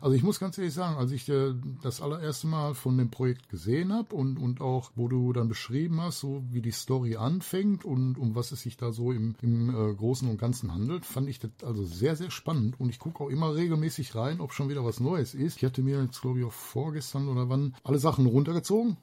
Also 0.00 0.16
ich 0.16 0.22
muss 0.22 0.40
ganz 0.40 0.56
ehrlich 0.56 0.72
sagen, 0.72 0.96
als 0.96 1.10
ich 1.10 1.28
äh, 1.28 1.54
das 1.82 2.00
allererste 2.00 2.46
Mal 2.46 2.74
von 2.74 2.96
dem 2.96 3.10
Projekt 3.10 3.48
gesehen 3.48 3.92
habe 3.92 4.14
und, 4.14 4.38
und 4.38 4.60
auch, 4.60 4.92
wo 4.94 5.08
du 5.08 5.32
dann 5.32 5.48
beschrieben 5.48 6.00
hast, 6.00 6.20
so 6.20 6.42
wie 6.50 6.62
die 6.62 6.70
Story 6.70 7.16
anfängt 7.16 7.84
und 7.84 8.16
um 8.16 8.34
was 8.34 8.52
es 8.52 8.62
sich 8.62 8.76
da 8.76 8.92
so 8.92 9.12
im, 9.12 9.34
im 9.42 9.70
äh, 9.70 9.94
Großen 9.94 10.28
und 10.28 10.38
Ganzen 10.38 10.72
handelt, 10.72 11.04
fand 11.04 11.28
ich 11.28 11.38
das 11.38 11.50
also 11.62 11.84
sehr, 11.84 12.16
sehr 12.16 12.30
spannend. 12.30 12.78
Und 12.80 12.88
ich 12.88 12.98
gucke 12.98 13.22
auch 13.22 13.28
immer 13.28 13.54
regelmäßig 13.54 14.14
rein, 14.14 14.40
ob 14.40 14.52
schon 14.52 14.68
wieder 14.68 14.84
was 14.84 15.00
Neues 15.00 15.34
ist. 15.34 15.58
Ich 15.58 15.64
hatte 15.64 15.82
mir 15.82 16.02
jetzt, 16.02 16.20
glaube 16.20 16.38
ich, 16.38 16.44
auch 16.44 16.52
vorgestern 16.52 17.28
oder 17.28 17.48
wann 17.48 17.74
alle 17.82 17.98
Sachen 17.98 18.26
runtergezogen 18.26 18.96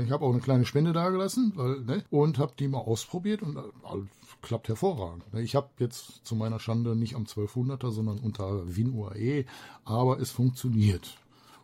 ich 0.00 0.10
habe 0.10 0.24
auch 0.24 0.32
eine 0.32 0.40
kleine 0.40 0.64
Spende 0.64 0.92
dagelassen 0.92 1.52
weil, 1.56 1.80
ne, 1.80 2.04
und 2.10 2.38
habe 2.38 2.52
die 2.58 2.68
mal 2.68 2.78
ausprobiert 2.78 3.42
und 3.42 3.58
alles 3.82 4.06
klappt 4.40 4.68
hervorragend. 4.68 5.24
Ich 5.34 5.54
habe 5.54 5.68
jetzt 5.78 6.24
zu 6.24 6.34
meiner 6.34 6.58
Schande 6.58 6.96
nicht 6.96 7.14
am 7.14 7.24
1200er, 7.24 7.90
sondern 7.90 8.18
unter 8.18 8.76
WinUAE, 8.76 9.44
aber 9.84 10.20
es 10.20 10.30
funktioniert. 10.30 11.16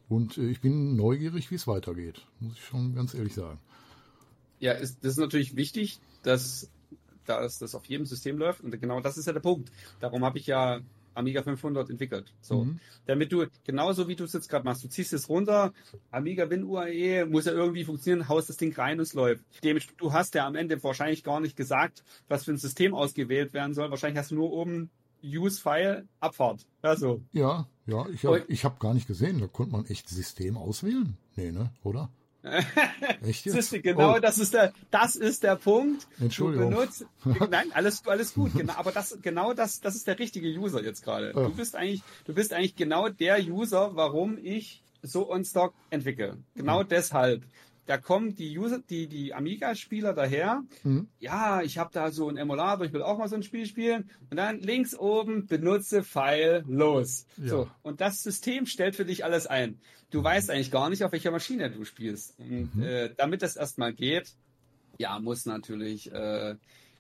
Und 0.09 0.39
äh, 0.39 0.49
ich 0.49 0.61
bin 0.61 0.97
neugierig, 0.97 1.51
wie 1.51 1.57
es 1.57 1.67
weitergeht, 1.67 2.27
muss 2.41 2.55
ich 2.55 2.65
schon 2.65 2.95
ganz 2.95 3.15
ehrlich 3.15 3.35
sagen. 3.35 3.59
Ja, 4.61 4.73
ist, 4.73 5.05
das 5.05 5.13
ist 5.13 5.19
natürlich 5.19 5.57
wichtig, 5.57 6.01
dass, 6.23 6.71
dass 7.27 7.59
das 7.59 7.75
auf 7.75 7.85
jedem 7.87 8.07
System 8.07 8.39
läuft. 8.39 8.63
Und 8.63 8.79
genau 8.81 9.01
das 9.01 9.19
ist 9.19 9.27
ja 9.27 9.33
der 9.33 9.41
Punkt. 9.41 9.71
Darum 10.01 10.25
habe 10.25 10.39
ich 10.39 10.47
ja 10.47 10.81
Amiga 11.19 11.43
500 11.43 11.91
entwickelt. 11.91 12.33
So, 12.41 12.65
mhm. 12.65 12.81
damit 13.07 13.33
du 13.33 13.47
genauso 13.65 14.09
wie 14.09 14.17
du 14.17 14.25
es 14.25 14.33
jetzt 14.33 14.49
gerade 14.49 14.65
machst, 14.65 14.85
du 14.85 14.89
ziehst 14.89 15.13
es 15.13 15.29
runter, 15.29 15.73
Amiga 16.11 16.49
Win 16.49 16.65
UAE 16.65 17.27
muss 17.27 17.45
ja 17.45 17.53
irgendwie 17.53 17.85
funktionieren, 17.85 18.29
haust 18.29 18.49
das 18.49 18.57
Ding 18.57 18.75
rein 18.75 18.99
und 18.99 19.03
es 19.03 19.15
läuft. 19.15 19.45
Du 19.99 20.13
hast 20.13 20.35
ja 20.35 20.47
am 20.47 20.55
Ende 20.55 20.83
wahrscheinlich 20.83 21.25
gar 21.25 21.41
nicht 21.41 21.57
gesagt, 21.57 22.05
was 22.29 22.45
für 22.45 22.53
ein 22.53 22.59
System 22.59 22.95
ausgewählt 22.95 23.53
werden 23.53 23.75
soll. 23.75 23.91
Wahrscheinlich 23.91 24.19
hast 24.19 24.31
du 24.31 24.37
nur 24.37 24.53
oben 24.53 24.91
Use 25.23 25.61
File 25.61 26.07
Abfahrt. 26.21 26.67
Also. 26.83 27.23
Ja, 27.33 27.67
ja, 27.87 28.07
ich 28.09 28.25
habe 28.25 28.45
ich 28.49 28.65
hab 28.65 28.81
gar 28.81 28.95
nicht 28.95 29.07
gesehen, 29.07 29.41
da 29.41 29.47
konnte 29.47 29.73
man 29.73 29.87
echt 29.87 30.09
System 30.09 30.57
auswählen. 30.57 31.17
Nee, 31.37 31.53
ne, 31.53 31.73
oder? 31.83 32.11
Echt 33.27 33.47
jetzt? 33.47 33.83
genau, 33.83 34.17
oh. 34.17 34.19
das 34.21 34.39
ist 34.39 34.55
der, 34.55 34.73
das 34.91 35.17
ist 35.17 35.43
der 35.43 35.57
Punkt. 35.57 36.07
Entschuldigung. 36.21 36.71
Benutzt, 36.71 37.05
nein, 37.51 37.73
alles, 37.73 38.07
alles 38.07 38.35
gut. 38.35 38.55
Genau, 38.55 38.75
aber 38.75 38.93
das, 38.93 39.19
genau 39.23 39.55
das, 39.55 39.81
das 39.81 39.97
ist 39.97 40.07
der 40.07 40.19
richtige 40.19 40.49
User 40.49 40.83
jetzt 40.83 41.03
gerade. 41.03 41.33
Oh. 41.35 41.45
Du 41.45 41.55
bist 41.55 41.75
eigentlich, 41.75 42.03
du 42.27 42.35
bist 42.35 42.53
eigentlich 42.53 42.77
genau 42.77 43.09
der 43.09 43.41
User, 43.45 43.97
warum 43.97 44.39
ich 44.41 44.83
so 45.03 45.31
on 45.31 45.45
Stock 45.45 45.75
entwickle. 45.91 46.39
Genau 46.55 46.83
mhm. 46.83 46.89
deshalb 46.89 47.43
da 47.89 47.97
kommen 47.97 48.35
die 48.35 48.59
User, 48.59 48.81
die, 48.81 49.07
die 49.07 49.33
Amiga-Spieler 49.33 50.13
daher. 50.13 50.63
Mhm. 50.83 51.09
Ja, 51.21 51.63
ich 51.63 51.79
habe 51.79 51.89
da 51.91 52.11
so 52.11 52.29
einen 52.29 52.37
Emulator, 52.37 52.85
ich 52.85 52.93
will 52.93 53.03
auch 53.03 53.17
mal 53.17 53.29
so 53.29 53.37
ein 53.37 53.43
Spiel 53.43 53.65
spielen. 53.65 54.11
Und 54.31 54.37
dann 54.37 54.61
links 54.61 54.95
oben 54.95 55.47
benutze 55.47 56.03
File 56.03 56.65
los. 56.69 57.27
Ja. 57.39 57.49
So. 57.49 57.71
Und 57.81 58.03
das 58.03 58.23
System 58.23 58.67
stellt 58.67 58.95
für 58.95 59.07
dich 59.07 59.25
alles 59.25 59.47
ein. 59.47 59.81
Du 60.11 60.21
mhm. 60.21 60.25
weißt 60.25 60.51
eigentlich 60.51 60.71
gar 60.71 60.91
nicht, 60.91 61.03
auf 61.03 61.13
welcher 61.13 61.31
Maschine 61.31 61.71
du 61.71 61.83
spielst. 61.87 62.39
Und 62.39 62.75
mhm. 62.75 62.83
äh, 62.83 63.15
damit 63.17 63.41
das 63.41 63.57
erstmal 63.57 63.95
geht, 63.95 64.35
ja, 64.99 65.19
muss 65.19 65.47
natürlich, 65.47 66.13
äh, 66.13 66.57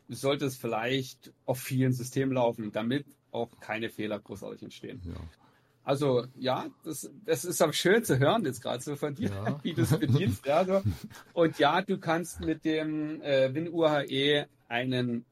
sollte 0.08 0.46
es 0.46 0.56
vielleicht 0.56 1.34
auf 1.44 1.60
vielen 1.60 1.92
Systemen 1.92 2.32
laufen, 2.32 2.72
damit 2.72 3.04
auch 3.30 3.60
keine 3.60 3.90
Fehler 3.90 4.18
großartig 4.18 4.62
entstehen. 4.62 5.02
Ja. 5.04 5.20
Also 5.88 6.26
ja, 6.38 6.66
das, 6.84 7.10
das 7.24 7.46
ist 7.46 7.62
auch 7.62 7.72
schön 7.72 8.04
zu 8.04 8.18
hören 8.18 8.44
jetzt 8.44 8.60
gerade 8.60 8.82
so 8.82 8.94
von 8.94 9.14
dir, 9.14 9.30
ja. 9.30 9.58
wie 9.62 9.72
du 9.72 9.80
es 9.80 9.98
bedienst. 9.98 10.44
ja, 10.44 10.62
so. 10.62 10.82
Und 11.32 11.58
ja, 11.58 11.80
du 11.80 11.96
kannst 11.96 12.40
mit 12.40 12.66
dem 12.66 13.22
äh, 13.22 13.54
WinUHE 13.54 14.48
einen 14.68 15.24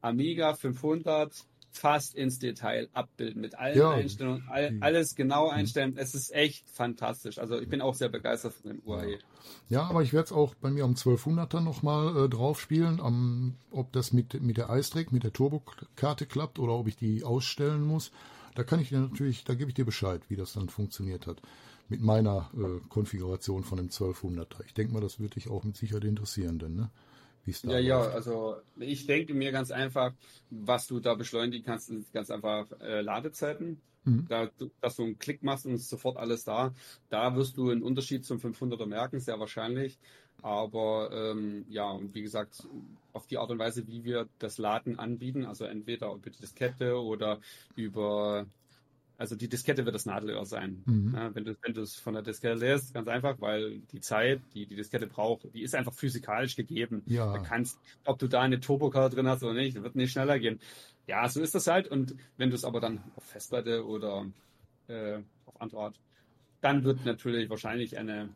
Amiga 0.00 0.54
500 0.54 1.32
fast 1.72 2.14
ins 2.14 2.38
Detail 2.38 2.88
abbilden 2.92 3.42
mit 3.42 3.58
allen 3.58 3.76
ja. 3.76 3.90
Einstellungen, 3.90 4.44
all, 4.48 4.76
alles 4.78 5.16
genau 5.16 5.48
einstellen. 5.48 5.94
Es 5.96 6.14
ist 6.14 6.32
echt 6.32 6.70
fantastisch. 6.70 7.40
Also 7.40 7.58
ich 7.58 7.68
bin 7.68 7.80
auch 7.80 7.96
sehr 7.96 8.08
begeistert 8.08 8.54
von 8.54 8.70
dem 8.70 8.82
UAE. 8.86 9.18
Ja, 9.68 9.82
aber 9.88 10.02
ich 10.04 10.12
werde 10.12 10.26
es 10.26 10.32
auch 10.32 10.54
bei 10.54 10.70
mir 10.70 10.84
am 10.84 10.94
1200er 10.94 11.58
nochmal 11.58 12.26
äh, 12.26 12.28
drauf 12.28 12.60
spielen, 12.60 13.00
am, 13.00 13.56
ob 13.72 13.92
das 13.92 14.12
mit, 14.12 14.40
mit 14.40 14.58
der 14.58 14.70
iStrick, 14.70 15.10
mit 15.10 15.24
der 15.24 15.32
Turbokarte 15.32 16.26
klappt 16.26 16.60
oder 16.60 16.74
ob 16.74 16.86
ich 16.86 16.94
die 16.94 17.24
ausstellen 17.24 17.82
muss. 17.82 18.12
Da 18.58 18.64
kann 18.64 18.80
ich 18.80 18.88
dir 18.88 18.98
natürlich, 18.98 19.44
da 19.44 19.54
gebe 19.54 19.70
ich 19.70 19.76
dir 19.76 19.84
Bescheid, 19.84 20.20
wie 20.30 20.34
das 20.34 20.54
dann 20.54 20.68
funktioniert 20.68 21.28
hat. 21.28 21.40
Mit 21.88 22.00
meiner 22.00 22.50
äh, 22.56 22.80
Konfiguration 22.88 23.62
von 23.62 23.78
dem 23.78 23.88
1200er. 23.88 24.64
Ich 24.66 24.74
denke 24.74 24.92
mal, 24.92 25.00
das 25.00 25.20
würde 25.20 25.34
dich 25.34 25.48
auch 25.48 25.62
mit 25.62 25.76
Sicherheit 25.76 26.02
interessieren, 26.02 26.58
denn, 26.58 26.74
ne? 26.74 26.90
ja, 27.62 27.78
läuft. 27.78 27.86
ja, 27.86 28.00
also 28.00 28.56
ich 28.80 29.06
denke 29.06 29.32
mir 29.32 29.52
ganz 29.52 29.70
einfach, 29.70 30.12
was 30.50 30.88
du 30.88 30.98
da 30.98 31.14
beschleunigen 31.14 31.64
kannst, 31.64 31.86
sind 31.86 32.12
ganz 32.12 32.32
einfach 32.32 32.66
äh, 32.80 33.00
Ladezeiten. 33.00 33.80
Mhm. 34.08 34.26
Da, 34.28 34.48
dass 34.80 34.96
du 34.96 35.04
einen 35.04 35.18
Klick 35.18 35.42
machst 35.42 35.66
und 35.66 35.74
ist 35.74 35.88
sofort 35.88 36.16
alles 36.16 36.44
da. 36.44 36.72
Da 37.10 37.36
wirst 37.36 37.56
du 37.56 37.70
einen 37.70 37.82
Unterschied 37.82 38.24
zum 38.24 38.38
500er 38.38 38.86
merken, 38.86 39.20
sehr 39.20 39.38
wahrscheinlich. 39.38 39.98
Aber 40.42 41.10
ähm, 41.12 41.64
ja, 41.68 41.90
und 41.90 42.14
wie 42.14 42.22
gesagt, 42.22 42.66
auf 43.12 43.26
die 43.26 43.38
Art 43.38 43.50
und 43.50 43.58
Weise, 43.58 43.86
wie 43.88 44.04
wir 44.04 44.28
das 44.38 44.58
Laden 44.58 44.98
anbieten, 44.98 45.44
also 45.44 45.64
entweder 45.64 46.12
über 46.12 46.30
die 46.30 46.38
Diskette 46.38 47.00
oder 47.00 47.40
über, 47.74 48.46
also 49.18 49.34
die 49.34 49.48
Diskette 49.48 49.84
wird 49.84 49.96
das 49.96 50.06
Nadelöhr 50.06 50.46
sein. 50.46 50.82
Mhm. 50.86 51.12
Ja, 51.14 51.34
wenn 51.34 51.44
du 51.44 51.56
wenn 51.62 51.74
du 51.74 51.82
es 51.82 51.96
von 51.96 52.14
der 52.14 52.22
Diskette 52.22 52.54
lässt, 52.54 52.94
ganz 52.94 53.08
einfach, 53.08 53.40
weil 53.40 53.80
die 53.92 54.00
Zeit, 54.00 54.40
die 54.54 54.64
die 54.64 54.76
Diskette 54.76 55.08
braucht, 55.08 55.52
die 55.52 55.62
ist 55.62 55.74
einfach 55.74 55.92
physikalisch 55.92 56.54
gegeben. 56.54 57.02
Ja. 57.06 57.36
Du 57.36 57.42
kannst, 57.42 57.80
ob 58.04 58.20
du 58.20 58.28
da 58.28 58.42
eine 58.42 58.60
Turbokarte 58.60 59.16
drin 59.16 59.26
hast 59.26 59.42
oder 59.42 59.54
nicht, 59.54 59.82
wird 59.82 59.96
nicht 59.96 60.12
schneller 60.12 60.38
gehen. 60.38 60.60
Ja, 61.08 61.28
so 61.28 61.42
ist 61.42 61.54
das 61.54 61.66
halt. 61.66 61.88
Und 61.88 62.14
wenn 62.36 62.50
du 62.50 62.54
es 62.54 62.64
aber 62.64 62.80
dann 62.80 63.00
auf 63.16 63.24
Festplatte 63.24 63.84
oder 63.84 64.24
äh, 64.86 65.18
auf 65.46 65.60
andere 65.60 65.80
Art, 65.80 66.00
dann 66.60 66.84
wird 66.84 67.04
natürlich 67.04 67.50
wahrscheinlich 67.50 67.98
eine 67.98 68.28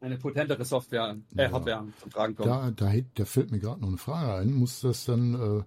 eine 0.00 0.16
potentere 0.16 0.64
Software, 0.64 1.16
äh, 1.36 1.42
ja. 1.42 1.52
Hardware 1.52 1.86
zum 2.00 2.10
Tragen 2.10 2.36
kommen. 2.36 2.48
Da, 2.48 2.70
da, 2.70 2.92
da 3.14 3.24
fällt 3.24 3.50
mir 3.50 3.58
gerade 3.58 3.80
noch 3.80 3.88
eine 3.88 3.98
Frage 3.98 4.34
ein. 4.34 4.52
Muss 4.52 4.80
das 4.80 5.04
dann 5.04 5.34
äh, 5.34 5.62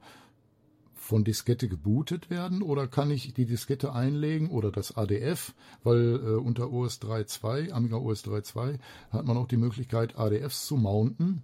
von 1.02 1.24
Diskette 1.24 1.68
gebootet 1.68 2.30
werden 2.30 2.62
oder 2.62 2.88
kann 2.88 3.10
ich 3.10 3.34
die 3.34 3.46
Diskette 3.46 3.94
einlegen 3.94 4.50
oder 4.50 4.72
das 4.72 4.96
ADF? 4.96 5.54
Weil 5.84 6.22
äh, 6.24 6.36
unter 6.36 6.72
OS 6.72 7.02
3.2, 7.02 7.72
Amiga 7.72 7.98
OS 7.98 8.24
3.2, 8.24 8.78
hat 9.10 9.26
man 9.26 9.36
auch 9.36 9.48
die 9.48 9.58
Möglichkeit, 9.58 10.18
ADFs 10.18 10.68
zu 10.68 10.78
mounten 10.78 11.42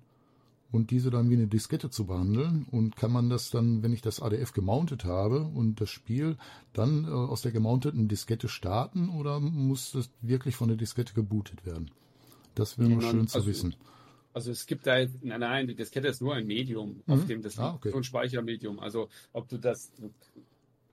und 0.72 0.92
diese 0.92 1.10
dann 1.10 1.32
wie 1.32 1.34
eine 1.34 1.48
Diskette 1.48 1.90
zu 1.90 2.06
behandeln. 2.06 2.68
Und 2.70 2.96
kann 2.96 3.12
man 3.12 3.30
das 3.30 3.50
dann, 3.50 3.82
wenn 3.82 3.94
ich 3.94 4.02
das 4.02 4.22
ADF 4.22 4.54
gemountet 4.54 5.06
habe 5.06 5.42
und 5.42 5.82
das 5.82 5.90
Spiel 5.90 6.38
dann 6.74 7.06
äh, 7.06 7.08
aus 7.08 7.42
der 7.42 7.52
gemounteten 7.52 8.08
Diskette 8.08 8.50
starten 8.50 9.10
oder 9.10 9.40
muss 9.40 9.92
das 9.92 10.12
wirklich 10.22 10.56
von 10.56 10.68
der 10.68 10.78
Diskette 10.78 11.14
gebootet 11.14 11.66
werden? 11.66 11.90
Das 12.54 12.78
wäre 12.78 12.90
noch 12.90 13.02
schön 13.02 13.28
zu 13.28 13.40
also, 13.40 13.50
wissen. 13.50 13.76
Also 14.38 14.52
es 14.52 14.68
gibt 14.68 14.86
da, 14.86 15.00
nein, 15.24 15.40
nein, 15.40 15.66
die 15.66 15.74
Diskette 15.74 16.08
ist 16.10 16.22
nur 16.22 16.36
ein 16.36 16.46
Medium, 16.46 17.02
mhm. 17.08 17.12
auf 17.12 17.26
dem 17.26 17.42
das 17.42 17.58
ah, 17.58 17.74
okay. 17.74 17.90
so 17.90 17.98
ein 17.98 18.04
Speichermedium. 18.04 18.80
Also 18.80 19.10
ob 19.34 19.50
du 19.50 19.58
das, 19.58 19.92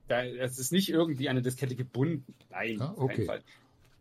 da, 0.07 0.25
es 0.25 0.57
ist 0.57 0.71
nicht 0.71 0.89
irgendwie 0.89 1.29
eine 1.29 1.43
Diskette 1.43 1.75
gebunden. 1.75 2.33
Nein, 2.49 2.81
ah, 2.81 2.95
okay. 2.97 3.41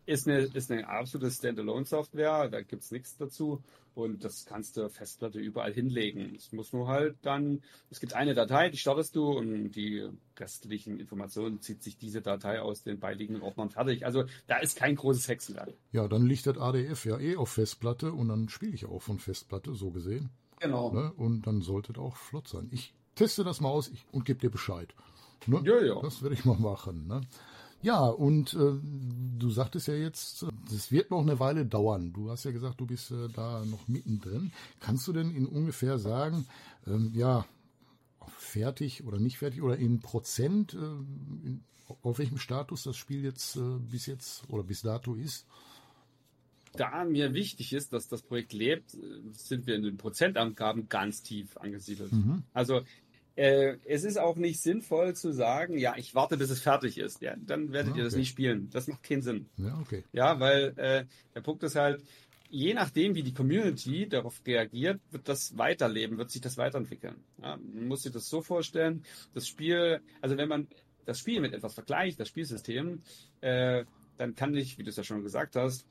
Ist 0.07 0.27
eine, 0.27 0.45
ist 0.45 0.73
eine 0.73 0.89
absolute 0.89 1.31
Standalone-Software, 1.31 2.49
da 2.49 2.63
gibt's 2.63 2.91
nichts 2.91 3.19
dazu 3.19 3.63
und 3.95 4.25
das 4.25 4.45
kannst 4.45 4.77
du 4.77 4.89
Festplatte 4.89 5.39
überall 5.39 5.73
hinlegen. 5.73 6.35
Es 6.37 6.53
muss 6.53 6.73
nur 6.73 6.89
halt 6.89 7.17
dann, 7.23 7.63
es 7.91 8.01
gibt 8.01 8.15
eine 8.15 8.35
Datei, 8.35 8.71
die 8.71 8.77
startest 8.77 9.15
du 9.17 9.29
und 9.31 9.73
die 9.73 10.09
restlichen 10.39 10.99
Informationen 10.99 11.61
zieht 11.61 11.83
sich 11.83 11.97
diese 11.97 12.21
Datei 12.21 12.61
aus 12.61 12.83
den 12.83 12.99
beiliegenden 12.99 13.43
Ordnern 13.43 13.71
fertig. 13.71 14.05
Also 14.05 14.25
da 14.47 14.59
ist 14.59 14.77
kein 14.77 14.97
großes 14.97 15.29
Hexenwerk. 15.29 15.75
Ja, 15.93 16.09
dann 16.09 16.27
liegt 16.27 16.47
das 16.47 16.59
ADF 16.59 17.05
ja 17.05 17.19
eh 17.19 17.37
auf 17.37 17.51
Festplatte 17.51 18.13
und 18.13 18.29
dann 18.29 18.49
spiele 18.49 18.75
ich 18.75 18.87
auch 18.87 19.01
von 19.01 19.19
Festplatte, 19.19 19.75
so 19.75 19.91
gesehen. 19.91 20.31
Genau. 20.61 20.93
Ne? 20.93 21.13
Und 21.17 21.47
dann 21.47 21.63
sollte 21.63 21.93
das 21.93 22.03
auch 22.03 22.17
flott 22.17 22.49
sein. 22.49 22.69
Ich 22.73 22.95
teste 23.15 23.45
das 23.45 23.61
mal 23.61 23.69
aus 23.69 23.93
und 24.13 24.25
gebe 24.25 24.41
dir 24.41 24.51
Bescheid. 24.51 24.95
Ne? 25.47 25.63
Ja, 25.65 25.83
ja. 25.83 26.01
Das 26.01 26.23
werde 26.23 26.35
ich 26.35 26.45
mal 26.45 26.59
machen. 26.59 27.07
Ne? 27.07 27.21
Ja, 27.85 28.07
und 28.07 28.55
äh, 28.55 28.81
du 29.39 29.51
sagtest 29.51 29.89
ja 29.89 29.95
jetzt, 29.95 30.47
das 30.71 30.91
wird 30.91 31.11
noch 31.11 31.21
eine 31.21 31.39
Weile 31.39 31.67
dauern. 31.67 32.15
Du 32.15 32.31
hast 32.31 32.45
ja 32.45 32.51
gesagt, 32.51 32.81
du 32.81 32.87
bist 32.87 33.11
äh, 33.11 33.29
da 33.29 33.63
noch 33.67 33.87
mittendrin. 33.89 34.53
Kannst 34.81 35.07
du 35.07 35.13
denn 35.13 35.31
in 35.31 35.45
ungefähr 35.45 35.99
sagen, 35.99 36.47
ähm, 36.87 37.13
ja, 37.15 37.45
fertig 38.39 39.05
oder 39.05 39.19
nicht 39.19 39.37
fertig 39.37 39.61
oder 39.61 39.77
in 39.77 40.01
Prozent, 40.01 40.73
äh, 40.73 40.79
in, 40.79 41.63
auf 42.03 42.19
welchem 42.19 42.39
Status 42.39 42.85
das 42.85 42.97
Spiel 42.97 43.23
jetzt 43.23 43.57
äh, 43.57 43.79
bis 43.79 44.07
jetzt 44.07 44.49
oder 44.49 44.63
bis 44.63 44.81
dato 44.81 45.15
ist? 45.15 45.47
Da 46.73 47.05
mir 47.05 47.35
wichtig 47.35 47.75
ist, 47.75 47.93
dass 47.93 48.09
das 48.09 48.23
Projekt 48.23 48.55
lebt, 48.55 48.97
sind 49.33 49.67
wir 49.67 49.77
in 49.77 49.83
den 49.83 49.99
Prozentangaben 49.99 50.89
ganz 50.89 51.23
tief 51.23 51.59
angesiedelt. 51.59 52.13
Mhm. 52.13 52.45
Also 52.55 52.81
äh, 53.37 53.77
es 53.85 54.05
ist 54.05 54.19
auch 54.19 54.37
nicht 54.37 54.61
sinnvoll 54.61 55.15
zu 55.15 55.33
sagen, 55.33 55.77
ja, 55.79 55.95
ich 55.97 56.15
warte, 56.15 56.37
bis 56.37 56.51
es 56.51 56.61
fertig 56.61 56.99
ist. 56.99 57.21
Ja, 57.21 57.35
dann 57.37 57.73
werdet 57.73 57.93
okay. 57.93 58.01
ihr 58.01 58.05
das 58.05 58.17
nicht 58.17 58.29
spielen. 58.29 58.71
Das 58.71 58.87
macht 58.87 59.03
keinen 59.03 59.23
Sinn. 59.23 59.47
Ja, 59.57 59.79
okay. 59.81 60.05
Ja, 60.13 60.41
weil 60.41 60.75
äh, 60.77 61.05
der 61.35 61.41
Punkt 61.41 61.63
ist 61.63 61.77
halt, 61.77 62.03
je 62.49 62.75
nachdem, 62.75 63.15
wie 63.15 63.23
die 63.23 63.35
Community 63.35 64.09
darauf 64.09 64.41
reagiert, 64.47 65.01
wird 65.11 65.29
das 65.29 65.59
weiterleben, 65.59 66.19
wird 66.19 66.31
sich 66.31 66.41
das 66.41 66.57
weiterentwickeln. 66.57 67.17
Ja, 67.43 67.57
man 67.57 67.89
muss 67.89 68.03
sich 68.03 68.13
das 68.13 68.29
so 68.29 68.43
vorstellen, 68.43 69.05
das 69.35 69.49
Spiel, 69.49 70.01
also 70.21 70.37
wenn 70.37 70.49
man 70.49 70.69
das 71.05 71.19
Spiel 71.19 71.41
mit 71.41 71.53
etwas 71.53 71.75
vergleicht, 71.75 72.21
das 72.21 72.29
Spielsystem, 72.29 73.03
äh, 73.41 73.85
dann 74.17 74.37
kann 74.37 74.55
ich, 74.55 74.79
wie 74.79 74.85
du 74.85 74.91
es 74.91 74.97
ja 74.97 75.03
schon 75.03 75.23
gesagt 75.23 75.57
hast, 75.57 75.87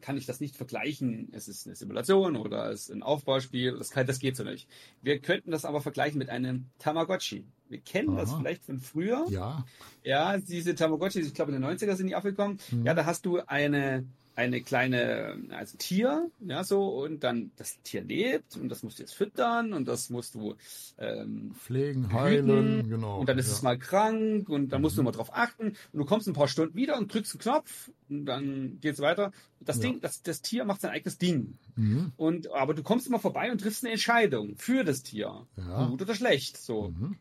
kann 0.00 0.16
ich 0.16 0.26
das 0.26 0.40
nicht 0.40 0.56
vergleichen. 0.56 1.28
Es 1.32 1.48
ist 1.48 1.66
eine 1.66 1.76
Simulation 1.76 2.36
oder 2.36 2.70
es 2.70 2.82
ist 2.82 2.90
ein 2.90 3.02
Aufbauspiel. 3.02 3.76
Das, 3.76 3.90
kann, 3.90 4.06
das 4.06 4.18
geht 4.18 4.36
so 4.36 4.44
nicht. 4.44 4.68
Wir 5.02 5.18
könnten 5.18 5.50
das 5.50 5.64
aber 5.64 5.80
vergleichen 5.80 6.18
mit 6.18 6.30
einem 6.30 6.66
Tamagotchi. 6.78 7.44
Wir 7.68 7.80
kennen 7.80 8.10
Aha. 8.10 8.20
das 8.20 8.34
vielleicht 8.34 8.64
von 8.64 8.78
früher. 8.78 9.26
Ja. 9.30 9.64
Ja, 10.02 10.38
diese 10.38 10.74
Tamagotchi, 10.74 11.20
ich 11.20 11.34
glaube 11.34 11.52
in 11.52 11.60
den 11.60 11.70
90er 11.70 11.96
sind 11.96 12.08
die 12.08 12.14
aufgekommen. 12.14 12.58
Mhm. 12.70 12.86
Ja, 12.86 12.94
da 12.94 13.06
hast 13.06 13.26
du 13.26 13.40
eine 13.46 14.06
eine 14.36 14.62
kleine, 14.62 15.36
also 15.50 15.76
Tier, 15.78 16.30
ja, 16.40 16.64
so, 16.64 16.88
und 16.88 17.22
dann 17.22 17.52
das 17.56 17.80
Tier 17.82 18.02
lebt 18.02 18.56
und 18.56 18.68
das 18.68 18.82
musst 18.82 18.98
du 18.98 19.02
jetzt 19.02 19.14
füttern 19.14 19.72
und 19.72 19.86
das 19.86 20.10
musst 20.10 20.34
du 20.34 20.56
ähm, 20.98 21.54
pflegen, 21.54 22.12
heilen, 22.12 22.88
genau. 22.88 23.20
Und 23.20 23.28
dann 23.28 23.38
ist 23.38 23.46
ja. 23.48 23.52
es 23.52 23.62
mal 23.62 23.78
krank 23.78 24.48
und 24.48 24.70
dann 24.70 24.82
musst 24.82 24.96
du 24.96 25.02
mhm. 25.02 25.06
mal 25.06 25.12
drauf 25.12 25.32
achten 25.32 25.68
und 25.68 25.98
du 25.98 26.04
kommst 26.04 26.26
ein 26.26 26.34
paar 26.34 26.48
Stunden 26.48 26.74
wieder 26.74 26.98
und 26.98 27.12
drückst 27.12 27.34
einen 27.34 27.40
Knopf 27.42 27.90
und 28.08 28.26
dann 28.26 28.78
geht's 28.80 29.00
weiter. 29.00 29.30
Das 29.60 29.76
ja. 29.76 29.82
Ding, 29.82 30.00
das, 30.00 30.22
das 30.22 30.42
Tier 30.42 30.64
macht 30.64 30.80
sein 30.80 30.90
eigenes 30.90 31.16
Ding. 31.18 31.56
Mhm. 31.76 32.12
Und, 32.16 32.50
aber 32.52 32.74
du 32.74 32.82
kommst 32.82 33.06
immer 33.06 33.20
vorbei 33.20 33.52
und 33.52 33.60
triffst 33.60 33.84
eine 33.84 33.92
Entscheidung 33.92 34.56
für 34.56 34.84
das 34.84 35.02
Tier. 35.02 35.46
Ja. 35.56 35.86
Gut 35.86 36.02
oder 36.02 36.14
schlecht, 36.14 36.56
so. 36.56 36.88
Mhm. 36.88 37.16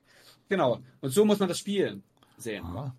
Genau. 0.50 0.80
Und 1.02 1.12
so 1.12 1.26
muss 1.26 1.40
man 1.40 1.48
das 1.48 1.60
Spiel 1.60 2.02
sehen. 2.38 2.66
Aha 2.66 2.96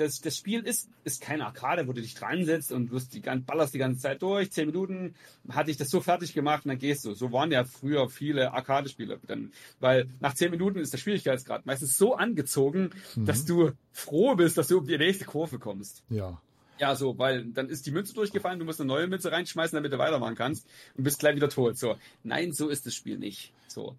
das, 0.00 0.20
das 0.20 0.36
Spiel 0.36 0.60
ist, 0.60 0.88
ist 1.04 1.20
keine 1.20 1.44
Arcade, 1.44 1.86
wo 1.86 1.92
du 1.92 2.00
dich 2.00 2.14
dran 2.14 2.44
setzt 2.44 2.72
und 2.72 2.90
wirst 2.90 3.14
die, 3.14 3.20
ballerst 3.20 3.74
die 3.74 3.78
ganze 3.78 4.00
Zeit 4.00 4.22
durch. 4.22 4.50
Zehn 4.50 4.66
Minuten 4.66 5.14
hatte 5.50 5.70
ich 5.70 5.76
das 5.76 5.90
so 5.90 6.00
fertig 6.00 6.32
gemacht 6.32 6.64
und 6.64 6.70
dann 6.70 6.78
gehst 6.78 7.04
du. 7.04 7.12
So 7.14 7.32
waren 7.32 7.52
ja 7.52 7.64
früher 7.64 8.08
viele 8.08 8.52
Arcade-Spiele. 8.52 9.20
weil 9.78 10.08
nach 10.20 10.34
zehn 10.34 10.50
Minuten 10.50 10.78
ist 10.78 10.92
der 10.92 10.98
Schwierigkeitsgrad 10.98 11.66
meistens 11.66 11.98
so 11.98 12.14
angezogen, 12.14 12.90
mhm. 13.14 13.26
dass 13.26 13.44
du 13.44 13.72
froh 13.92 14.34
bist, 14.34 14.56
dass 14.56 14.68
du 14.68 14.78
um 14.78 14.86
die 14.86 14.96
nächste 14.96 15.26
Kurve 15.26 15.58
kommst. 15.58 16.02
Ja. 16.08 16.40
Ja, 16.78 16.96
so, 16.96 17.18
weil 17.18 17.44
dann 17.44 17.68
ist 17.68 17.84
die 17.84 17.90
Münze 17.90 18.14
durchgefallen, 18.14 18.58
du 18.58 18.64
musst 18.64 18.80
eine 18.80 18.88
neue 18.88 19.06
Münze 19.06 19.30
reinschmeißen, 19.30 19.76
damit 19.76 19.92
du 19.92 19.98
weitermachen 19.98 20.34
kannst 20.34 20.66
und 20.96 21.04
bist 21.04 21.18
gleich 21.18 21.36
wieder 21.36 21.50
tot. 21.50 21.76
So. 21.76 21.96
Nein, 22.24 22.52
so 22.52 22.70
ist 22.70 22.86
das 22.86 22.94
Spiel 22.94 23.18
nicht. 23.18 23.52
So. 23.68 23.96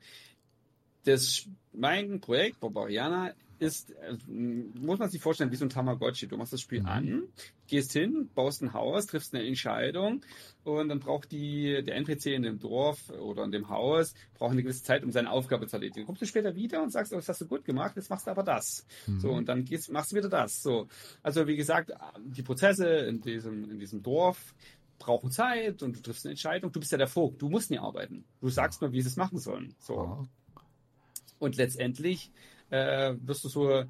Das, 1.04 1.46
mein 1.74 2.22
Projekt, 2.22 2.60
Barbariana, 2.60 3.34
ist, 3.62 3.92
äh, 3.92 4.18
muss 4.28 5.00
man 5.00 5.10
sich 5.10 5.22
vorstellen, 5.22 5.52
wie 5.52 5.56
so 5.56 5.66
ein 5.66 5.70
Tamagotchi. 5.70 6.28
Du 6.28 6.36
machst 6.36 6.52
das 6.52 6.62
Spiel 6.62 6.82
mhm. 6.82 6.88
an, 6.88 7.24
gehst 7.68 7.94
hin, 7.94 8.30
baust 8.34 8.62
ein 8.64 8.74
Haus, 8.74 9.06
triffst 9.06 9.36
eine 9.36 9.46
Entscheidung 9.46 10.22
und 10.64 10.90
dann 10.90 11.00
braucht 11.00 11.32
die, 11.32 11.84
der 11.84 11.96
NPC 11.96 12.28
in 12.28 12.42
dem 12.42 12.60
Dorf 12.60 13.10
oder 13.12 13.44
in 13.44 13.52
dem 13.52 13.70
Haus, 13.70 14.16
braucht 14.34 14.52
eine 14.52 14.64
gewisse 14.64 14.84
Zeit, 14.84 15.04
um 15.04 15.12
seine 15.12 15.30
Aufgabe 15.30 15.68
zu 15.68 15.76
erledigen. 15.76 16.08
Kommst 16.08 16.24
du 16.24 16.26
später 16.26 16.56
wieder 16.56 16.82
und 16.82 16.92
sagst, 16.92 17.14
oh, 17.14 17.18
das 17.18 17.30
hast 17.30 17.42
du 17.42 17.48
gut 17.48 17.64
gemacht, 17.64 17.96
jetzt 17.96 18.10
machst 18.10 18.26
du 18.26 18.32
aber 18.32 18.44
das. 18.44 18.86
Mhm. 19.06 19.20
So, 19.20 19.32
und 19.32 19.48
dann 19.48 19.64
gehst, 19.64 19.92
machst 19.92 20.12
du 20.12 20.16
wieder 20.16 20.30
das. 20.30 20.64
So. 20.64 20.88
Also, 21.22 21.48
wie 21.48 21.56
gesagt, 21.56 21.92
die 22.20 22.44
Prozesse 22.44 22.88
in 22.88 23.22
diesem, 23.22 23.70
in 23.70 23.80
diesem 23.80 24.02
Dorf, 24.02 24.56
brauchen 24.98 25.32
Zeit 25.32 25.82
und 25.82 25.96
du 25.96 26.02
triffst 26.02 26.26
eine 26.26 26.32
Entscheidung. 26.32 26.72
Du 26.72 26.80
bist 26.80 26.92
ja 26.92 26.98
der 26.98 27.08
Vogt, 27.08 27.42
du 27.42 27.50
musst 27.50 27.72
nie 27.72 27.80
arbeiten. 27.80 28.24
Du 28.40 28.50
sagst 28.50 28.82
nur, 28.82 28.92
wie 28.92 29.02
sie 29.02 29.08
es 29.08 29.16
machen 29.18 29.40
sollen. 29.40 29.74
So. 29.80 30.28
Und 31.40 31.58
letztendlich 31.58 32.32
äh, 32.72 33.14
wirst 33.22 33.44
du 33.44 33.50
so 33.50 33.84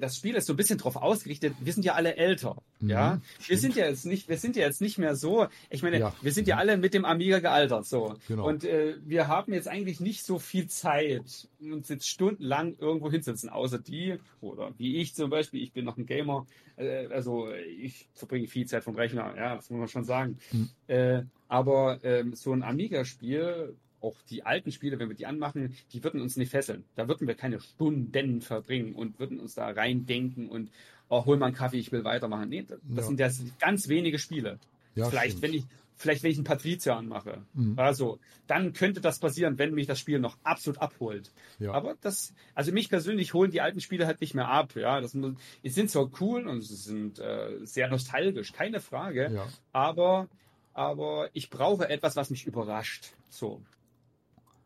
das 0.00 0.16
Spiel 0.16 0.34
ist 0.34 0.46
so 0.46 0.52
ein 0.52 0.56
bisschen 0.56 0.78
drauf 0.78 0.96
ausgerichtet. 0.96 1.54
Wir 1.60 1.72
sind 1.72 1.84
ja 1.84 1.94
alle 1.94 2.16
älter, 2.16 2.62
mhm, 2.80 2.90
ja. 2.90 3.20
Stimmt. 3.34 3.48
Wir 3.48 3.58
sind 3.58 3.76
ja 3.76 3.86
jetzt 3.86 4.06
nicht, 4.06 4.28
wir 4.28 4.38
sind 4.38 4.56
ja 4.56 4.64
jetzt 4.64 4.80
nicht 4.80 4.98
mehr 4.98 5.16
so. 5.16 5.46
Ich 5.70 5.82
meine, 5.82 5.98
ja. 5.98 6.14
wir 6.22 6.32
sind 6.32 6.48
ja 6.48 6.56
alle 6.56 6.76
mit 6.76 6.94
dem 6.94 7.04
Amiga 7.04 7.38
gealtert, 7.40 7.86
so. 7.86 8.16
Genau. 8.28 8.46
Und 8.46 8.64
äh, 8.64 8.96
wir 9.04 9.28
haben 9.28 9.52
jetzt 9.52 9.68
eigentlich 9.68 10.00
nicht 10.00 10.24
so 10.24 10.38
viel 10.38 10.68
Zeit, 10.68 11.48
uns 11.60 11.88
jetzt 11.88 12.08
stundenlang 12.08 12.76
irgendwo 12.78 13.10
hinsetzen, 13.10 13.48
außer 13.48 13.78
die 13.78 14.18
oder 14.40 14.72
wie 14.78 14.96
ich 14.96 15.14
zum 15.14 15.30
Beispiel. 15.30 15.62
Ich 15.62 15.72
bin 15.72 15.84
noch 15.84 15.96
ein 15.96 16.06
Gamer, 16.06 16.46
äh, 16.76 17.06
also 17.08 17.50
ich 17.52 18.08
verbringe 18.14 18.48
viel 18.48 18.66
Zeit 18.66 18.84
vom 18.84 18.94
Rechner, 18.94 19.34
ja, 19.36 19.56
das 19.56 19.70
muss 19.70 19.78
man 19.78 19.88
schon 19.88 20.04
sagen. 20.04 20.38
Mhm. 20.52 20.68
Äh, 20.86 21.22
aber 21.48 21.98
ähm, 22.02 22.34
so 22.34 22.52
ein 22.52 22.62
Amiga-Spiel 22.62 23.74
auch 24.00 24.16
die 24.30 24.44
alten 24.44 24.70
Spiele, 24.72 24.98
wenn 24.98 25.08
wir 25.08 25.16
die 25.16 25.26
anmachen, 25.26 25.74
die 25.92 26.04
würden 26.04 26.20
uns 26.20 26.36
nicht 26.36 26.50
fesseln. 26.50 26.84
Da 26.94 27.08
würden 27.08 27.26
wir 27.26 27.34
keine 27.34 27.60
Stunden 27.60 28.40
verbringen 28.40 28.94
und 28.94 29.18
würden 29.18 29.40
uns 29.40 29.54
da 29.54 29.68
reindenken 29.68 30.48
und 30.48 30.70
oh, 31.08 31.24
hol 31.24 31.36
mal 31.36 31.46
einen 31.46 31.54
Kaffee, 31.54 31.78
ich 31.78 31.92
will 31.92 32.04
weitermachen. 32.04 32.48
Nee, 32.48 32.64
das, 32.64 32.78
ja. 32.94 33.02
sind 33.02 33.20
das 33.20 33.42
ganz 33.58 33.88
wenige 33.88 34.18
Spiele. 34.18 34.58
Ja, 34.94 35.08
vielleicht, 35.08 35.42
wenn 35.42 35.54
ich, 35.54 35.64
vielleicht 35.96 36.22
wenn 36.22 36.30
ich 36.30 36.38
einen 36.38 36.44
Patrizier 36.44 36.96
anmache. 36.96 37.42
Mhm. 37.54 37.78
Also, 37.78 38.18
dann 38.46 38.72
könnte 38.72 39.00
das 39.00 39.18
passieren, 39.18 39.58
wenn 39.58 39.74
mich 39.74 39.86
das 39.86 39.98
Spiel 39.98 40.18
noch 40.18 40.36
absolut 40.42 40.80
abholt. 40.80 41.30
Ja. 41.58 41.72
Aber 41.72 41.96
das, 42.00 42.34
also 42.54 42.72
mich 42.72 42.88
persönlich 42.88 43.34
holen 43.34 43.50
die 43.50 43.60
alten 43.60 43.80
Spiele 43.80 44.06
halt 44.06 44.20
nicht 44.20 44.34
mehr 44.34 44.48
ab. 44.48 44.74
Ja, 44.74 45.00
das 45.00 45.12
die 45.12 45.68
sind 45.68 45.90
zwar 45.90 46.10
cool 46.20 46.46
und 46.46 46.62
sie 46.62 46.76
sind 46.76 47.18
äh, 47.18 47.58
sehr 47.62 47.88
nostalgisch, 47.88 48.52
keine 48.52 48.80
Frage. 48.80 49.30
Ja. 49.32 49.46
Aber, 49.72 50.28
aber 50.72 51.28
ich 51.32 51.50
brauche 51.50 51.88
etwas, 51.88 52.16
was 52.16 52.30
mich 52.30 52.46
überrascht. 52.46 53.12
So. 53.28 53.62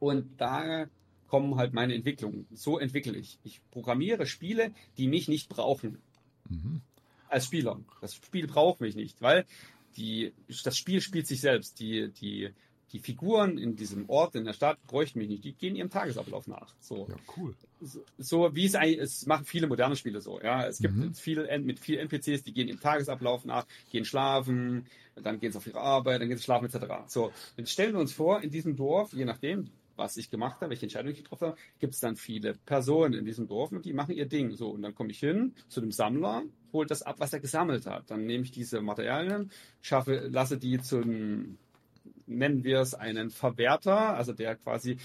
Und 0.02 0.40
da 0.40 0.86
kommen 1.28 1.54
halt 1.54 1.74
meine 1.74 1.94
Entwicklungen. 1.94 2.48
So 2.52 2.80
entwickle 2.80 3.16
ich. 3.16 3.38
Ich 3.44 3.60
programmiere 3.70 4.26
Spiele, 4.26 4.72
die 4.98 5.06
mich 5.06 5.28
nicht 5.28 5.48
brauchen. 5.48 5.98
Mhm. 6.48 6.80
Als 7.28 7.44
Spieler. 7.44 7.78
Das 8.00 8.16
Spiel 8.16 8.48
braucht 8.48 8.80
mich 8.80 8.96
nicht, 8.96 9.22
weil 9.22 9.46
die, 9.96 10.32
das 10.64 10.76
Spiel 10.76 11.00
spielt 11.00 11.28
sich 11.28 11.40
selbst. 11.40 11.78
Die, 11.78 12.10
die, 12.20 12.50
die 12.90 12.98
Figuren 12.98 13.58
in 13.58 13.76
diesem 13.76 14.10
Ort, 14.10 14.34
in 14.34 14.44
der 14.44 14.54
Stadt, 14.54 14.76
bräuchten 14.88 15.20
mich 15.20 15.28
nicht. 15.28 15.44
Die 15.44 15.52
gehen 15.52 15.76
ihrem 15.76 15.88
Tagesablauf 15.88 16.48
nach. 16.48 16.74
So. 16.80 17.06
Ja, 17.08 17.14
cool. 17.36 17.54
So, 17.80 18.04
so 18.18 18.56
wie 18.56 18.66
es 18.66 18.74
eigentlich, 18.74 18.98
es 18.98 19.26
machen 19.26 19.44
viele 19.44 19.68
moderne 19.68 19.94
Spiele 19.94 20.20
so. 20.20 20.40
Ja, 20.40 20.66
es 20.66 20.78
gibt 20.80 20.96
mhm. 20.96 21.14
viele, 21.14 21.60
mit 21.60 21.78
vielen 21.78 22.00
NPCs, 22.10 22.42
die 22.42 22.52
gehen 22.52 22.66
ihrem 22.66 22.80
Tagesablauf 22.80 23.44
nach, 23.44 23.68
gehen 23.92 24.04
schlafen, 24.04 24.86
dann 25.14 25.38
gehen 25.38 25.52
sie 25.52 25.58
auf 25.58 25.66
ihre 25.68 25.80
Arbeit, 25.80 26.20
dann 26.20 26.28
gehen 26.28 26.38
sie 26.38 26.42
schlafen, 26.42 26.64
etc. 26.64 27.04
So. 27.06 27.32
Jetzt 27.56 27.70
stellen 27.70 27.92
wir 27.92 28.00
uns 28.00 28.12
vor, 28.12 28.42
in 28.42 28.50
diesem 28.50 28.74
Dorf, 28.74 29.12
je 29.12 29.24
nachdem, 29.24 29.70
was 29.96 30.16
ich 30.16 30.30
gemacht 30.30 30.60
habe, 30.60 30.70
welche 30.70 30.84
Entscheidung 30.84 31.12
ich 31.12 31.18
getroffen 31.18 31.48
habe, 31.48 31.58
gibt 31.78 31.94
es 31.94 32.00
dann 32.00 32.16
viele 32.16 32.54
Personen 32.54 33.14
in 33.14 33.24
diesem 33.24 33.46
Dorf 33.46 33.72
und 33.72 33.84
die 33.84 33.92
machen 33.92 34.14
ihr 34.14 34.26
Ding. 34.26 34.56
So, 34.56 34.70
und 34.70 34.82
dann 34.82 34.94
komme 34.94 35.10
ich 35.10 35.20
hin 35.20 35.54
zu 35.68 35.80
dem 35.80 35.92
Sammler, 35.92 36.42
hole 36.72 36.86
das 36.86 37.02
ab, 37.02 37.16
was 37.18 37.32
er 37.32 37.40
gesammelt 37.40 37.86
hat. 37.86 38.10
Dann 38.10 38.26
nehme 38.26 38.44
ich 38.44 38.50
diese 38.50 38.80
Materialien, 38.80 39.50
schaffe, 39.80 40.28
lasse 40.30 40.58
die 40.58 40.80
zum, 40.80 41.58
nennen 42.26 42.64
wir 42.64 42.80
es 42.80 42.94
einen 42.94 43.30
Verwerter, 43.30 44.14
also 44.16 44.32
der 44.32 44.56
quasi 44.56 44.98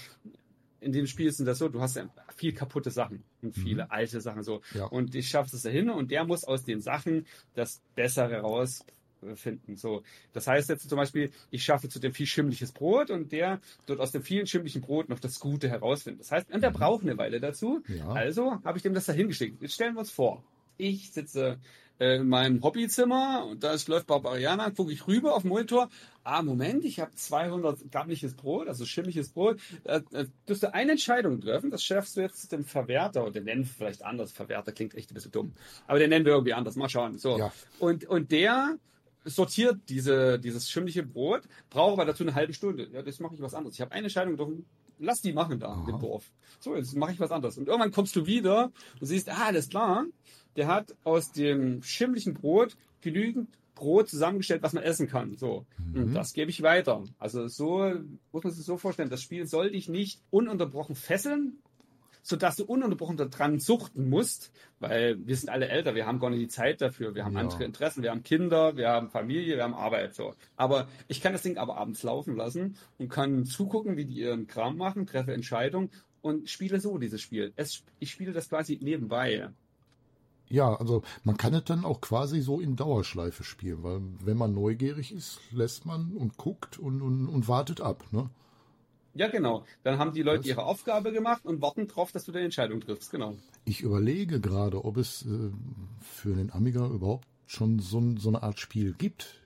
in 0.80 0.92
dem 0.92 1.06
Spiel 1.06 1.26
ist 1.26 1.40
das 1.40 1.58
so, 1.58 1.68
du 1.68 1.80
hast 1.80 1.96
ja 1.96 2.08
viel 2.36 2.52
kaputte 2.52 2.90
Sachen 2.90 3.24
und 3.42 3.54
viele 3.56 3.84
mhm. 3.84 3.90
alte 3.90 4.20
Sachen 4.20 4.42
so. 4.42 4.60
Ja. 4.74 4.84
Und 4.86 5.14
ich 5.14 5.28
schaffe 5.28 5.54
es 5.54 5.62
dahin 5.62 5.90
und 5.90 6.10
der 6.10 6.24
muss 6.24 6.44
aus 6.44 6.64
den 6.64 6.80
Sachen 6.80 7.26
das 7.54 7.82
Bessere 7.94 8.40
raus 8.40 8.84
finden. 9.34 9.76
So, 9.76 10.02
das 10.32 10.46
heißt 10.46 10.68
jetzt 10.68 10.88
zum 10.88 10.96
Beispiel, 10.96 11.30
ich 11.50 11.64
schaffe 11.64 11.88
zu 11.88 11.98
dem 11.98 12.12
viel 12.12 12.26
schimmliches 12.26 12.72
Brot 12.72 13.10
und 13.10 13.32
der 13.32 13.60
dort 13.86 14.00
aus 14.00 14.12
dem 14.12 14.22
vielen 14.22 14.46
schimmlichen 14.46 14.80
Brot 14.80 15.08
noch 15.08 15.20
das 15.20 15.40
Gute 15.40 15.68
herausfindet. 15.68 16.20
Das 16.20 16.32
heißt, 16.32 16.50
und 16.52 16.60
der 16.62 16.70
mhm. 16.70 16.74
braucht 16.74 17.02
eine 17.02 17.16
Weile 17.18 17.40
dazu. 17.40 17.82
Ja. 17.88 18.08
Also 18.08 18.62
habe 18.64 18.78
ich 18.78 18.82
dem 18.82 18.94
das 18.94 19.06
dahingeschickt. 19.06 19.60
Jetzt 19.62 19.74
stellen 19.74 19.94
wir 19.94 20.00
uns 20.00 20.10
vor, 20.10 20.42
ich 20.76 21.10
sitze 21.10 21.58
äh, 21.98 22.16
in 22.16 22.28
meinem 22.28 22.62
Hobbyzimmer 22.62 23.46
und 23.50 23.64
da 23.64 23.74
läuft 23.86 24.06
Barbariana, 24.06 24.70
gucke 24.70 24.92
ich 24.92 25.06
rüber 25.06 25.34
auf 25.34 25.42
den 25.42 25.48
Monitor. 25.48 25.88
Ah, 26.22 26.42
Moment, 26.42 26.84
ich 26.84 27.00
habe 27.00 27.12
200 27.14 27.90
gammliches 27.90 28.34
Brot, 28.34 28.68
also 28.68 28.84
schimmliches 28.84 29.30
Brot. 29.30 29.60
Äh, 29.84 30.00
äh, 30.12 30.26
dürfte 30.48 30.74
eine 30.74 30.92
Entscheidung 30.92 31.40
treffen, 31.40 31.70
das 31.70 31.82
schaffst 31.82 32.16
du 32.16 32.20
jetzt 32.20 32.52
dem 32.52 32.64
Verwerter, 32.64 33.22
oder 33.22 33.32
den 33.32 33.44
nennen 33.44 33.64
wir 33.64 33.72
vielleicht 33.72 34.04
anders, 34.04 34.32
Verwerter 34.32 34.72
klingt 34.72 34.94
echt 34.94 35.10
ein 35.10 35.14
bisschen 35.14 35.32
dumm, 35.32 35.52
aber 35.86 35.98
den 35.98 36.10
nennen 36.10 36.24
wir 36.24 36.32
irgendwie 36.32 36.54
anders, 36.54 36.76
mal 36.76 36.88
schauen. 36.88 37.18
So. 37.18 37.38
Ja. 37.38 37.52
Und, 37.78 38.04
und 38.04 38.30
der 38.30 38.76
sortiert 39.24 39.80
diese, 39.88 40.38
dieses 40.38 40.70
schimmliche 40.70 41.02
Brot, 41.02 41.42
brauche 41.70 41.92
aber 41.92 42.04
dazu 42.04 42.22
eine 42.24 42.34
halbe 42.34 42.54
Stunde. 42.54 42.88
Ja, 42.92 43.02
das 43.02 43.20
mache 43.20 43.34
ich 43.34 43.40
was 43.40 43.54
anderes. 43.54 43.74
Ich 43.74 43.80
habe 43.80 43.92
eine 43.92 44.04
Entscheidung 44.04 44.32
getroffen, 44.36 44.66
lass 44.98 45.20
die 45.20 45.32
machen 45.32 45.58
da, 45.58 45.68
Aha. 45.68 45.90
im 45.90 45.98
Dorf. 45.98 46.30
So, 46.60 46.74
jetzt 46.76 46.94
mache 46.96 47.12
ich 47.12 47.20
was 47.20 47.30
anderes. 47.30 47.58
Und 47.58 47.68
irgendwann 47.68 47.92
kommst 47.92 48.16
du 48.16 48.26
wieder 48.26 48.72
und 49.00 49.06
siehst, 49.06 49.28
ah, 49.28 49.46
alles 49.46 49.68
klar, 49.68 50.06
der 50.56 50.66
hat 50.66 50.94
aus 51.04 51.32
dem 51.32 51.82
schimmlichen 51.82 52.34
Brot 52.34 52.76
genügend 53.00 53.48
Brot 53.74 54.08
zusammengestellt, 54.08 54.62
was 54.62 54.72
man 54.72 54.82
essen 54.82 55.08
kann. 55.08 55.36
So. 55.36 55.64
Mhm. 55.92 56.12
Das 56.12 56.32
gebe 56.32 56.50
ich 56.50 56.62
weiter. 56.62 57.04
Also 57.18 57.46
so 57.46 57.92
muss 58.32 58.42
man 58.42 58.52
sich 58.52 58.64
so 58.64 58.76
vorstellen, 58.76 59.08
das 59.08 59.22
Spiel 59.22 59.46
soll 59.46 59.70
dich 59.70 59.88
nicht 59.88 60.20
ununterbrochen 60.30 60.96
fesseln, 60.96 61.58
sodass 62.28 62.56
du 62.56 62.64
ununterbrochen 62.64 63.16
daran 63.16 63.58
suchten 63.58 64.10
musst, 64.10 64.52
weil 64.80 65.16
wir 65.26 65.34
sind 65.34 65.48
alle 65.48 65.68
älter, 65.68 65.94
wir 65.94 66.06
haben 66.06 66.18
gar 66.18 66.28
nicht 66.28 66.42
die 66.42 66.48
Zeit 66.48 66.82
dafür, 66.82 67.14
wir 67.14 67.24
haben 67.24 67.32
ja. 67.32 67.40
andere 67.40 67.64
Interessen, 67.64 68.02
wir 68.02 68.10
haben 68.10 68.22
Kinder, 68.22 68.76
wir 68.76 68.90
haben 68.90 69.08
Familie, 69.08 69.56
wir 69.56 69.64
haben 69.64 69.72
Arbeit. 69.72 70.14
So. 70.14 70.34
Aber 70.54 70.88
ich 71.08 71.22
kann 71.22 71.32
das 71.32 71.40
Ding 71.40 71.56
aber 71.56 71.78
abends 71.78 72.02
laufen 72.02 72.36
lassen 72.36 72.76
und 72.98 73.08
kann 73.08 73.46
zugucken, 73.46 73.96
wie 73.96 74.04
die 74.04 74.20
ihren 74.20 74.46
Kram 74.46 74.76
machen, 74.76 75.06
treffe 75.06 75.32
Entscheidungen 75.32 75.90
und 76.20 76.50
spiele 76.50 76.80
so 76.80 76.98
dieses 76.98 77.22
Spiel. 77.22 77.54
Es, 77.56 77.82
ich 77.98 78.10
spiele 78.10 78.32
das 78.32 78.50
quasi 78.50 78.78
nebenbei. 78.82 79.48
Ja, 80.50 80.74
also 80.74 81.02
man 81.24 81.38
kann 81.38 81.54
es 81.54 81.64
dann 81.64 81.86
auch 81.86 82.02
quasi 82.02 82.42
so 82.42 82.60
in 82.60 82.76
Dauerschleife 82.76 83.42
spielen, 83.42 83.82
weil 83.82 84.02
wenn 84.22 84.36
man 84.36 84.52
neugierig 84.52 85.12
ist, 85.12 85.40
lässt 85.50 85.86
man 85.86 86.12
und 86.12 86.36
guckt 86.36 86.78
und, 86.78 87.00
und, 87.00 87.26
und 87.26 87.48
wartet 87.48 87.80
ab, 87.80 88.04
ne? 88.10 88.28
Ja, 89.18 89.26
genau. 89.26 89.64
Dann 89.82 89.98
haben 89.98 90.12
die 90.12 90.22
Leute 90.22 90.40
Was? 90.40 90.46
ihre 90.46 90.64
Aufgabe 90.64 91.10
gemacht 91.10 91.44
und 91.44 91.60
warten 91.60 91.88
drauf, 91.88 92.12
dass 92.12 92.24
du 92.24 92.30
deine 92.30 92.44
Entscheidung 92.44 92.80
triffst, 92.80 93.10
genau. 93.10 93.34
Ich 93.64 93.80
überlege 93.80 94.40
gerade, 94.40 94.84
ob 94.84 94.96
es 94.96 95.26
äh, 95.26 95.50
für 96.00 96.34
den 96.36 96.52
Amiga 96.52 96.86
überhaupt 96.86 97.26
schon 97.46 97.80
so, 97.80 98.00
so 98.16 98.28
eine 98.28 98.44
Art 98.44 98.60
Spiel 98.60 98.94
gibt, 98.96 99.42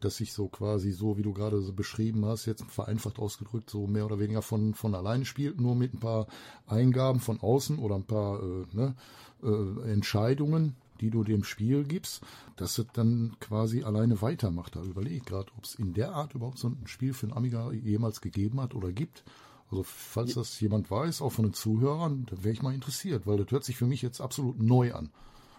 das 0.00 0.16
sich 0.16 0.32
so 0.32 0.48
quasi 0.48 0.92
so, 0.92 1.18
wie 1.18 1.22
du 1.22 1.34
gerade 1.34 1.60
so 1.60 1.74
beschrieben 1.74 2.24
hast, 2.24 2.46
jetzt 2.46 2.64
vereinfacht 2.64 3.18
ausgedrückt, 3.18 3.68
so 3.68 3.86
mehr 3.86 4.06
oder 4.06 4.18
weniger 4.18 4.40
von, 4.40 4.72
von 4.72 4.94
alleine 4.94 5.26
spielt, 5.26 5.60
nur 5.60 5.74
mit 5.74 5.92
ein 5.92 6.00
paar 6.00 6.26
Eingaben 6.66 7.20
von 7.20 7.40
außen 7.40 7.78
oder 7.78 7.96
ein 7.96 8.04
paar 8.04 8.42
äh, 8.42 8.64
ne, 8.72 8.94
äh, 9.42 9.92
Entscheidungen, 9.92 10.74
die 11.00 11.10
du 11.10 11.24
dem 11.24 11.44
Spiel 11.44 11.84
gibst, 11.84 12.22
dass 12.56 12.78
es 12.78 12.86
dann 12.92 13.36
quasi 13.40 13.82
alleine 13.82 14.22
weitermacht. 14.22 14.76
Da 14.76 14.82
überlege 14.82 15.16
ich 15.16 15.24
gerade, 15.24 15.52
ob 15.56 15.64
es 15.64 15.74
in 15.74 15.94
der 15.94 16.12
Art 16.12 16.34
überhaupt 16.34 16.58
so 16.58 16.68
ein 16.68 16.86
Spiel 16.86 17.12
für 17.12 17.26
ein 17.26 17.32
Amiga 17.32 17.72
jemals 17.72 18.20
gegeben 18.20 18.60
hat 18.60 18.74
oder 18.74 18.92
gibt. 18.92 19.24
Also 19.70 19.82
falls 19.82 20.34
das 20.34 20.60
jemand 20.60 20.90
weiß, 20.90 21.22
auch 21.22 21.32
von 21.32 21.46
den 21.46 21.54
Zuhörern, 21.54 22.26
da 22.26 22.44
wäre 22.44 22.52
ich 22.52 22.62
mal 22.62 22.74
interessiert, 22.74 23.26
weil 23.26 23.38
das 23.38 23.50
hört 23.50 23.64
sich 23.64 23.76
für 23.76 23.86
mich 23.86 24.02
jetzt 24.02 24.20
absolut 24.20 24.60
neu 24.60 24.92
an. 24.92 25.10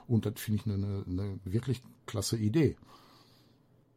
Und 0.08 0.26
das 0.26 0.40
finde 0.40 0.62
ich 0.62 0.72
eine, 0.72 1.04
eine 1.08 1.40
wirklich 1.44 1.82
klasse 2.06 2.38
Idee. 2.38 2.76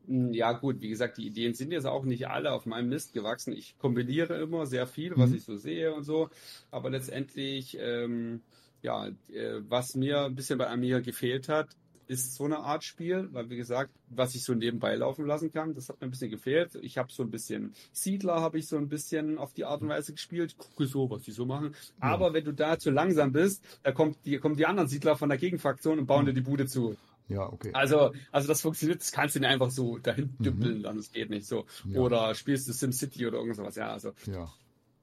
Hm, 0.09 0.32
ja, 0.32 0.53
gut, 0.53 0.80
wie 0.80 0.89
gesagt, 0.89 1.18
die 1.18 1.26
Ideen 1.26 1.55
sind 1.55 1.70
jetzt 1.70 1.86
auch 1.86 2.05
nicht 2.05 2.28
alle 2.28 2.53
auf 2.53 2.66
meinem 2.66 2.89
Mist 2.89 3.12
gewachsen. 3.12 3.53
Ich 3.53 3.76
kombiniere 3.78 4.41
immer 4.41 4.66
sehr 4.66 4.86
viel, 4.86 5.16
was 5.16 5.30
mhm. 5.30 5.36
ich 5.36 5.45
so 5.45 5.57
sehe 5.57 5.95
und 5.95 6.05
so. 6.05 6.30
Aber 6.70 6.91
letztendlich, 6.91 7.76
ähm, 7.78 8.41
ja, 8.83 9.09
äh, 9.09 9.61
was 9.68 9.95
mir 9.95 10.24
ein 10.24 10.35
bisschen 10.35 10.59
bei 10.59 10.68
Amir 10.68 11.01
gefehlt 11.01 11.49
hat, 11.49 11.68
ist 12.09 12.35
so 12.35 12.45
eine 12.45 12.61
Art 12.61 12.85
Spiel, 12.85 13.29
weil 13.33 13.51
wie 13.51 13.57
gesagt, 13.57 13.91
was 14.09 14.35
ich 14.35 14.43
so 14.43 14.55
nebenbei 14.55 14.95
laufen 14.95 15.26
lassen 15.26 15.53
kann, 15.53 15.74
das 15.74 15.89
hat 15.89 16.01
mir 16.01 16.07
ein 16.07 16.11
bisschen 16.11 16.31
gefehlt. 16.31 16.74
Ich 16.81 16.97
habe 16.97 17.12
so 17.12 17.22
ein 17.22 17.31
bisschen 17.31 17.74
Siedler, 17.93 18.41
habe 18.41 18.59
ich 18.59 18.66
so 18.66 18.79
ein 18.79 18.89
bisschen 18.89 19.37
auf 19.37 19.53
die 19.53 19.66
Art 19.66 19.83
und 19.83 19.91
Weise 19.91 20.12
gespielt. 20.14 20.57
Gucke 20.57 20.87
so, 20.87 21.11
was 21.11 21.22
die 21.22 21.33
so 21.33 21.45
machen. 21.45 21.74
Ja. 22.01 22.09
Aber 22.09 22.33
wenn 22.33 22.45
du 22.45 22.53
da 22.53 22.79
zu 22.79 22.91
langsam 22.91 23.33
bist, 23.33 23.62
da 23.83 23.93
kommt 23.93 24.16
die, 24.24 24.39
kommen 24.39 24.57
die 24.57 24.66
anderen 24.66 24.89
Siedler 24.89 25.16
von 25.16 25.29
der 25.29 25.39
Gegenfraktion 25.39 25.99
und 25.99 26.07
bauen 26.07 26.24
dir 26.24 26.33
die 26.33 26.41
Bude 26.41 26.66
zu. 26.66 26.97
Ja, 27.29 27.47
okay. 27.53 27.70
Also, 27.74 28.12
also 28.33 28.49
das 28.49 28.62
funktioniert, 28.62 29.03
das 29.03 29.12
kannst 29.12 29.37
du 29.37 29.41
nicht 29.41 29.49
einfach 29.51 29.70
so 29.70 29.99
dahin 29.99 30.35
mhm. 30.39 30.43
düppeln, 30.43 30.79
mhm. 30.79 30.83
dann 30.83 30.99
es 30.99 31.12
geht 31.12 31.29
nicht 31.29 31.47
so. 31.47 31.66
Ja. 31.85 32.01
Oder 32.01 32.35
spielst 32.35 32.68
du 32.68 32.72
SimCity 32.72 33.26
oder 33.26 33.39
irgendwas, 33.39 33.76
ja, 33.76 33.93
also. 33.93 34.12
Ja. 34.26 34.51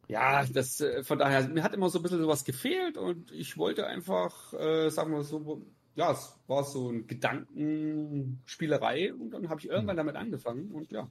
Ja, 0.08 0.46
das, 0.46 0.80
äh, 0.82 1.04
von 1.04 1.20
daher, 1.20 1.48
mir 1.48 1.64
hat 1.64 1.74
immer 1.74 1.90
so 1.90 2.00
ein 2.00 2.04
bisschen 2.04 2.22
sowas 2.22 2.44
gefehlt 2.44 2.98
und 2.98 3.32
ich 3.32 3.58
wollte 3.58 3.88
einfach, 3.88 4.54
äh, 4.54 4.90
sagen 4.90 5.12
wir 5.12 5.24
so, 5.24 5.66
ja, 5.96 6.12
es 6.12 6.38
war 6.48 6.64
so 6.64 6.90
ein 6.90 7.08
Gedankenspielerei 7.08 9.14
und 9.14 9.32
dann 9.32 9.50
habe 9.50 9.62
ich 9.62 9.70
irgendwann 9.70 9.96
mhm. 9.96 10.00
damit 10.00 10.16
angefangen 10.16 10.72
und 10.72 10.92
ja. 10.92 11.10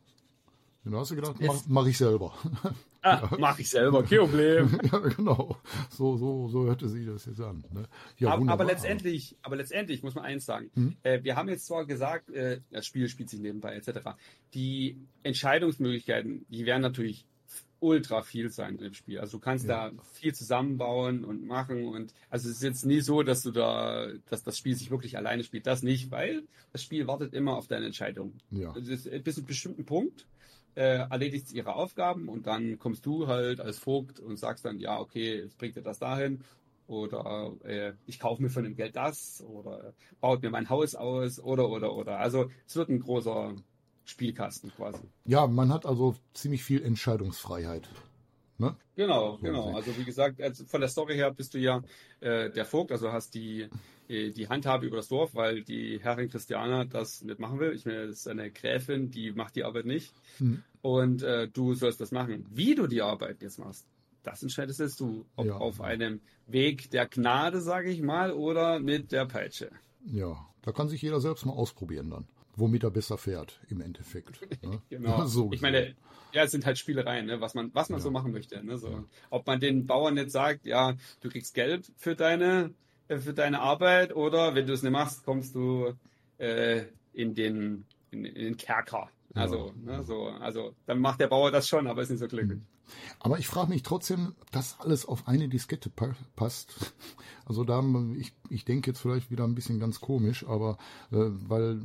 Dann 0.84 0.94
hast 0.96 1.12
du 1.12 1.16
gedacht, 1.16 1.36
mach, 1.40 1.62
mach 1.66 1.86
ich 1.86 1.96
selber. 1.96 2.34
Ah, 3.00 3.26
ja. 3.30 3.38
Mach 3.38 3.58
ich 3.58 3.70
selber, 3.70 4.02
kein 4.02 4.18
Problem. 4.18 4.78
ja, 4.92 4.98
genau. 4.98 5.56
So, 5.88 6.18
so, 6.18 6.48
so 6.48 6.64
hörte 6.64 6.90
sie 6.90 7.06
das 7.06 7.24
jetzt 7.24 7.40
an. 7.40 7.64
Ne? 7.72 7.88
Ja, 8.18 8.32
aber, 8.32 8.52
aber, 8.52 8.66
letztendlich, 8.66 9.34
aber 9.40 9.56
letztendlich 9.56 10.02
muss 10.02 10.14
man 10.14 10.24
eins 10.24 10.44
sagen. 10.44 10.70
Hm? 10.74 10.94
Äh, 11.02 11.22
wir 11.22 11.36
haben 11.36 11.48
jetzt 11.48 11.64
zwar 11.66 11.86
gesagt, 11.86 12.28
äh, 12.30 12.60
das 12.70 12.84
Spiel 12.84 13.08
spielt 13.08 13.30
sich 13.30 13.40
nebenbei 13.40 13.74
etc. 13.74 14.10
Die 14.52 14.98
Entscheidungsmöglichkeiten, 15.22 16.44
die 16.50 16.66
werden 16.66 16.82
natürlich 16.82 17.24
ultra 17.84 18.22
viel 18.22 18.50
sein 18.50 18.78
im 18.78 18.94
Spiel. 18.94 19.18
Also 19.18 19.36
du 19.36 19.44
kannst 19.44 19.66
ja. 19.66 19.90
da 19.90 20.02
viel 20.14 20.34
zusammenbauen 20.34 21.24
und 21.24 21.46
machen 21.46 21.86
und 21.86 22.14
also 22.30 22.48
es 22.48 22.56
ist 22.56 22.62
jetzt 22.62 22.86
nie 22.86 23.00
so, 23.00 23.22
dass 23.22 23.42
du 23.42 23.50
da, 23.50 24.08
dass 24.30 24.42
das 24.42 24.56
Spiel 24.56 24.74
sich 24.74 24.90
wirklich 24.90 25.16
alleine 25.18 25.44
spielt. 25.44 25.66
Das 25.66 25.82
nicht, 25.82 26.10
weil 26.10 26.44
das 26.72 26.82
Spiel 26.82 27.06
wartet 27.06 27.34
immer 27.34 27.56
auf 27.56 27.68
deine 27.68 27.86
Entscheidung. 27.86 28.32
Ja. 28.50 28.74
Ist 28.74 29.10
bis 29.22 29.34
zu 29.34 29.40
einem 29.40 29.46
bestimmten 29.46 29.84
Punkt 29.84 30.26
äh, 30.74 31.08
erledigt 31.08 31.52
ihre 31.52 31.74
Aufgaben 31.74 32.28
und 32.28 32.46
dann 32.46 32.78
kommst 32.78 33.04
du 33.04 33.26
halt 33.26 33.60
als 33.60 33.78
Vogt 33.78 34.18
und 34.18 34.38
sagst 34.38 34.64
dann, 34.64 34.78
ja, 34.78 34.98
okay, 34.98 35.42
jetzt 35.42 35.58
bringt 35.58 35.76
er 35.76 35.82
das 35.82 35.98
dahin 35.98 36.40
oder 36.86 37.52
äh, 37.64 37.92
ich 38.06 38.18
kaufe 38.18 38.42
mir 38.42 38.50
von 38.50 38.64
dem 38.64 38.76
Geld 38.76 38.96
das 38.96 39.44
oder 39.46 39.92
baut 40.20 40.42
mir 40.42 40.50
mein 40.50 40.70
Haus 40.70 40.94
aus 40.94 41.38
oder 41.38 41.68
oder 41.68 41.94
oder. 41.94 42.18
Also 42.18 42.50
es 42.66 42.76
wird 42.76 42.88
ein 42.88 43.00
großer 43.00 43.54
Spielkasten 44.04 44.70
quasi. 44.74 45.00
Ja, 45.24 45.46
man 45.46 45.72
hat 45.72 45.86
also 45.86 46.14
ziemlich 46.34 46.62
viel 46.62 46.82
Entscheidungsfreiheit. 46.82 47.88
Ne? 48.58 48.76
Genau, 48.94 49.36
so 49.36 49.42
genau. 49.42 49.74
Also 49.74 49.96
wie 49.98 50.04
gesagt, 50.04 50.40
also 50.40 50.64
von 50.64 50.80
der 50.80 50.88
Story 50.88 51.16
her 51.16 51.32
bist 51.32 51.54
du 51.54 51.58
ja 51.58 51.82
äh, 52.20 52.50
der 52.50 52.64
Vogt, 52.64 52.92
also 52.92 53.10
hast 53.10 53.34
die 53.34 53.68
äh, 54.08 54.30
die 54.30 54.48
Handhabe 54.48 54.86
über 54.86 54.96
das 54.98 55.08
Dorf, 55.08 55.34
weil 55.34 55.62
die 55.64 55.98
Herrin 56.00 56.28
Christiana 56.28 56.84
das 56.84 57.22
nicht 57.22 57.40
machen 57.40 57.58
will. 57.58 57.72
Ich 57.72 57.84
meine, 57.84 58.06
das 58.06 58.18
ist 58.18 58.28
eine 58.28 58.50
Gräfin, 58.50 59.10
die 59.10 59.32
macht 59.32 59.56
die 59.56 59.64
Arbeit 59.64 59.86
nicht. 59.86 60.12
Mhm. 60.38 60.62
Und 60.82 61.22
äh, 61.22 61.48
du 61.48 61.74
sollst 61.74 62.00
das 62.00 62.12
machen. 62.12 62.46
Wie 62.50 62.74
du 62.74 62.86
die 62.86 63.02
Arbeit 63.02 63.42
jetzt 63.42 63.58
machst, 63.58 63.86
das 64.22 64.42
entscheidest 64.42 64.80
jetzt 64.80 65.00
du. 65.00 65.24
Ob 65.36 65.46
ja. 65.46 65.56
auf 65.56 65.80
einem 65.80 66.20
Weg 66.46 66.90
der 66.90 67.06
Gnade, 67.06 67.60
sage 67.60 67.90
ich 67.90 68.02
mal, 68.02 68.32
oder 68.32 68.78
mit 68.78 69.10
der 69.10 69.26
Peitsche. 69.26 69.70
Ja, 70.04 70.46
da 70.62 70.72
kann 70.72 70.88
sich 70.88 71.02
jeder 71.02 71.20
selbst 71.20 71.44
mal 71.46 71.52
ausprobieren 71.52 72.10
dann 72.10 72.26
womit 72.56 72.84
er 72.84 72.90
besser 72.90 73.18
fährt 73.18 73.60
im 73.68 73.80
Endeffekt. 73.80 74.40
Ne? 74.62 74.80
genau. 74.90 75.26
so 75.26 75.50
ich 75.52 75.60
meine, 75.60 75.94
ja, 76.32 76.42
es 76.44 76.50
sind 76.50 76.66
halt 76.66 76.78
Spielereien, 76.78 77.26
ne? 77.26 77.40
was 77.40 77.54
man, 77.54 77.70
was 77.74 77.88
man 77.88 77.98
ja. 77.98 78.02
so 78.02 78.10
machen 78.10 78.32
möchte. 78.32 78.64
Ne? 78.64 78.78
So, 78.78 78.90
ja. 78.90 79.04
Ob 79.30 79.46
man 79.46 79.60
den 79.60 79.86
Bauern 79.86 80.16
jetzt 80.16 80.32
sagt, 80.32 80.66
ja, 80.66 80.94
du 81.20 81.28
kriegst 81.28 81.54
Geld 81.54 81.90
für 81.96 82.16
deine, 82.16 82.74
äh, 83.08 83.18
für 83.18 83.34
deine 83.34 83.60
Arbeit 83.60 84.14
oder 84.14 84.54
wenn 84.54 84.66
du 84.66 84.72
es 84.72 84.82
nicht 84.82 84.92
machst, 84.92 85.24
kommst 85.24 85.54
du 85.54 85.94
äh, 86.38 86.82
in 87.12 87.34
den 87.34 87.84
in, 88.10 88.24
in 88.24 88.44
den 88.44 88.56
Kerker. 88.56 89.08
Also, 89.34 89.72
ja. 89.86 89.98
ne, 89.98 90.04
so, 90.04 90.28
also 90.28 90.74
dann 90.86 91.00
macht 91.00 91.20
der 91.20 91.26
Bauer 91.26 91.50
das 91.50 91.68
schon, 91.68 91.86
aber 91.86 92.02
ist 92.02 92.10
nicht 92.10 92.20
so 92.20 92.28
glücklich. 92.28 92.58
Mhm. 92.58 92.66
Aber 93.18 93.38
ich 93.38 93.48
frage 93.48 93.70
mich 93.70 93.82
trotzdem, 93.82 94.34
ob 94.40 94.50
das 94.52 94.78
alles 94.78 95.06
auf 95.06 95.26
eine 95.26 95.48
Diskette 95.48 95.90
pa 95.90 96.14
passt. 96.36 96.74
Also 97.46 97.62
da, 97.62 97.84
ich, 98.16 98.32
ich 98.48 98.64
denke 98.64 98.90
jetzt 98.90 99.00
vielleicht 99.00 99.30
wieder 99.30 99.44
ein 99.44 99.54
bisschen 99.54 99.78
ganz 99.78 100.00
komisch, 100.00 100.46
aber 100.46 100.78
äh, 101.12 101.16
weil 101.18 101.78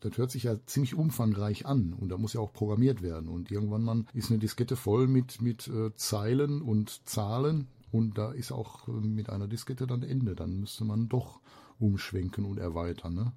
das 0.00 0.16
hört 0.16 0.30
sich 0.30 0.44
ja 0.44 0.56
ziemlich 0.66 0.94
umfangreich 0.94 1.66
an 1.66 1.92
und 1.92 2.08
da 2.08 2.18
muss 2.18 2.32
ja 2.32 2.40
auch 2.40 2.52
programmiert 2.52 3.02
werden. 3.02 3.28
Und 3.28 3.50
irgendwann 3.50 3.82
mal 3.82 4.04
ist 4.14 4.30
eine 4.30 4.38
Diskette 4.38 4.76
voll 4.76 5.06
mit, 5.06 5.40
mit 5.42 5.68
äh, 5.68 5.94
Zeilen 5.94 6.62
und 6.62 7.06
Zahlen 7.06 7.68
und 7.92 8.18
da 8.18 8.32
ist 8.32 8.52
auch 8.52 8.88
äh, 8.88 8.92
mit 8.92 9.30
einer 9.30 9.48
Diskette 9.48 9.86
dann 9.86 10.02
Ende. 10.02 10.34
Dann 10.34 10.60
müsste 10.60 10.84
man 10.84 11.08
doch 11.08 11.40
umschwenken 11.78 12.44
und 12.44 12.58
erweitern. 12.58 13.14
Ne? 13.14 13.32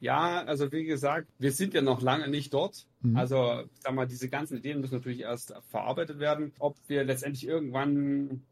Ja, 0.00 0.44
also 0.44 0.70
wie 0.72 0.84
gesagt, 0.84 1.28
wir 1.38 1.52
sind 1.52 1.74
ja 1.74 1.82
noch 1.82 2.02
lange 2.02 2.28
nicht 2.28 2.52
dort. 2.52 2.86
Mhm. 3.02 3.16
Also, 3.16 3.62
sag 3.80 3.94
mal, 3.94 4.06
diese 4.06 4.28
ganzen 4.28 4.58
Ideen 4.58 4.80
müssen 4.80 4.94
natürlich 4.94 5.20
erst 5.20 5.54
verarbeitet 5.68 6.18
werden. 6.18 6.52
Ob 6.58 6.76
wir 6.86 7.04
letztendlich 7.04 7.46
irgendwann 7.46 8.42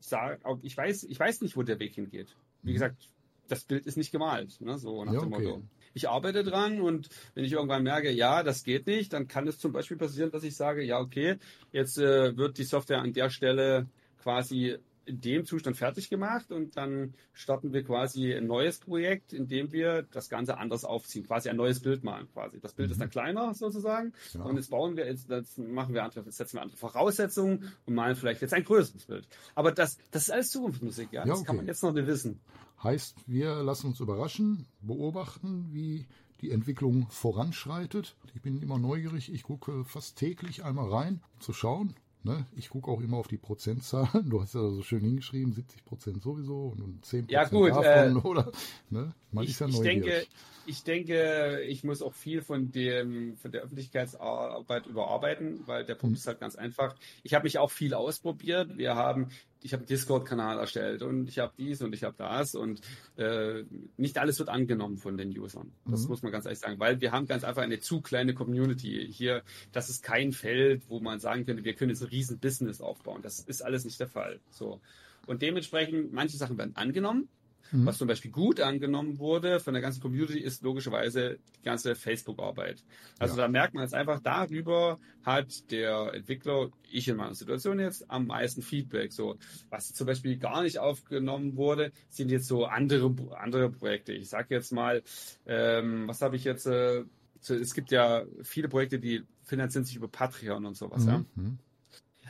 sagen, 0.00 0.40
ich 0.62 0.76
weiß, 0.76 1.04
ich 1.04 1.18
weiß 1.18 1.42
nicht, 1.42 1.56
wo 1.56 1.62
der 1.62 1.78
Weg 1.78 1.94
hingeht. 1.94 2.36
Wie 2.62 2.70
mhm. 2.70 2.74
gesagt, 2.74 3.10
das 3.48 3.64
Bild 3.64 3.86
ist 3.86 3.96
nicht 3.96 4.12
gemalt, 4.12 4.60
ne? 4.60 4.78
so 4.78 5.04
nach 5.04 5.12
ja, 5.12 5.20
dem 5.20 5.32
okay. 5.32 5.44
Motto 5.44 5.62
ich 5.96 6.10
arbeite 6.10 6.44
dran 6.44 6.82
und 6.82 7.08
wenn 7.34 7.44
ich 7.44 7.52
irgendwann 7.52 7.82
merke, 7.82 8.12
ja, 8.12 8.42
das 8.42 8.64
geht 8.64 8.86
nicht, 8.86 9.14
dann 9.14 9.28
kann 9.28 9.48
es 9.48 9.58
zum 9.58 9.72
Beispiel 9.72 9.96
passieren, 9.96 10.30
dass 10.30 10.44
ich 10.44 10.54
sage, 10.54 10.84
ja, 10.84 11.00
okay, 11.00 11.38
jetzt 11.72 11.96
äh, 11.96 12.36
wird 12.36 12.58
die 12.58 12.64
Software 12.64 13.00
an 13.00 13.14
der 13.14 13.30
Stelle 13.30 13.86
quasi 14.22 14.76
in 15.06 15.20
dem 15.20 15.46
Zustand 15.46 15.76
fertig 15.76 16.10
gemacht 16.10 16.52
und 16.52 16.76
dann 16.76 17.14
starten 17.32 17.72
wir 17.72 17.82
quasi 17.82 18.34
ein 18.34 18.46
neues 18.46 18.78
Projekt, 18.78 19.32
in 19.32 19.46
dem 19.48 19.72
wir 19.72 20.02
das 20.02 20.28
Ganze 20.28 20.58
anders 20.58 20.84
aufziehen, 20.84 21.24
quasi 21.26 21.48
ein 21.48 21.56
neues 21.56 21.80
Bild 21.80 22.04
malen 22.04 22.28
quasi. 22.32 22.60
Das 22.60 22.74
Bild 22.74 22.88
mhm. 22.88 22.92
ist 22.92 23.00
dann 23.00 23.10
kleiner 23.10 23.54
sozusagen 23.54 24.12
ja. 24.34 24.42
und 24.42 24.56
jetzt 24.56 24.68
bauen 24.68 24.96
wir, 24.96 25.06
jetzt, 25.06 25.30
jetzt 25.30 25.56
machen 25.58 25.94
wir 25.94 26.04
andere, 26.04 26.30
setzen 26.30 26.58
wir 26.58 26.62
andere 26.62 26.76
Voraussetzungen 26.76 27.72
und 27.86 27.94
malen 27.94 28.16
vielleicht 28.16 28.42
jetzt 28.42 28.52
ein 28.52 28.64
größeres 28.64 29.06
Bild. 29.06 29.26
Aber 29.54 29.72
das, 29.72 29.96
das 30.10 30.24
ist 30.24 30.30
alles 30.30 30.50
Zukunftsmusik, 30.50 31.10
ja. 31.12 31.20
ja 31.20 31.26
das 31.26 31.38
okay. 31.38 31.46
kann 31.46 31.56
man 31.56 31.66
jetzt 31.66 31.82
noch 31.82 31.92
nicht 31.92 32.06
wissen. 32.06 32.40
Heißt, 32.86 33.16
wir 33.26 33.64
lassen 33.64 33.88
uns 33.88 33.98
überraschen, 33.98 34.64
beobachten, 34.80 35.70
wie 35.72 36.06
die 36.40 36.52
Entwicklung 36.52 37.08
voranschreitet. 37.10 38.14
Ich 38.36 38.42
bin 38.42 38.62
immer 38.62 38.78
neugierig. 38.78 39.32
Ich 39.34 39.42
gucke 39.42 39.84
fast 39.84 40.16
täglich 40.16 40.62
einmal 40.62 40.88
rein, 40.90 41.20
um 41.34 41.40
zu 41.40 41.52
schauen, 41.52 41.96
ne, 42.22 42.46
ich 42.54 42.68
gucke 42.70 42.88
auch 42.88 43.00
immer 43.00 43.16
auf 43.16 43.26
die 43.26 43.38
Prozentzahlen. 43.38 44.30
Du 44.30 44.40
hast 44.40 44.54
ja 44.54 44.60
so 44.70 44.82
schön 44.82 45.00
hingeschrieben, 45.00 45.52
70 45.52 45.84
Prozent 45.84 46.22
sowieso 46.22 46.76
und 46.78 47.04
10 47.04 47.26
Prozent 47.26 47.30
ja, 47.32 47.44
gut, 47.48 47.70
davon, 47.70 48.16
äh, 48.18 48.20
oder? 48.20 48.52
Ne? 48.90 49.12
Man 49.32 49.42
ich, 49.42 49.50
ist 49.50 49.58
ja 49.60 49.66
ich 49.66 49.74
neugierig. 49.74 50.04
denke, 50.04 50.26
ich 50.66 50.84
denke, 50.84 51.62
ich 51.66 51.82
muss 51.82 52.02
auch 52.02 52.14
viel 52.14 52.40
von 52.42 52.70
dem 52.70 53.36
von 53.36 53.50
der 53.50 53.62
Öffentlichkeitsarbeit 53.62 54.86
überarbeiten, 54.86 55.60
weil 55.66 55.84
der 55.84 55.96
Punkt 55.96 56.12
Mhm. 56.12 56.18
ist 56.18 56.26
halt 56.28 56.38
ganz 56.38 56.54
einfach. 56.54 56.94
Ich 57.24 57.34
habe 57.34 57.42
mich 57.44 57.58
auch 57.58 57.70
viel 57.72 57.94
ausprobiert. 57.94 58.76
Wir 58.78 58.94
haben, 58.94 59.28
ich 59.62 59.72
habe 59.72 59.80
einen 59.80 59.88
Discord-Kanal 59.88 60.58
erstellt 60.58 61.02
und 61.02 61.28
ich 61.28 61.38
habe 61.38 61.52
dies 61.58 61.82
und 61.82 61.92
ich 61.94 62.04
habe 62.04 62.14
das 62.18 62.54
und 62.54 62.80
äh, 63.16 63.64
nicht 63.96 64.18
alles 64.18 64.38
wird 64.38 64.48
angenommen 64.48 64.96
von 64.98 65.16
den 65.16 65.36
Usern. 65.38 65.72
Das 65.86 66.02
Mhm. 66.02 66.08
muss 66.08 66.22
man 66.22 66.32
ganz 66.32 66.44
ehrlich 66.44 66.60
sagen, 66.60 66.78
weil 66.78 67.00
wir 67.00 67.12
haben 67.12 67.26
ganz 67.26 67.42
einfach 67.44 67.62
eine 67.62 67.80
zu 67.80 68.00
kleine 68.00 68.34
Community 68.34 69.08
hier. 69.10 69.42
Das 69.72 69.88
ist 69.90 70.02
kein 70.02 70.32
Feld, 70.32 70.84
wo 70.88 71.00
man 71.00 71.18
sagen 71.18 71.46
könnte, 71.46 71.64
wir 71.64 71.74
können 71.74 71.90
jetzt 71.90 72.02
ein 72.02 72.08
riesen 72.08 72.38
Business 72.38 72.80
aufbauen. 72.80 73.22
Das 73.22 73.40
ist 73.40 73.62
alles 73.62 73.84
nicht 73.84 73.98
der 73.98 74.08
Fall. 74.08 74.40
So 74.50 74.80
und 75.26 75.42
dementsprechend 75.42 76.12
manche 76.12 76.36
Sachen 76.36 76.56
werden 76.58 76.76
angenommen. 76.76 77.28
Mhm. 77.72 77.86
Was 77.86 77.98
zum 77.98 78.08
Beispiel 78.08 78.30
gut 78.30 78.60
angenommen 78.60 79.18
wurde 79.18 79.60
von 79.60 79.74
der 79.74 79.82
ganzen 79.82 80.00
Community, 80.00 80.38
ist 80.38 80.62
logischerweise 80.62 81.38
die 81.58 81.62
ganze 81.62 81.94
Facebook-Arbeit. 81.94 82.84
Also 83.18 83.36
Ja. 83.36 83.42
da 83.42 83.48
merkt 83.48 83.74
man 83.74 83.82
jetzt 83.82 83.94
einfach, 83.94 84.20
darüber 84.20 84.98
hat 85.22 85.70
der 85.70 86.14
Entwickler, 86.14 86.70
ich 86.90 87.08
in 87.08 87.16
meiner 87.16 87.34
Situation 87.34 87.80
jetzt, 87.80 88.08
am 88.10 88.26
meisten 88.26 88.62
Feedback. 88.62 89.12
So, 89.12 89.36
was 89.70 89.92
zum 89.92 90.06
Beispiel 90.06 90.36
gar 90.38 90.62
nicht 90.62 90.78
aufgenommen 90.78 91.56
wurde, 91.56 91.92
sind 92.08 92.30
jetzt 92.30 92.46
so 92.46 92.66
andere, 92.66 93.14
andere 93.36 93.70
Projekte. 93.70 94.12
Ich 94.12 94.28
sage 94.28 94.54
jetzt 94.54 94.72
mal, 94.72 95.02
ähm, 95.46 96.06
was 96.08 96.22
habe 96.22 96.36
ich 96.36 96.44
jetzt, 96.44 96.66
äh, 96.66 97.04
so, 97.40 97.54
es 97.54 97.74
gibt 97.74 97.90
ja 97.90 98.24
viele 98.42 98.68
Projekte, 98.68 98.98
die 98.98 99.22
finanzieren 99.44 99.84
sich 99.84 99.96
über 99.96 100.08
Patreon 100.08 100.64
und 100.66 100.76
sowas, 100.76 101.04
ja. 101.06 101.18
Mhm. 101.18 101.26
Mhm. 101.34 101.58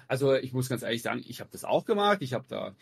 Also 0.08 0.34
ich 0.34 0.52
muss 0.52 0.68
ganz 0.68 0.82
ehrlich 0.82 1.02
sagen, 1.02 1.22
ich 1.26 1.40
habe 1.40 1.50
das 1.50 1.64
auch 1.64 1.84
gemacht. 1.84 2.18
Ich 2.20 2.32
habe 2.32 2.44
da, 2.48 2.76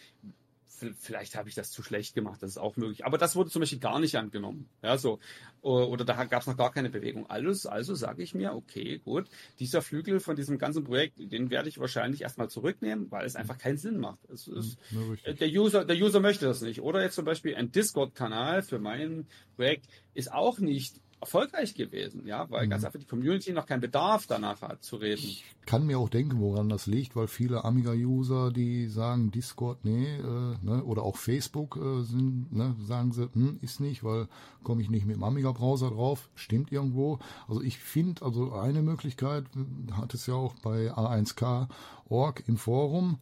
vielleicht 0.98 1.36
habe 1.36 1.48
ich 1.48 1.54
das 1.54 1.70
zu 1.70 1.82
schlecht 1.82 2.14
gemacht, 2.14 2.42
das 2.42 2.50
ist 2.50 2.58
auch 2.58 2.76
möglich. 2.76 3.04
Aber 3.04 3.18
das 3.18 3.36
wurde 3.36 3.50
zum 3.50 3.60
Beispiel 3.60 3.78
gar 3.78 4.00
nicht 4.00 4.16
angenommen. 4.16 4.68
Ja, 4.82 4.98
so. 4.98 5.18
Oder 5.62 6.04
da 6.04 6.24
gab 6.24 6.42
es 6.42 6.46
noch 6.46 6.56
gar 6.56 6.72
keine 6.72 6.90
Bewegung. 6.90 7.28
Alles, 7.28 7.66
also 7.66 7.94
sage 7.94 8.22
ich 8.22 8.34
mir, 8.34 8.54
okay, 8.54 8.98
gut, 8.98 9.28
dieser 9.58 9.82
Flügel 9.82 10.20
von 10.20 10.36
diesem 10.36 10.58
ganzen 10.58 10.84
Projekt, 10.84 11.14
den 11.18 11.50
werde 11.50 11.68
ich 11.68 11.78
wahrscheinlich 11.78 12.22
erstmal 12.22 12.50
zurücknehmen, 12.50 13.10
weil 13.10 13.24
es 13.24 13.36
einfach 13.36 13.58
keinen 13.58 13.78
Sinn 13.78 13.98
macht. 13.98 14.18
Es 14.30 14.46
ist, 14.46 14.78
Ja, 14.90 15.30
äh, 15.30 15.34
der 15.34 15.48
User, 15.48 15.84
der 15.84 15.96
User 15.96 16.20
möchte 16.20 16.46
das 16.46 16.60
nicht. 16.60 16.80
Oder 16.82 17.02
jetzt 17.02 17.14
zum 17.14 17.24
Beispiel 17.24 17.54
ein 17.54 17.72
Discord-Kanal 17.72 18.62
für 18.62 18.78
mein 18.78 19.26
Projekt 19.56 19.86
ist 20.12 20.32
auch 20.32 20.58
nicht 20.58 21.00
erfolgreich 21.24 21.74
gewesen, 21.74 22.26
ja, 22.26 22.48
weil 22.50 22.66
Mhm. 22.66 22.70
ganz 22.70 22.84
einfach 22.84 22.98
die 22.98 23.06
Community 23.06 23.52
noch 23.52 23.66
keinen 23.66 23.80
Bedarf 23.80 24.26
danach 24.26 24.62
hat 24.62 24.82
zu 24.82 24.96
reden. 24.96 25.22
Ich 25.24 25.44
kann 25.66 25.86
mir 25.86 25.98
auch 25.98 26.08
denken, 26.08 26.40
woran 26.40 26.68
das 26.68 26.86
liegt, 26.86 27.16
weil 27.16 27.26
viele 27.26 27.64
Amiga-User, 27.64 28.52
die 28.52 28.86
sagen 28.88 29.30
Discord, 29.30 29.84
nee, 29.84 30.16
äh, 30.16 30.56
ne, 30.62 30.84
oder 30.84 31.02
auch 31.02 31.16
Facebook 31.16 31.76
äh, 31.76 32.02
sind, 32.02 32.52
ne, 32.52 32.76
sagen 32.86 33.12
sie, 33.12 33.28
hm, 33.32 33.58
ist 33.62 33.80
nicht, 33.80 34.04
weil 34.04 34.28
komme 34.62 34.82
ich 34.82 34.90
nicht 34.90 35.06
mit 35.06 35.16
dem 35.16 35.24
Amiga-Browser 35.24 35.90
drauf, 35.90 36.28
stimmt 36.34 36.70
irgendwo. 36.72 37.18
Also 37.48 37.62
ich 37.62 37.78
finde, 37.78 38.22
also 38.22 38.52
eine 38.52 38.82
Möglichkeit 38.82 39.44
hat 39.92 40.14
es 40.14 40.26
ja 40.26 40.34
auch 40.34 40.54
bei 40.62 40.92
A1K.org 40.92 42.44
im 42.46 42.56
Forum. 42.56 43.18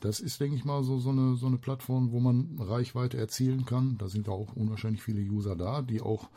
Das 0.00 0.20
ist, 0.20 0.40
denke 0.40 0.56
ich 0.56 0.64
mal, 0.64 0.84
so, 0.84 0.98
so, 0.98 1.10
eine, 1.10 1.36
so 1.36 1.46
eine 1.46 1.56
Plattform, 1.58 2.12
wo 2.12 2.20
man 2.20 2.58
Reichweite 2.60 3.16
erzielen 3.16 3.64
kann. 3.64 3.96
Da 3.98 4.08
sind 4.08 4.28
auch 4.28 4.54
unwahrscheinlich 4.54 5.02
viele 5.02 5.20
User 5.20 5.56
da, 5.56 5.82
die 5.82 6.00
auch 6.00 6.28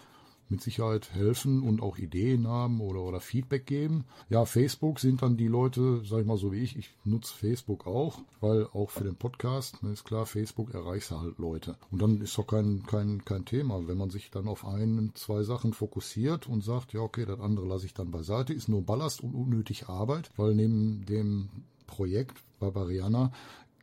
mit 0.49 0.61
Sicherheit 0.61 1.13
helfen 1.13 1.61
und 1.61 1.81
auch 1.81 1.97
Ideen 1.97 2.47
haben 2.47 2.81
oder, 2.81 3.01
oder 3.01 3.19
Feedback 3.19 3.65
geben. 3.65 4.05
Ja, 4.29 4.45
Facebook 4.45 4.99
sind 4.99 5.21
dann 5.21 5.37
die 5.37 5.47
Leute, 5.47 6.01
sag 6.03 6.21
ich 6.21 6.25
mal 6.25 6.37
so 6.37 6.51
wie 6.51 6.59
ich, 6.59 6.77
ich 6.77 6.89
nutze 7.03 7.33
Facebook 7.33 7.87
auch, 7.87 8.19
weil 8.39 8.65
auch 8.73 8.89
für 8.89 9.03
den 9.03 9.15
Podcast, 9.15 9.83
ne, 9.83 9.91
ist 9.91 10.05
klar, 10.05 10.25
Facebook 10.25 10.73
erreicht 10.73 11.11
halt 11.11 11.37
Leute. 11.37 11.77
Und 11.91 12.01
dann 12.01 12.21
ist 12.21 12.37
doch 12.37 12.47
kein, 12.47 12.83
kein, 12.85 13.23
kein 13.25 13.45
Thema, 13.45 13.87
wenn 13.87 13.97
man 13.97 14.09
sich 14.09 14.31
dann 14.31 14.47
auf 14.47 14.65
ein, 14.65 15.11
zwei 15.15 15.43
Sachen 15.43 15.73
fokussiert 15.73 16.47
und 16.47 16.63
sagt, 16.63 16.93
ja, 16.93 17.01
okay, 17.01 17.25
das 17.25 17.39
andere 17.39 17.67
lasse 17.67 17.85
ich 17.85 17.93
dann 17.93 18.11
beiseite, 18.11 18.53
ist 18.53 18.69
nur 18.69 18.83
Ballast 18.83 19.21
und 19.23 19.33
unnötig 19.35 19.87
Arbeit, 19.87 20.31
weil 20.35 20.55
neben 20.55 21.05
dem 21.05 21.49
Projekt 21.87 22.43
Barbariana 22.59 23.31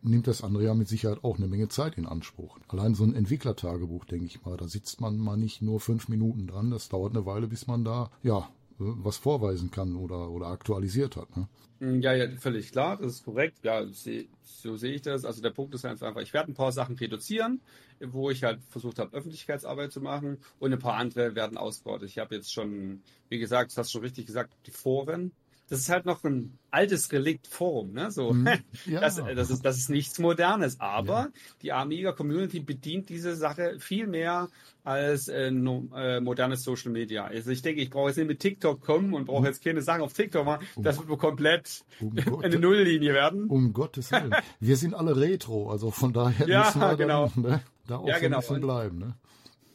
nimmt 0.06 0.26
das 0.26 0.42
andere 0.42 0.64
ja 0.64 0.74
mit 0.74 0.88
Sicherheit 0.88 1.22
auch 1.24 1.36
eine 1.38 1.48
Menge 1.48 1.68
Zeit 1.68 1.98
in 1.98 2.06
Anspruch. 2.06 2.58
Allein 2.68 2.94
so 2.94 3.04
ein 3.04 3.14
Entwicklertagebuch, 3.14 4.04
denke 4.04 4.26
ich 4.26 4.44
mal, 4.44 4.56
da 4.56 4.68
sitzt 4.68 5.00
man 5.00 5.18
mal 5.18 5.36
nicht 5.36 5.62
nur 5.62 5.80
fünf 5.80 6.08
Minuten 6.08 6.46
dran, 6.46 6.70
das 6.70 6.88
dauert 6.88 7.14
eine 7.14 7.26
Weile, 7.26 7.46
bis 7.48 7.66
man 7.66 7.84
da, 7.84 8.10
ja, 8.22 8.38
äh, 8.38 8.44
was 8.78 9.16
vorweisen 9.16 9.70
kann 9.70 9.96
oder, 9.96 10.30
oder 10.30 10.46
aktualisiert 10.46 11.16
hat. 11.16 11.36
Ne? 11.36 11.48
Mm, 11.80 12.00
Ja, 12.00 12.14
ja, 12.14 12.28
völlig 12.36 12.72
klar, 12.72 12.96
das 12.96 13.12
ist 13.14 13.24
korrekt. 13.24 13.58
Ja, 13.62 13.84
so 13.86 14.76
sehe 14.76 14.94
ich 14.94 15.02
das. 15.02 15.24
Also 15.24 15.42
der 15.42 15.50
Punkt 15.50 15.74
ist 15.74 15.84
halt 15.84 16.02
einfach, 16.02 16.20
ich 16.22 16.32
werde 16.32 16.52
ein 16.52 16.54
paar 16.54 16.72
Sachen 16.72 16.96
reduzieren, 16.96 17.60
wo 18.00 18.30
ich 18.30 18.44
halt 18.44 18.62
versucht 18.64 18.98
habe, 18.98 19.14
Öffentlichkeitsarbeit 19.16 19.92
zu 19.92 20.00
machen 20.00 20.38
und 20.58 20.72
ein 20.72 20.78
paar 20.78 20.94
andere 20.94 21.34
werden 21.34 21.58
ausgebaut. 21.58 22.02
Ich 22.02 22.18
habe 22.18 22.34
jetzt 22.34 22.52
schon, 22.52 23.02
wie 23.28 23.38
gesagt, 23.38 23.70
das 23.70 23.78
hast 23.78 23.88
du 23.90 23.92
schon 23.98 24.02
richtig 24.02 24.26
gesagt, 24.26 24.52
die 24.66 24.70
Foren. 24.70 25.32
Das 25.68 25.80
ist 25.80 25.88
halt 25.88 26.06
noch 26.06 26.22
ein 26.22 26.56
altes 26.70 27.10
Relikt 27.10 27.48
Forum, 27.48 27.92
ne? 27.92 28.10
So, 28.12 28.32
Mhm. 28.32 28.48
Ja. 28.86 29.00
das, 29.00 29.16
das 29.16 29.50
ist 29.50 29.64
das 29.64 29.78
ist 29.78 29.90
nichts 29.90 30.18
Modernes, 30.20 30.78
aber 30.78 31.12
Ja. 31.12 31.28
die 31.62 31.72
Amiga 31.72 32.12
Community 32.12 32.60
bedient 32.60 33.08
diese 33.08 33.34
Sache 33.34 33.76
viel 33.80 34.06
mehr 34.06 34.48
als 34.84 35.26
äh, 35.26 35.50
no, 35.50 35.88
äh, 35.96 36.20
modernes 36.20 36.62
Social 36.62 36.92
Media. 36.92 37.24
Also 37.24 37.50
ich 37.50 37.62
denke, 37.62 37.80
ich 37.82 37.90
brauche 37.90 38.08
jetzt 38.08 38.16
nicht 38.18 38.28
mit 38.28 38.38
TikTok 38.38 38.80
kommen 38.80 39.12
und 39.14 39.24
brauche 39.24 39.46
jetzt 39.46 39.64
keine 39.64 39.82
Sachen 39.82 40.02
auf 40.02 40.12
TikTok 40.12 40.44
machen. 40.46 40.64
Das 40.76 40.98
wird 41.04 41.18
komplett 41.18 41.84
Um 42.00 42.14
Gott- 42.24 42.44
eine 42.44 42.58
Nulllinie 42.60 43.12
werden. 43.12 43.46
Um 43.48 43.72
Gottes 43.72 44.12
Willen. 44.12 44.32
Wir 44.60 44.76
sind 44.76 44.94
alle 44.94 45.16
Retro, 45.16 45.70
also 45.70 45.90
von 45.90 46.12
daher 46.12 46.48
Ja, 46.48 46.66
müssen 46.66 46.80
wir 46.80 46.96
genau. 46.96 47.32
dann, 47.34 47.42
ne, 47.42 47.62
da 47.88 47.96
auch 47.96 48.06
Ja, 48.06 48.14
so 48.14 48.20
genau. 48.20 48.36
ein 48.36 48.40
bisschen 48.42 48.54
Und- 48.56 48.62
bleiben. 48.62 48.98
Ne? 48.98 49.14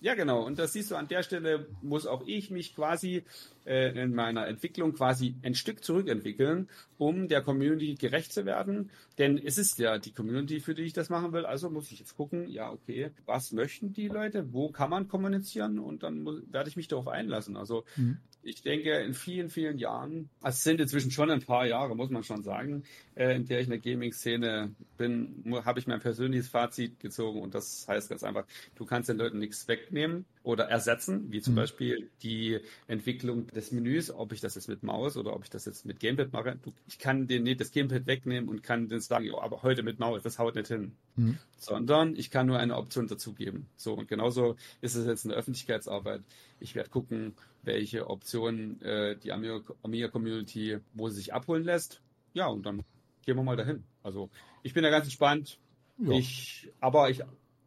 Ja, 0.04 0.16
genau. 0.16 0.44
Und 0.44 0.58
das 0.58 0.74
siehst 0.74 0.90
du 0.90 0.96
an 0.96 1.08
der 1.08 1.22
Stelle, 1.22 1.68
muss 1.84 2.08
auch 2.08 2.24
ich 2.26 2.50
mich 2.50 2.76
quasi 2.76 3.24
äh, 3.66 4.02
in 4.02 4.16
meiner 4.16 4.48
Entwicklung 4.48 4.94
quasi 4.94 5.36
ein 5.44 5.54
Stück 5.54 5.84
zurückentwickeln, 5.84 6.70
um 6.98 7.28
der 7.28 7.44
Community 7.44 7.94
gerecht 7.94 8.34
zu 8.34 8.44
werden. 8.48 8.90
Denn 9.20 9.38
es 9.38 9.60
ist 9.60 9.78
ja 9.78 10.00
die 10.00 10.12
Community, 10.12 10.60
für 10.60 10.74
die 10.74 10.82
ich 10.82 10.94
das 10.94 11.10
machen 11.10 11.34
will. 11.34 11.46
Also 11.46 11.70
muss 11.70 11.92
ich 11.92 12.00
jetzt 12.00 12.18
gucken, 12.18 12.50
ja, 12.50 12.72
okay, 12.72 13.12
was 13.28 13.52
möchten 13.52 13.94
die 13.94 14.08
Leute? 14.08 14.52
Wo 14.52 14.72
kann 14.72 14.90
man 14.90 15.08
kommunizieren? 15.08 15.78
Und 15.78 16.02
dann 16.02 16.24
muss, 16.24 16.42
werde 16.52 16.70
ich 16.70 16.76
mich 16.76 16.88
darauf 16.88 17.08
einlassen. 17.08 17.56
Also 17.56 17.84
Mhm. 17.96 18.18
ich 18.42 18.64
denke, 18.64 18.94
in 19.02 19.14
vielen, 19.14 19.50
vielen 19.50 19.78
Jahren, 19.78 20.30
also 20.42 20.56
es 20.56 20.64
sind 20.64 20.82
inzwischen 20.82 21.12
schon 21.12 21.30
ein 21.30 21.44
paar 21.44 21.68
Jahre, 21.68 21.96
muss 21.96 22.10
man 22.10 22.24
schon 22.24 22.42
sagen, 22.42 22.84
äh, 23.16 23.36
in 23.36 23.46
der 23.46 23.60
ich 23.60 23.66
in 23.66 23.72
der 23.72 23.80
Gaming-Szene 23.80 24.74
bin, 24.98 25.44
habe 25.66 25.80
ich 25.80 25.88
mein 25.88 26.00
persönliches 26.00 26.48
Fazit 26.48 27.00
gezogen 27.00 27.42
und 27.42 27.54
das 27.56 27.88
heißt 27.88 28.10
ganz 28.10 28.24
einfach, 28.24 28.46
du 28.76 28.86
kannst 28.86 29.10
den 29.10 29.18
Leuten 29.18 29.40
nichts 29.40 29.68
wegnehmen 29.68 30.26
oder 30.44 30.66
ersetzen, 30.66 31.32
wie 31.32 31.42
zum 31.42 31.54
Mhm. 31.54 31.58
Beispiel 31.58 32.10
die 32.24 32.60
Entwicklung 32.88 33.48
des 33.48 33.72
Menüs, 33.72 34.12
ob 34.12 34.32
ich 34.34 34.42
das 34.42 34.56
jetzt 34.56 34.68
mit 34.70 34.84
Maus 34.84 35.18
oder 35.18 35.34
ob 35.36 35.44
ich 35.44 35.50
das 35.50 35.66
jetzt 35.66 35.86
mit 35.86 36.00
Gamepad 36.00 36.32
mache. 36.34 36.58
Du, 36.64 36.74
ich 36.88 37.00
kann 37.00 37.28
den 37.28 37.44
nicht 37.44 37.60
das 37.62 37.72
Gamepad 37.72 38.06
wegnehmen 38.08 38.50
und 38.50 38.64
kann 38.64 38.88
den 38.88 39.00
sagen, 39.02 39.26
ja, 39.26 39.38
aber 39.40 39.62
heute 39.64 39.84
mit 39.84 40.00
Maus, 40.00 40.24
das 40.24 40.40
haut 40.40 40.56
nicht 40.56 40.68
hin 40.68 40.94
Mhm. 41.18 41.38
sondern 41.58 42.16
ich 42.16 42.32
kann 42.32 42.48
nur 42.48 42.58
eine 42.58 42.78
Option 42.78 43.08
dazugeben. 43.08 43.68
So, 43.76 43.94
und 43.96 44.08
genauso 44.08 44.56
ist 44.80 44.96
es 44.96 45.06
jetzt 45.06 45.26
in 45.26 45.30
der 45.30 45.38
Öffentlichkeitsarbeit. 45.38 46.22
Ich 46.62 46.74
werde 46.74 46.90
gucken, 46.90 47.36
welche 47.64 48.10
Optionen 48.10 48.82
äh, 48.82 49.18
die 49.18 49.32
Amiga- 49.34 49.62
Amiga-Community, 49.84 50.80
wo 50.94 51.10
sie 51.10 51.18
sich 51.18 51.34
abholen 51.34 51.64
lässt. 51.66 52.02
Ja, 52.34 52.48
und 52.48 52.66
dann 52.66 52.82
gehen 53.26 53.36
wir 53.36 53.44
mal 53.44 53.56
dahin. 53.56 53.84
Also 54.04 54.30
ich 54.64 54.74
bin 54.74 54.84
da 54.84 54.90
ganz 54.90 55.06
entspannt. 55.06 55.60
Ja. 55.98 56.12
Ich, 56.12 56.72
aber 56.80 57.10
ich, 57.10 57.22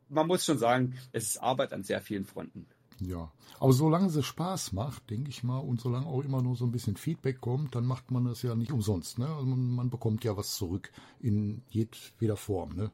man 0.09 0.27
muss 0.27 0.45
schon 0.45 0.59
sagen, 0.59 0.95
es 1.13 1.29
ist 1.29 1.39
Arbeit 1.39 1.73
an 1.73 1.83
sehr 1.83 2.01
vielen 2.01 2.25
Fronten. 2.25 2.67
Ja, 3.01 3.33
aber 3.59 3.73
solange 3.73 4.07
es 4.07 4.25
Spaß 4.25 4.73
macht, 4.73 5.11
denke 5.11 5.29
ich 5.29 5.43
mal, 5.43 5.59
und 5.59 5.81
solange 5.81 6.07
auch 6.07 6.23
immer 6.23 6.43
nur 6.43 6.55
so 6.55 6.65
ein 6.65 6.71
bisschen 6.71 6.97
Feedback 6.97 7.41
kommt, 7.41 7.75
dann 7.75 7.85
macht 7.87 8.11
man 8.11 8.25
das 8.25 8.43
ja 8.43 8.55
nicht 8.55 8.73
umsonst. 8.73 9.19
Ne? 9.19 9.27
Also 9.27 9.45
man, 9.47 9.71
man 9.71 9.91
bekommt 9.91 10.23
ja 10.25 10.37
was 10.37 10.55
zurück 10.55 10.93
in 11.21 11.63
jedweder 11.69 12.37
Form. 12.37 12.77
Ne? 12.77 12.91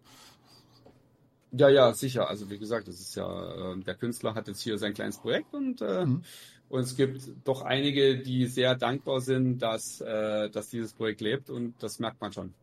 Ja, 1.53 1.69
ja, 1.69 1.93
sicher. 1.93 2.29
Also 2.29 2.49
wie 2.51 2.59
gesagt, 2.59 2.89
das 2.89 3.01
ist 3.01 3.15
ja, 3.15 3.73
äh, 3.73 3.81
der 3.81 3.95
Künstler 3.95 4.35
hat 4.35 4.49
jetzt 4.49 4.63
hier 4.63 4.79
sein 4.79 4.95
kleines 4.95 5.19
Projekt 5.19 5.53
und, 5.55 5.83
äh, 5.83 6.07
Mhm. 6.07 6.23
Und 6.71 6.81
es 6.81 6.97
gibt 6.97 7.21
doch 7.45 7.63
einige, 7.63 8.17
die 8.19 8.47
sehr 8.47 8.77
dankbar 8.77 9.21
sind, 9.21 9.59
dass, 9.59 10.01
äh, 10.01 10.49
dass 10.49 10.71
dieses 10.71 10.95
Projekt 10.95 11.21
lebt 11.21 11.51
und 11.51 11.75
das 11.81 11.99
merkt 11.99 12.21
man 12.21 12.33
schon. 12.33 12.55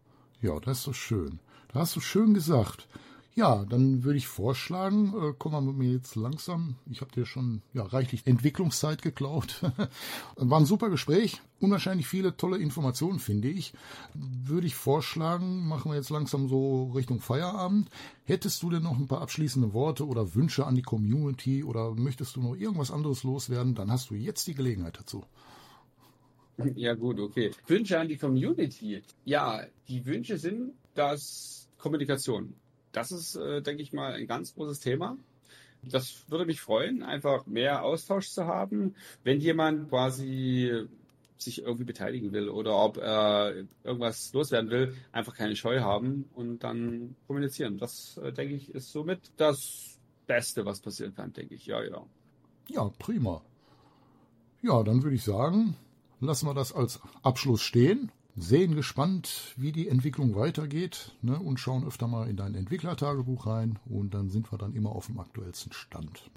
Ja, 0.42 0.60
das 0.60 0.80
ist 0.80 0.84
so 0.86 0.94
schön. 0.94 1.40
Da 1.74 1.82
hast 1.82 1.96
du 1.96 2.00
schön 2.00 2.34
gesagt. 2.34 2.88
Ja, 3.38 3.66
dann 3.66 4.04
würde 4.04 4.18
ich 4.18 4.28
vorschlagen, 4.28 5.14
äh, 5.14 5.32
komm 5.38 5.52
mal 5.52 5.62
mit 5.62 5.78
mir 5.78 5.92
jetzt 5.92 6.16
langsam. 6.16 6.74
Ich 6.90 7.02
habe 7.02 7.12
dir 7.12 7.28
schon 7.28 7.62
ja, 7.72 7.84
reichlich 7.84 8.26
Entwicklungszeit 8.26 9.04
geklaut. 9.04 9.62
War 10.38 10.60
ein 10.60 10.66
super 10.66 10.90
Gespräch. 10.90 11.40
Unwahrscheinlich 11.60 12.08
viele 12.08 12.36
tolle 12.36 12.58
Informationen, 12.58 13.20
finde 13.20 13.50
ich. 13.50 13.74
Würde 14.16 14.66
ich 14.66 14.74
vorschlagen, 14.74 15.68
machen 15.68 15.92
wir 15.92 15.98
jetzt 15.98 16.10
langsam 16.10 16.50
so 16.50 16.86
Richtung 16.96 17.20
Feierabend. 17.22 17.92
Hättest 18.24 18.64
du 18.64 18.72
denn 18.72 18.82
noch 18.82 18.98
ein 18.98 19.08
paar 19.08 19.22
abschließende 19.22 19.72
Worte 19.72 20.08
oder 20.08 20.34
Wünsche 20.34 20.66
an 20.66 20.74
die 20.74 20.82
Community 20.82 21.64
oder 21.64 21.94
möchtest 21.94 22.38
du 22.38 22.42
noch 22.42 22.56
irgendwas 22.56 22.90
anderes 22.90 23.22
loswerden, 23.22 23.76
dann 23.76 23.92
hast 23.92 24.10
du 24.10 24.16
jetzt 24.16 24.48
die 24.48 24.56
Gelegenheit 24.56 24.98
dazu. 24.98 25.24
Ja, 26.76 26.96
gut, 26.96 27.20
okay. 27.20 27.52
Wünsche 27.68 28.00
an 28.00 28.08
die 28.08 28.18
Community. 28.18 29.04
Ja, 29.26 29.62
die 29.88 30.04
Wünsche 30.08 30.40
sind, 30.40 30.72
dass 30.96 31.70
Kommunikation. 31.78 32.56
Das 32.98 33.12
ist, 33.12 33.36
äh, 33.36 33.62
denke 33.62 33.84
ich 33.84 33.94
mal, 33.94 34.14
ein 34.14 34.26
ganz 34.26 34.56
großes 34.56 34.80
Thema. 34.80 35.18
Das 35.84 36.24
würde 36.30 36.48
mich 36.48 36.62
freuen, 36.62 37.04
einfach 37.04 37.46
mehr 37.46 37.84
Austausch 37.84 38.32
zu 38.32 38.48
haben. 38.48 38.96
Wenn 39.24 39.40
jemand 39.40 39.90
quasi 39.90 40.88
sich 41.38 41.62
irgendwie 41.62 41.84
beteiligen 41.84 42.32
will 42.32 42.50
oder 42.50 42.76
ob 42.76 42.98
er 42.98 43.54
irgendwas 43.84 44.34
loswerden 44.34 44.72
will, 44.72 44.96
einfach 45.12 45.36
keine 45.36 45.56
Scheu 45.56 45.82
haben 45.82 46.28
und 46.34 46.64
dann 46.64 47.16
kommunizieren. 47.28 47.78
Das, 47.78 48.18
äh, 48.18 48.34
denke 48.34 48.56
ich, 48.56 48.74
ist 48.74 48.92
somit 48.92 49.20
das 49.38 50.00
Beste, 50.26 50.66
was 50.66 50.80
passieren 50.80 51.14
kann, 51.14 51.32
denke 51.34 51.54
ich. 51.54 51.68
Ja, 51.68 51.84
ja. 51.84 52.04
Ja, 52.70 52.92
prima. 52.98 53.44
Ja, 54.64 54.82
dann 54.82 55.04
würde 55.04 55.16
ich 55.16 55.24
sagen, 55.24 55.76
lassen 56.20 56.48
wir 56.48 56.56
das 56.56 56.74
als 56.74 57.00
Abschluss 57.22 57.62
stehen. 57.62 58.12
Sehen 58.40 58.76
gespannt, 58.76 59.56
wie 59.58 59.72
die 59.72 59.88
Entwicklung 59.88 60.36
weitergeht 60.36 61.12
ne, 61.24 61.40
und 61.40 61.60
schauen 61.60 61.88
öfter 61.88 62.08
mal 62.08 62.30
in 62.30 62.38
dein 62.38 62.54
Entwicklertagebuch 62.54 63.48
rein 63.48 63.80
und 63.90 64.14
dann 64.14 64.30
sind 64.30 64.52
wir 64.52 64.60
dann 64.60 64.76
immer 64.76 64.92
auf 64.92 65.08
dem 65.08 65.20
aktuellsten 65.20 65.74
Stand. 65.74 66.30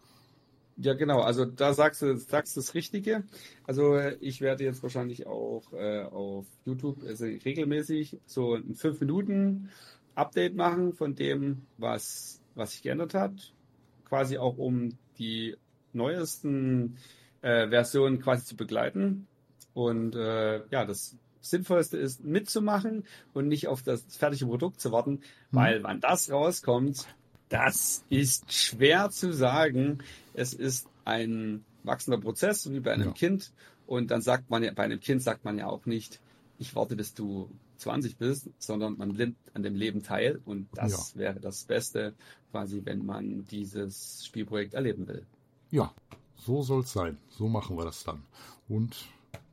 Ja, 0.79 0.95
genau. 0.95 1.21
Also 1.21 1.45
da 1.45 1.75
sagst 1.75 2.01
du, 2.01 2.17
sagst 2.17 2.57
das 2.57 2.73
Richtige. 2.73 3.25
Also 3.67 3.99
ich 4.21 4.41
werde 4.41 4.65
jetzt 4.65 4.83
wahrscheinlich 4.83 5.27
auch 5.27 5.75
äh, 5.75 6.05
auf 6.05 6.47
YouTube 6.65 7.03
also 7.07 7.27
regelmäßig 7.27 8.19
so 8.25 8.55
ein 8.55 8.75
5 8.75 8.99
Minuten 9.01 9.69
Update 10.15 10.57
machen 10.57 10.95
von 10.95 11.15
dem, 11.15 11.67
was, 11.77 12.41
was 12.55 12.73
sich 12.73 12.83
geändert 12.83 13.13
hat. 13.13 13.53
Quasi 14.07 14.39
auch 14.39 14.57
um 14.57 14.97
die 15.19 15.55
neuesten 15.93 16.97
äh, 17.43 17.69
Versionen 17.69 18.19
quasi 18.19 18.47
zu 18.47 18.57
begleiten. 18.57 19.27
Und 19.75 20.17
äh, 20.17 20.67
ja, 20.71 20.87
das 20.87 21.19
Sinnvollste 21.41 21.97
ist 21.97 22.25
mitzumachen 22.25 23.05
und 23.33 23.49
nicht 23.49 23.69
auf 23.69 23.83
das 23.83 24.05
fertige 24.17 24.47
Produkt 24.47 24.81
zu 24.81 24.93
warten, 24.93 25.13
mhm. 25.13 25.21
weil 25.51 25.83
wann 25.83 26.01
das 26.01 26.31
rauskommt, 26.31 27.07
das 27.49 28.05
ist 28.09 28.53
schwer 28.53 29.11
zu 29.11 29.33
sagen. 29.33 29.99
Es 30.35 30.55
ist 30.55 30.89
ein 31.05 31.65
wachsender 31.83 32.21
Prozess, 32.21 32.71
wie 32.71 32.81
bei 32.81 32.93
einem 32.93 33.09
ja. 33.09 33.13
Kind. 33.13 33.53
Und 33.87 34.11
dann 34.13 34.23
sagt 34.23 34.51
man 34.51 34.63
ja, 34.63 34.73
bei 34.73 34.85
einem 34.85 35.01
Kind 35.01 35.23
sagt 35.23 35.45
man 35.45 35.59
ja 35.59 35.67
auch 35.67 35.85
nicht, 35.85 36.21
ich 36.59 36.77
warte, 36.77 36.95
bis 36.95 37.13
du 37.13 37.51
20 37.79 38.19
bist, 38.19 38.51
sondern 38.59 38.97
man 38.99 39.09
nimmt 39.09 39.37
an 39.55 39.63
dem 39.63 39.75
Leben 39.75 40.03
teil. 40.03 40.41
Und 40.45 40.69
das 40.75 41.15
ja. 41.15 41.21
wäre 41.21 41.41
das 41.41 41.65
Beste, 41.65 42.15
quasi, 42.53 42.83
wenn 42.85 43.05
man 43.05 43.45
dieses 43.47 44.25
Spielprojekt 44.27 44.75
erleben 44.75 45.09
will. 45.09 45.27
Ja, 45.71 45.93
so 46.37 46.63
soll 46.63 46.83
es 46.83 46.93
sein. 46.93 47.19
So 47.31 47.49
machen 47.49 47.77
wir 47.77 47.85
das 47.85 48.05
dann. 48.05 48.23
Und 48.69 49.07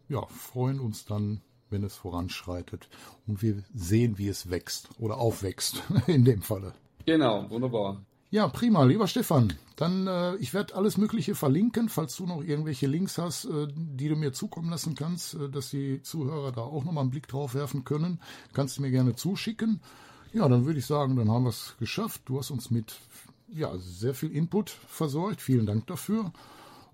ja, 0.08 0.26
freuen 0.28 0.80
uns 0.80 1.06
dann, 1.06 1.42
wenn 1.70 1.84
es 1.84 1.96
voranschreitet 1.96 2.90
und 3.28 3.42
wir 3.42 3.64
sehen, 3.74 4.18
wie 4.18 4.28
es 4.28 4.50
wächst 4.50 4.90
oder 5.00 5.18
aufwächst 5.18 5.84
in 6.08 6.26
dem 6.26 6.42
Falle. 6.42 6.74
Genau, 7.06 7.50
wunderbar. 7.50 8.02
Ja, 8.30 8.50
prima, 8.50 8.84
lieber 8.84 9.08
Stefan. 9.08 9.54
Dann, 9.78 10.06
äh, 10.08 10.36
ich 10.36 10.54
werde 10.54 10.76
alles 10.76 10.98
Mögliche 10.98 11.34
verlinken, 11.34 11.88
falls 11.88 12.18
du 12.18 12.26
noch 12.26 12.44
irgendwelche 12.44 12.88
Links 12.88 13.18
hast, 13.18 13.46
äh, 13.46 13.68
die 13.74 14.10
du 14.10 14.18
mir 14.18 14.34
zukommen 14.34 14.70
lassen 14.70 14.96
kannst, 14.96 15.36
äh, 15.36 15.50
dass 15.50 15.70
die 15.70 16.02
Zuhörer 16.02 16.52
da 16.52 16.62
auch 16.62 16.84
nochmal 16.84 17.04
einen 17.04 17.12
Blick 17.12 17.28
drauf 17.28 17.54
werfen 17.54 17.86
können. 17.86 18.20
Kannst 18.52 18.78
du 18.78 18.82
mir 18.82 18.92
gerne 18.92 19.16
zuschicken. 19.16 19.80
Ja, 20.34 20.50
dann 20.50 20.66
würde 20.66 20.80
ich 20.80 20.86
sagen, 20.86 21.16
dann 21.16 21.32
haben 21.32 21.44
wir 21.44 21.52
es 21.52 21.76
geschafft. 21.80 22.24
Du 22.26 22.38
hast 22.38 22.52
uns 22.52 22.70
mit 22.70 22.98
ja, 23.54 23.78
sehr 23.78 24.14
viel 24.14 24.32
Input 24.32 24.72
versorgt. 24.72 25.42
Vielen 25.42 25.66
Dank 25.66 25.88
dafür. 25.88 26.34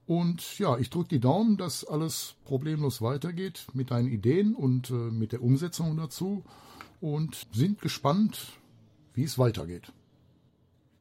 Und 0.06 0.60
ja, 0.60 0.78
ich 0.78 0.90
drücke 0.90 1.10
die 1.10 1.20
Daumen, 1.20 1.58
dass 1.58 1.86
alles 1.86 2.36
problemlos 2.46 3.02
weitergeht 3.02 3.68
mit 3.74 3.92
deinen 3.92 4.08
Ideen 4.08 4.54
und 4.54 4.90
äh, 4.90 4.94
mit 4.94 5.32
der 5.32 5.42
Umsetzung 5.42 5.96
dazu 5.96 6.44
und 7.00 7.48
sind 7.54 7.82
gespannt, 7.82 8.60
wie 9.14 9.24
es 9.24 9.38
weitergeht. 9.38 9.92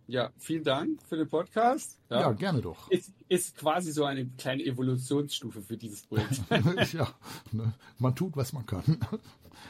Ja, 0.07 0.31
vielen 0.37 0.65
Dank 0.65 1.03
für 1.09 1.17
den 1.17 1.29
Podcast. 1.29 1.99
Ja, 2.11 2.21
ja 2.21 2.33
gerne 2.33 2.61
doch. 2.61 2.91
Ist, 2.91 3.13
ist 3.29 3.57
quasi 3.57 3.93
so 3.93 4.05
eine 4.05 4.27
kleine 4.27 4.65
Evolutionsstufe 4.65 5.63
für 5.63 5.77
dieses 5.77 6.03
Projekt. 6.03 6.43
ja, 6.93 7.09
ne, 7.53 7.73
man 7.99 8.15
tut, 8.15 8.37
was 8.37 8.53
man 8.53 8.67
kann. 8.67 8.99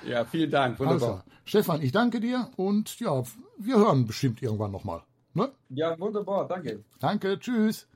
Ja, 0.07 0.25
vielen 0.25 0.51
Dank. 0.51 0.79
Wunderbar. 0.81 1.11
Also, 1.11 1.23
Stefan, 1.45 1.83
ich 1.83 1.93
danke 1.93 2.21
dir 2.21 2.51
und 2.57 2.99
ja, 2.99 3.23
wir 3.59 3.77
hören 3.77 4.07
bestimmt 4.07 4.43
irgendwann 4.43 4.73
nochmal. 4.73 5.03
Ne? 5.35 5.51
Ja, 5.69 5.99
wunderbar. 5.99 6.49
Danke. 6.49 6.83
Danke. 6.99 7.39
Tschüss. 7.39 7.87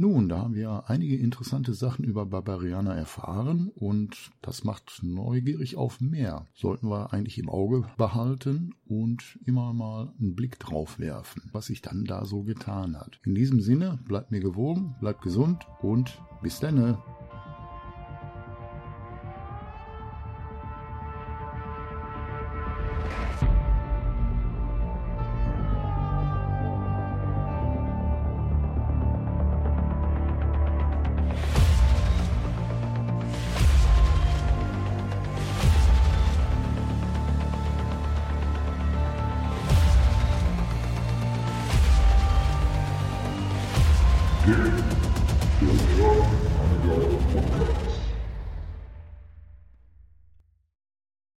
Nun, 0.00 0.28
da 0.28 0.38
haben 0.38 0.54
wir 0.54 0.84
einige 0.86 1.16
interessante 1.16 1.74
Sachen 1.74 2.04
über 2.04 2.24
Barbarianer 2.24 2.94
erfahren 2.94 3.72
und 3.74 4.30
das 4.42 4.62
macht 4.62 5.00
neugierig 5.02 5.76
auf 5.76 6.00
mehr. 6.00 6.46
Sollten 6.54 6.88
wir 6.88 7.12
eigentlich 7.12 7.36
im 7.36 7.48
Auge 7.48 7.84
behalten 7.96 8.74
und 8.86 9.40
immer 9.44 9.72
mal 9.72 10.12
einen 10.20 10.36
Blick 10.36 10.60
drauf 10.60 11.00
werfen, 11.00 11.42
was 11.50 11.66
sich 11.66 11.82
dann 11.82 12.04
da 12.04 12.26
so 12.26 12.44
getan 12.44 12.96
hat. 12.96 13.18
In 13.24 13.34
diesem 13.34 13.60
Sinne, 13.60 13.98
bleibt 14.06 14.30
mir 14.30 14.40
gewogen, 14.40 14.94
bleibt 15.00 15.22
gesund 15.22 15.66
und 15.82 16.22
bis 16.42 16.60
dann. 16.60 16.98